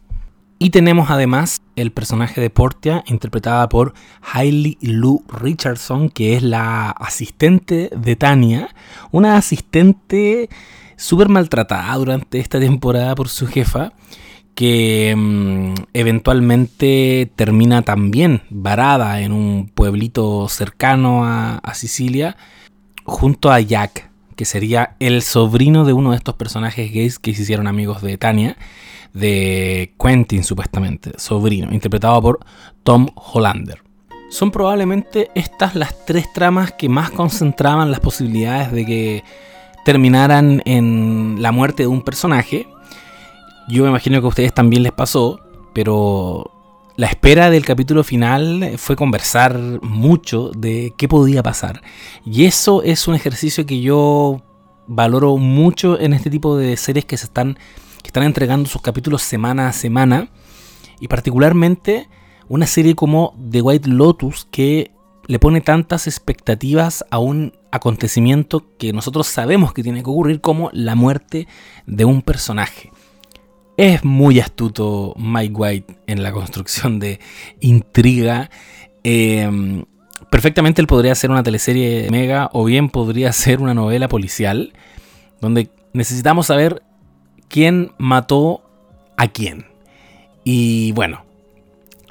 Y 0.64 0.70
tenemos 0.70 1.10
además 1.10 1.64
el 1.76 1.92
personaje 1.92 2.40
de 2.40 2.52
Portia, 2.52 3.04
interpretada 3.08 3.68
por 3.68 3.96
Hailey 4.22 4.78
Lou 4.80 5.24
Richardson, 5.28 6.08
que 6.12 6.36
es 6.36 6.44
la 6.44 6.92
asistente 6.92 7.90
de 7.98 8.16
Tania, 8.16 8.70
una 9.10 9.38
asistente 9.38 10.50
súper 10.98 11.30
maltratada 11.30 11.96
durante 11.96 12.38
esta 12.38 12.60
temporada 12.60 13.16
por 13.16 13.28
su 13.28 13.48
jefa, 13.48 13.94
que 14.54 15.16
mm, 15.18 15.74
eventualmente 15.96 17.32
termina 17.36 17.82
también 17.82 18.44
varada 18.52 19.20
en 19.22 19.32
un 19.32 19.68
pueblito 19.68 20.48
cercano 20.48 21.26
a, 21.26 21.74
Sicilia, 21.74 22.38
junto 23.04 23.50
a 23.50 23.60
Jack, 23.62 24.12
que 24.36 24.46
sería 24.46 24.96
el 25.00 25.24
sobrino 25.24 25.86
de 25.86 25.94
uno 25.94 26.12
de 26.12 26.18
estos 26.18 26.36
personajes 26.36 26.94
gays 26.94 27.18
que 27.18 27.34
se 27.34 27.42
hicieron 27.42 27.66
amigos 27.66 28.04
de 28.04 28.20
Tania, 28.20 28.58
de 29.14 29.94
Quentin 30.00 30.44
supuestamente, 30.44 31.12
sobrino, 31.18 31.72
interpretado 31.72 32.22
por 32.22 32.40
Tom 32.84 33.08
Hollander. 33.16 33.82
Son 34.30 34.52
probablemente 34.52 35.30
estas 35.36 35.76
las 35.76 36.06
tres 36.06 36.32
tramas 36.34 36.72
que 36.72 36.88
más 36.88 37.12
concentraban 37.12 37.92
las 37.92 38.00
posibilidades 38.00 38.72
de 38.72 38.86
que 38.86 39.24
terminaran 39.84 40.62
en 40.66 41.38
la 41.40 41.52
muerte 41.52 41.84
de 41.84 41.88
un 41.88 42.02
personaje. 42.02 42.68
Yo 43.68 43.84
me 43.84 43.90
imagino 43.90 44.20
que 44.22 44.26
a 44.26 44.30
ustedes 44.30 44.54
también 44.54 44.84
les 44.84 44.94
pasó, 44.94 45.42
pero 45.74 46.52
la 46.96 47.08
espera 47.08 47.50
del 47.50 47.66
capítulo 47.66 48.04
final 48.04 48.74
fue 48.78 48.96
conversar 48.96 49.58
mucho 49.82 50.52
de 50.56 50.94
qué 50.98 51.08
podía 51.08 51.42
pasar. 51.42 51.82
Y 52.26 52.46
eso 52.46 52.84
es 52.84 53.08
un 53.08 53.16
ejercicio 53.16 53.66
que 53.66 53.82
yo 53.82 54.44
valoro 54.88 55.38
mucho 55.38 56.00
en 56.00 56.14
este 56.14 56.30
tipo 56.30 56.58
de 56.58 56.78
series 56.78 57.06
que 57.06 57.18
se 57.18 57.26
están, 57.26 57.58
que 58.02 58.08
están 58.08 58.24
entregando 58.24 58.70
sus 58.70 58.82
capítulos 58.82 59.22
semana 59.22 59.68
a 59.68 59.74
semana. 59.74 60.30
Y 61.00 61.08
particularmente 61.08 62.08
una 62.48 62.68
serie 62.68 62.96
como 62.96 63.36
The 63.50 63.62
White 63.62 63.90
Lotus 63.90 64.48
que 64.52 64.92
le 65.28 65.40
pone 65.40 65.62
tantas 65.62 66.08
expectativas 66.08 67.06
a 67.10 67.20
un 67.20 67.54
acontecimiento 67.72 68.66
que 68.78 68.92
nosotros 68.92 69.28
sabemos 69.28 69.74
que 69.74 69.84
tiene 69.84 70.04
que 70.04 70.10
ocurrir 70.10 70.42
como 70.42 70.70
la 70.74 70.96
muerte 70.96 71.48
de 71.86 72.06
un 72.06 72.22
personaje. 72.22 72.92
Es 73.78 74.04
muy 74.04 74.40
astuto 74.40 75.14
Mike 75.18 75.54
White 75.54 75.96
en 76.08 76.24
la 76.24 76.34
construcción 76.34 77.00
de 77.00 77.20
intriga. 77.62 78.50
Em, 79.04 79.86
perfectamente 80.30 80.82
él 80.82 80.88
podría 80.88 81.16
ser 81.16 81.32
una 81.32 81.44
teleserie 81.44 82.10
mega 82.12 82.50
o 82.52 82.66
bien 82.66 82.90
podría 82.90 83.32
ser 83.32 83.62
una 83.62 83.74
novela 83.74 84.08
policial 84.10 84.74
donde 85.40 85.70
necesitamos 85.94 86.48
saber 86.48 86.84
quién 87.52 87.92
mató 87.98 88.62
a 89.18 89.28
quién. 89.28 89.68
Y 90.44 90.94
bueno, 90.94 91.24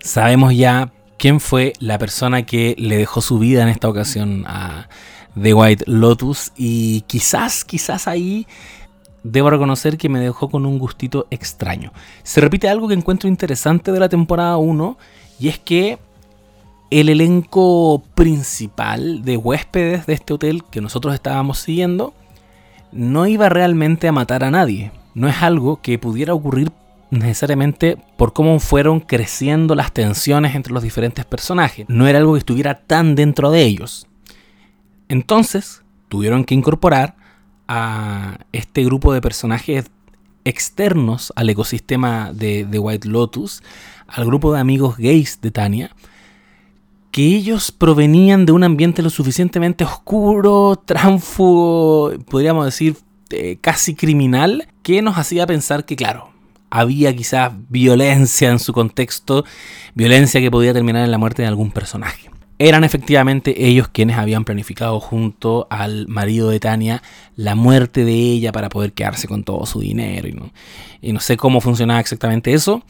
sabemos 0.01 0.55
ya 0.55 0.93
quién 1.18 1.41
fue 1.41 1.72
la 1.80 1.99
persona 1.99 2.45
que 2.45 2.76
le 2.78 2.99
dejó 2.99 3.22
su 3.22 3.38
vida 3.38 3.62
en 3.62 3.68
esta 3.68 3.88
ocasión 3.88 4.45
a 4.47 4.88
The 5.41 5.55
White 5.55 5.84
Lotus 5.86 6.53
y 6.57 7.01
quizás, 7.03 7.64
quizás 7.64 8.07
ahí 8.07 8.47
debo 9.22 9.51
reconocer 9.51 9.97
que 9.97 10.09
me 10.09 10.20
dejó 10.20 10.51
con 10.51 10.66
un 10.66 10.78
gustito 10.78 11.26
extraño. 11.30 11.93
Se 12.22 12.41
repite 12.41 12.68
algo 12.68 12.86
que 12.86 12.95
encuentro 12.95 13.28
interesante 13.28 13.93
de 13.93 14.01
la 14.01 14.09
temporada 14.11 14.59
1 14.59 14.99
y 15.41 15.49
es 15.49 15.59
que 15.59 15.99
el 16.91 17.09
elenco 17.09 18.03
principal 18.14 19.22
de 19.24 19.36
huéspedes 19.38 20.05
de 20.07 20.12
este 20.12 20.34
hotel 20.34 20.64
que 20.70 20.82
nosotros 20.82 21.14
estábamos 21.14 21.61
siguiendo 21.61 22.12
no 22.93 23.26
iba 23.26 23.49
realmente 23.49 24.07
a 24.07 24.12
matar 24.12 24.45
a 24.45 24.51
nadie. 24.51 24.91
No 25.14 25.28
es 25.28 25.42
algo 25.42 25.80
que 25.80 25.98
pudiera 25.98 26.34
ocurrir 26.34 26.70
necesariamente 27.11 27.98
por 28.16 28.32
cómo 28.32 28.61
fueron 28.61 29.00
creciendo 29.00 29.74
las 29.74 29.92
tensiones 29.92 30.54
entre 30.54 30.72
los 30.72 30.82
diferentes 30.82 31.24
personajes. 31.24 31.86
No 31.88 32.06
era 32.06 32.18
algo 32.18 32.34
que 32.34 32.38
estuviera 32.38 32.74
tan 32.74 33.14
dentro 33.14 33.50
de 33.50 33.62
ellos. 33.62 34.06
Entonces, 35.08 35.82
tuvieron 36.08 36.44
que 36.44 36.54
incorporar 36.54 37.16
a 37.66 38.38
este 38.52 38.84
grupo 38.84 39.12
de 39.12 39.20
personajes 39.20 39.90
externos 40.44 41.32
al 41.36 41.50
ecosistema 41.50 42.32
de, 42.32 42.64
White 42.78 43.08
Lotus, 43.08 43.62
al 44.06 44.24
grupo 44.24 44.52
de 44.52 44.61
amigos 44.61 44.96
gays 44.96 45.40
de 45.40 45.50
Tania, 45.50 45.90
que 47.11 47.22
ellos 47.22 47.72
provenían 47.72 48.46
de 48.46 48.52
un 48.52 48.64
ambiente 48.64 49.02
lo 49.02 49.11
suficientemente 49.11 49.84
oscuro, 49.84 50.80
tránfugo, 50.84 52.12
podríamos 52.28 52.64
decir 52.64 52.96
eh, 53.31 53.59
casi 53.61 53.95
criminal, 53.95 54.68
que 54.83 55.03
nos 55.03 55.18
hacía 55.18 55.47
pensar 55.47 55.85
que, 55.85 55.97
claro, 55.97 56.31
había 56.70 57.14
quizás 57.14 57.53
violencia 57.68 58.49
en 58.51 58.59
su 58.59 58.72
contexto, 58.72 59.45
violencia 59.95 60.41
que 60.41 60.51
podía 60.51 60.72
terminar 60.72 61.05
en 61.05 61.11
la 61.11 61.18
muerte 61.18 61.43
de 61.43 61.49
algún 61.49 61.70
personaje. 61.70 62.31
Eran 62.59 62.85
efectivamente 62.85 63.66
ellos 63.66 63.89
quienes 63.89 64.18
habían 64.18 64.45
planificado 64.45 65.01
junto 65.01 65.66
al 65.70 66.07
marido 66.09 66.51
de 66.51 66.61
Tania 66.61 67.03
la 67.35 67.55
muerte 67.55 68.05
de 68.05 68.12
ella 68.12 68.53
para 68.53 68.68
poder 68.68 68.93
quedarse 68.93 69.26
con 69.26 69.45
todo 69.45 69.64
su 69.64 69.81
dinero. 69.81 70.28
Y 71.01 71.12
no, 71.12 71.20
sé 71.20 71.39
cómo 71.39 71.62
funcionaba 71.62 72.01
exactamente 72.01 72.53
eso, 72.53 72.83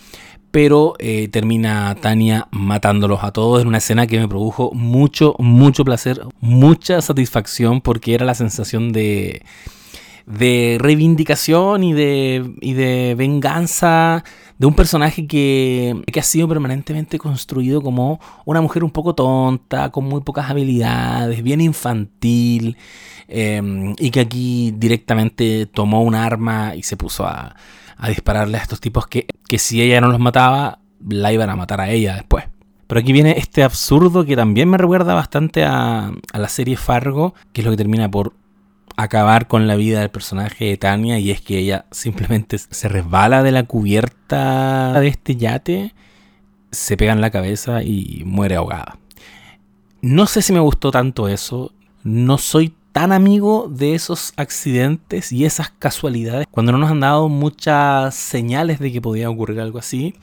pero 0.51 0.95
eh, 0.99 1.29
termina 1.29 1.95
Tania 2.01 2.49
matándolos 2.51 3.23
a 3.23 3.31
todos 3.31 3.63
en 3.63 3.69
una 3.69 3.79
escena 3.79 4.09
que 4.09 4.19
me 4.19 4.27
produjo 4.27 4.73
mucho, 4.75 5.37
mucho 5.39 5.85
placer, 5.85 6.21
mucha 6.41 7.01
satisfacción 7.01 7.81
porque 7.81 8.15
era 8.15 8.27
la 8.27 8.35
sensación 8.35 8.91
de 8.91 9.45
de 10.27 10.77
reivindicación 10.81 11.85
y 11.85 11.93
de, 11.93 12.55
y 12.61 12.75
de 12.75 13.15
venganza 13.17 14.25
de 14.61 14.67
un 14.67 14.75
personaje 14.75 15.27
que, 15.27 16.03
que, 16.13 16.21
ha 16.21 16.23
sido 16.23 16.47
permanentemente 16.47 17.19
construido 17.19 17.81
como 17.81 18.21
una 18.45 18.61
mujer 18.61 18.85
un 18.85 18.91
poco 18.91 19.15
tonta, 19.15 19.91
con 19.91 20.05
muy 20.05 20.21
pocas 20.21 20.51
habilidades, 20.51 21.43
bien 21.43 21.63
infantil, 21.63 22.77
em, 23.27 23.95
y 23.99 24.11
que 24.11 24.21
aquí 24.21 24.75
directamente 24.77 25.65
tomó 25.65 26.03
un 26.03 26.15
arma 26.15 26.75
y 26.77 26.83
se 26.83 26.99
puso 26.99 27.27
a, 27.27 27.57
a 27.97 28.09
dispararle 28.11 28.59
a 28.59 28.61
estos 28.61 28.81
tipos 28.81 29.07
que, 29.07 29.27
que 29.49 29.59
si 29.59 29.81
ella 29.81 30.01
no 30.03 30.09
los 30.09 30.21
mataba, 30.21 30.81
la 31.09 31.33
iban 31.33 31.49
a 31.49 31.57
matar 31.57 31.81
a 31.81 31.91
ella 31.91 32.15
después. 32.17 32.45
Pero 32.87 33.01
aquí 33.01 33.13
viene 33.13 33.39
este 33.39 33.63
absurdo 33.63 34.27
que 34.27 34.37
también 34.37 34.69
me 34.69 34.77
recuerda 34.77 35.15
bastante 35.15 35.65
a, 35.65 36.13
a 36.33 36.39
la 36.39 36.49
serie 36.49 36.77
Fargo, 36.77 37.35
que 37.55 37.63
es 37.63 37.65
lo 37.65 37.71
que 37.71 37.79
termina 37.79 38.11
por 38.11 38.35
acabar 39.03 39.47
con 39.47 39.67
la 39.67 39.77
vida 39.77 40.01
del 40.01 40.11
personaje 40.11 40.67
de 40.67 40.77
Tania 40.77 41.19
y 41.19 41.31
es 41.31 41.41
que 41.41 41.59
ella 41.59 41.87
simplemente 41.91 42.59
se 42.59 42.89
resbala 42.89 43.43
de 43.43 43.53
la 43.53 43.65
cubierta 43.65 44.99
de 45.01 45.09
este 45.09 45.37
yate, 45.37 45.95
se 46.71 46.97
pega 46.97 47.13
en 47.13 47.21
la 47.21 47.31
cabeza 47.31 47.83
y 47.83 48.23
muere 48.25 48.57
ahogada. 48.57 48.99
No 50.03 50.27
sé 50.27 50.43
si 50.43 50.53
me 50.53 50.61
gustó 50.61 50.91
tanto 50.91 51.29
eso, 51.29 51.73
no 52.03 52.39
soy 52.39 52.75
tan 52.93 53.13
amigo 53.13 53.69
de 53.71 53.95
esos 53.95 54.33
accidentes 54.37 55.31
y 55.31 55.45
esas 55.45 55.71
casualidades 55.71 56.47
cuando 56.51 56.73
no 56.73 56.79
nos 56.79 56.91
han 56.91 57.01
dado 57.01 57.29
muchas 57.29 58.15
señales 58.15 58.79
de 58.79 58.93
que 58.93 59.01
podía 59.01 59.31
ocurrir 59.31 59.61
algo 59.61 59.79
así. 59.79 60.15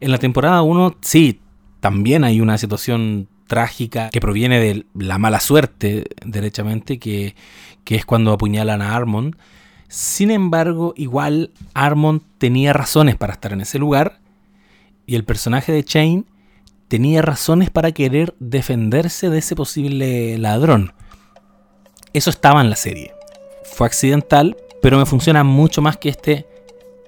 En 0.00 0.10
la 0.10 0.18
temporada 0.18 0.62
1 0.62 0.96
sí, 1.00 1.40
también 1.80 2.24
hay 2.24 2.40
una 2.40 2.58
situación 2.58 3.28
trágica 3.50 4.10
que 4.10 4.20
proviene 4.20 4.60
de 4.60 4.86
la 4.94 5.18
mala 5.18 5.40
suerte, 5.40 6.04
derechamente, 6.24 7.00
que, 7.00 7.34
que 7.84 7.96
es 7.96 8.04
cuando 8.04 8.32
apuñalan 8.32 8.82
a 8.82 8.94
Armond. 8.94 9.36
Sin 9.88 10.30
embargo, 10.30 10.94
igual 10.96 11.50
Armond 11.74 12.22
tenía 12.38 12.72
razones 12.72 13.16
para 13.16 13.32
estar 13.32 13.52
en 13.52 13.60
ese 13.60 13.78
lugar 13.78 14.20
y 15.06 15.16
el 15.16 15.24
personaje 15.24 15.72
de 15.72 15.84
Chain 15.84 16.26
tenía 16.86 17.22
razones 17.22 17.70
para 17.70 17.92
querer 17.92 18.34
defenderse 18.38 19.30
de 19.30 19.38
ese 19.38 19.56
posible 19.56 20.38
ladrón. 20.38 20.92
Eso 22.12 22.30
estaba 22.30 22.60
en 22.60 22.70
la 22.70 22.76
serie. 22.76 23.12
Fue 23.64 23.86
accidental, 23.86 24.56
pero 24.82 24.98
me 24.98 25.06
funciona 25.06 25.44
mucho 25.44 25.82
más 25.82 25.96
que 25.96 26.08
este 26.08 26.46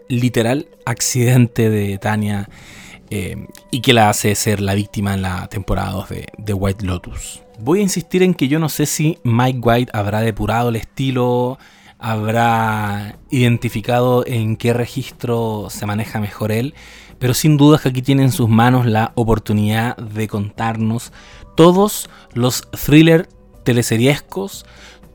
literal 0.09 0.68
accidente 0.85 1.70
de 1.70 1.99
Tania 1.99 2.49
eh, 3.11 3.47
y 3.70 3.81
que 3.81 3.93
la 3.93 4.09
hace 4.09 4.35
ser 4.35 4.61
la 4.61 4.75
víctima 4.75 5.14
en 5.14 5.23
la 5.23 5.47
temporada 5.49 5.93
2 5.93 6.09
de, 6.09 6.27
de 6.39 6.55
White 6.55 6.85
Lotus. 6.85 7.43
Voy 7.65 7.79
a 7.79 7.83
insistir 7.83 8.25
en 8.25 8.35
que 8.35 8.49
yo 8.49 8.59
no 8.59 8.69
sé 8.69 8.87
si 8.87 9.19
Mike 9.23 9.61
White 9.63 9.93
habrá 9.95 10.21
depurado 10.21 10.71
el 10.71 10.75
estilo, 10.75 11.61
habrá 11.97 13.21
identificado 13.31 14.27
en 14.27 14.57
qué 14.57 14.73
registro 14.73 15.69
se 15.71 15.87
maneja 15.87 16.19
mejor 16.19 16.51
él, 16.51 16.75
pero 17.21 17.35
sin 17.35 17.57
duda 17.57 17.79
que 17.79 17.91
aquí 17.91 18.03
tiene 18.03 18.25
en 18.25 18.33
sus 18.33 18.49
manos 18.49 18.85
la 18.87 19.13
oportunidad 19.15 19.97
de 19.97 20.27
contarnos 20.27 21.13
todos 21.55 22.11
los 22.35 22.69
thrillers 22.73 23.29
teleseriescos, 23.63 24.67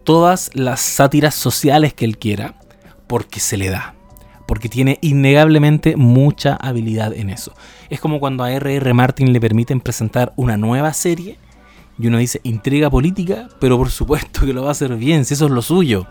todas 0.06 0.50
las 0.54 0.80
sátiras 0.80 1.36
sociales 1.36 1.94
que 1.94 2.06
él 2.06 2.18
quiera, 2.18 2.62
porque 3.08 3.42
se 3.42 3.58
le 3.58 3.70
da. 3.70 3.94
Porque 4.48 4.70
tiene 4.70 5.00
innegablemente 5.02 5.98
mucha 5.98 6.56
habilidad 6.56 7.12
en 7.12 7.30
eso. 7.30 7.52
Es 7.90 8.00
como 8.00 8.22
cuando 8.22 8.46
a 8.46 8.54
R.R. 8.54 8.94
Martin 8.94 9.34
le 9.34 9.42
permiten 9.42 9.82
presentar 9.82 10.32
una 10.38 10.56
nueva 10.56 10.94
serie 10.94 11.38
y 12.00 12.08
uno 12.08 12.18
dice 12.18 12.40
intriga 12.44 12.90
política, 12.90 13.50
pero 13.60 13.78
por 13.78 13.90
supuesto 13.90 14.46
que 14.46 14.54
lo 14.54 14.64
va 14.64 14.70
a 14.70 14.72
hacer 14.72 14.96
bien, 14.96 15.26
si 15.26 15.34
eso 15.34 15.46
es 15.46 15.52
lo 15.52 15.62
suyo. 15.62 16.08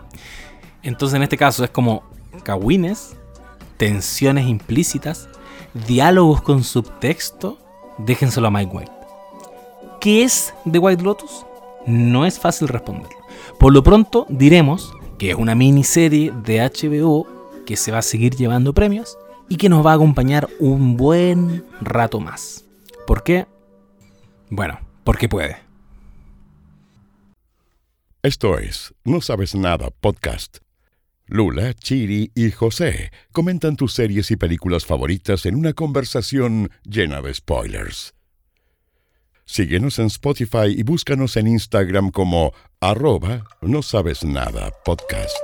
Entonces 0.83 1.15
en 1.15 1.23
este 1.23 1.37
caso 1.37 1.63
es 1.63 1.69
como 1.69 2.03
cagüines, 2.43 3.15
tensiones 3.77 4.47
implícitas, 4.47 5.29
diálogos 5.87 6.41
con 6.41 6.63
subtexto, 6.63 7.57
déjenselo 7.97 8.47
a 8.47 8.51
Mike 8.51 8.71
White. 8.73 8.91
¿Qué 9.99 10.23
es 10.23 10.53
The 10.69 10.79
White 10.79 11.03
Lotus? 11.03 11.45
No 11.85 12.25
es 12.25 12.39
fácil 12.39 12.67
responderlo. 12.67 13.17
Por 13.59 13.73
lo 13.73 13.83
pronto 13.83 14.25
diremos 14.29 14.93
que 15.17 15.31
es 15.31 15.35
una 15.35 15.55
miniserie 15.55 16.31
de 16.43 16.59
HBO 16.59 17.27
que 17.65 17.75
se 17.75 17.91
va 17.91 17.99
a 17.99 18.03
seguir 18.03 18.35
llevando 18.35 18.73
premios 18.73 19.17
y 19.49 19.57
que 19.57 19.69
nos 19.69 19.85
va 19.85 19.91
a 19.91 19.95
acompañar 19.95 20.47
un 20.59 20.97
buen 20.97 21.65
rato 21.81 22.19
más. 22.19 22.65
¿Por 23.05 23.23
qué? 23.23 23.47
Bueno, 24.49 24.79
porque 25.03 25.27
puede. 25.29 25.66
Esto 28.23 28.57
es 28.57 28.95
No 29.03 29.21
Sabes 29.21 29.53
Nada 29.53 29.91
Podcast. 29.91 30.57
Lula, 31.27 31.75
Chiri 31.75 32.31
y 32.33 32.49
José 32.49 33.11
comentan 33.31 33.75
tus 33.75 33.93
series 33.93 34.31
y 34.31 34.37
películas 34.37 34.85
favoritas 34.85 35.45
en 35.45 35.55
una 35.55 35.73
conversación 35.73 36.71
llena 36.83 37.21
de 37.21 37.31
spoilers. 37.35 38.15
Síguenos 39.45 39.99
en 39.99 40.07
Spotify 40.07 40.65
y 40.75 40.81
búscanos 40.81 41.37
en 41.37 41.45
Instagram 41.45 42.09
como 42.09 42.53
arroba 42.81 43.45
no 43.61 43.83
sabes 43.83 44.23
nada 44.23 44.71
podcast. 44.83 45.37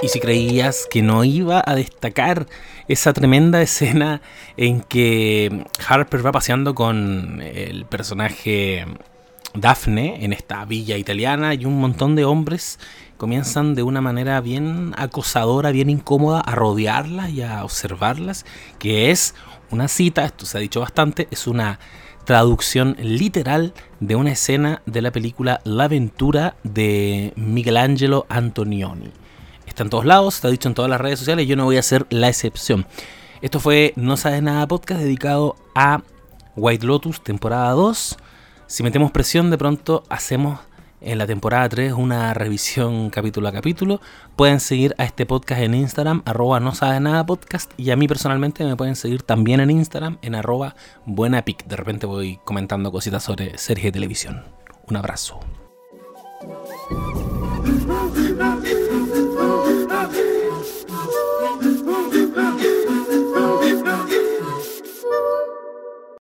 Y 0.00 0.08
si 0.08 0.20
creías 0.20 0.86
que 0.88 1.02
no 1.02 1.24
iba 1.24 1.60
a 1.66 1.74
destacar 1.74 2.46
esa 2.86 3.12
tremenda 3.12 3.60
escena 3.62 4.22
en 4.56 4.80
que 4.80 5.66
Harper 5.88 6.24
va 6.24 6.30
paseando 6.30 6.76
con 6.76 7.42
el 7.42 7.84
personaje 7.86 8.86
Daphne 9.54 10.24
en 10.24 10.32
esta 10.32 10.64
villa 10.64 10.96
italiana 10.96 11.54
y 11.54 11.64
un 11.64 11.80
montón 11.80 12.16
de 12.16 12.24
hombres 12.24 12.78
comienzan 13.16 13.74
de 13.74 13.82
una 13.82 14.00
manera 14.00 14.40
bien 14.40 14.92
acosadora, 14.96 15.70
bien 15.70 15.88
incómoda 15.90 16.40
a 16.40 16.54
rodearlas 16.54 17.30
y 17.30 17.42
a 17.42 17.64
observarlas, 17.64 18.44
que 18.78 19.10
es 19.10 19.34
una 19.70 19.88
cita, 19.88 20.24
esto 20.24 20.44
se 20.44 20.58
ha 20.58 20.60
dicho 20.60 20.80
bastante, 20.80 21.28
es 21.30 21.46
una 21.46 21.78
traducción 22.24 22.96
literal 23.00 23.74
de 24.00 24.16
una 24.16 24.32
escena 24.32 24.82
de 24.86 25.02
la 25.02 25.12
película 25.12 25.60
La 25.64 25.84
aventura 25.84 26.56
de 26.64 27.32
Michelangelo 27.36 28.26
Antonioni. 28.28 29.12
Está 29.66 29.82
en 29.82 29.90
todos 29.90 30.04
lados, 30.04 30.36
está 30.36 30.48
dicho 30.48 30.68
en 30.68 30.74
todas 30.74 30.90
las 30.90 31.00
redes 31.00 31.18
sociales, 31.18 31.46
yo 31.46 31.56
no 31.56 31.64
voy 31.64 31.76
a 31.76 31.82
ser 31.82 32.06
la 32.10 32.28
excepción. 32.28 32.86
Esto 33.42 33.60
fue 33.60 33.92
No 33.96 34.16
Sabes 34.16 34.42
Nada 34.42 34.66
Podcast 34.66 35.00
dedicado 35.00 35.56
a 35.74 36.02
White 36.56 36.86
Lotus, 36.86 37.22
temporada 37.22 37.70
2. 37.72 38.16
Si 38.66 38.82
metemos 38.82 39.10
presión, 39.10 39.50
de 39.50 39.58
pronto 39.58 40.04
hacemos 40.08 40.58
en 41.02 41.18
la 41.18 41.26
temporada 41.26 41.68
3 41.68 41.92
una 41.92 42.32
revisión 42.32 43.10
capítulo 43.10 43.48
a 43.48 43.52
capítulo. 43.52 44.00
Pueden 44.36 44.58
seguir 44.58 44.94
a 44.96 45.04
este 45.04 45.26
podcast 45.26 45.60
en 45.60 45.74
Instagram, 45.74 46.22
arroba 46.24 46.60
no 46.60 46.74
sabe 46.74 46.98
nada 46.98 47.26
podcast. 47.26 47.72
Y 47.76 47.90
a 47.90 47.96
mí 47.96 48.08
personalmente 48.08 48.64
me 48.64 48.76
pueden 48.76 48.96
seguir 48.96 49.22
también 49.22 49.60
en 49.60 49.70
Instagram, 49.70 50.18
en 50.22 50.34
arroba 50.34 50.76
buenapic. 51.04 51.66
De 51.66 51.76
repente 51.76 52.06
voy 52.06 52.40
comentando 52.44 52.90
cositas 52.90 53.22
sobre 53.22 53.58
series 53.58 53.84
de 53.84 53.92
televisión. 53.92 54.44
Un 54.88 54.96
abrazo. 54.96 55.40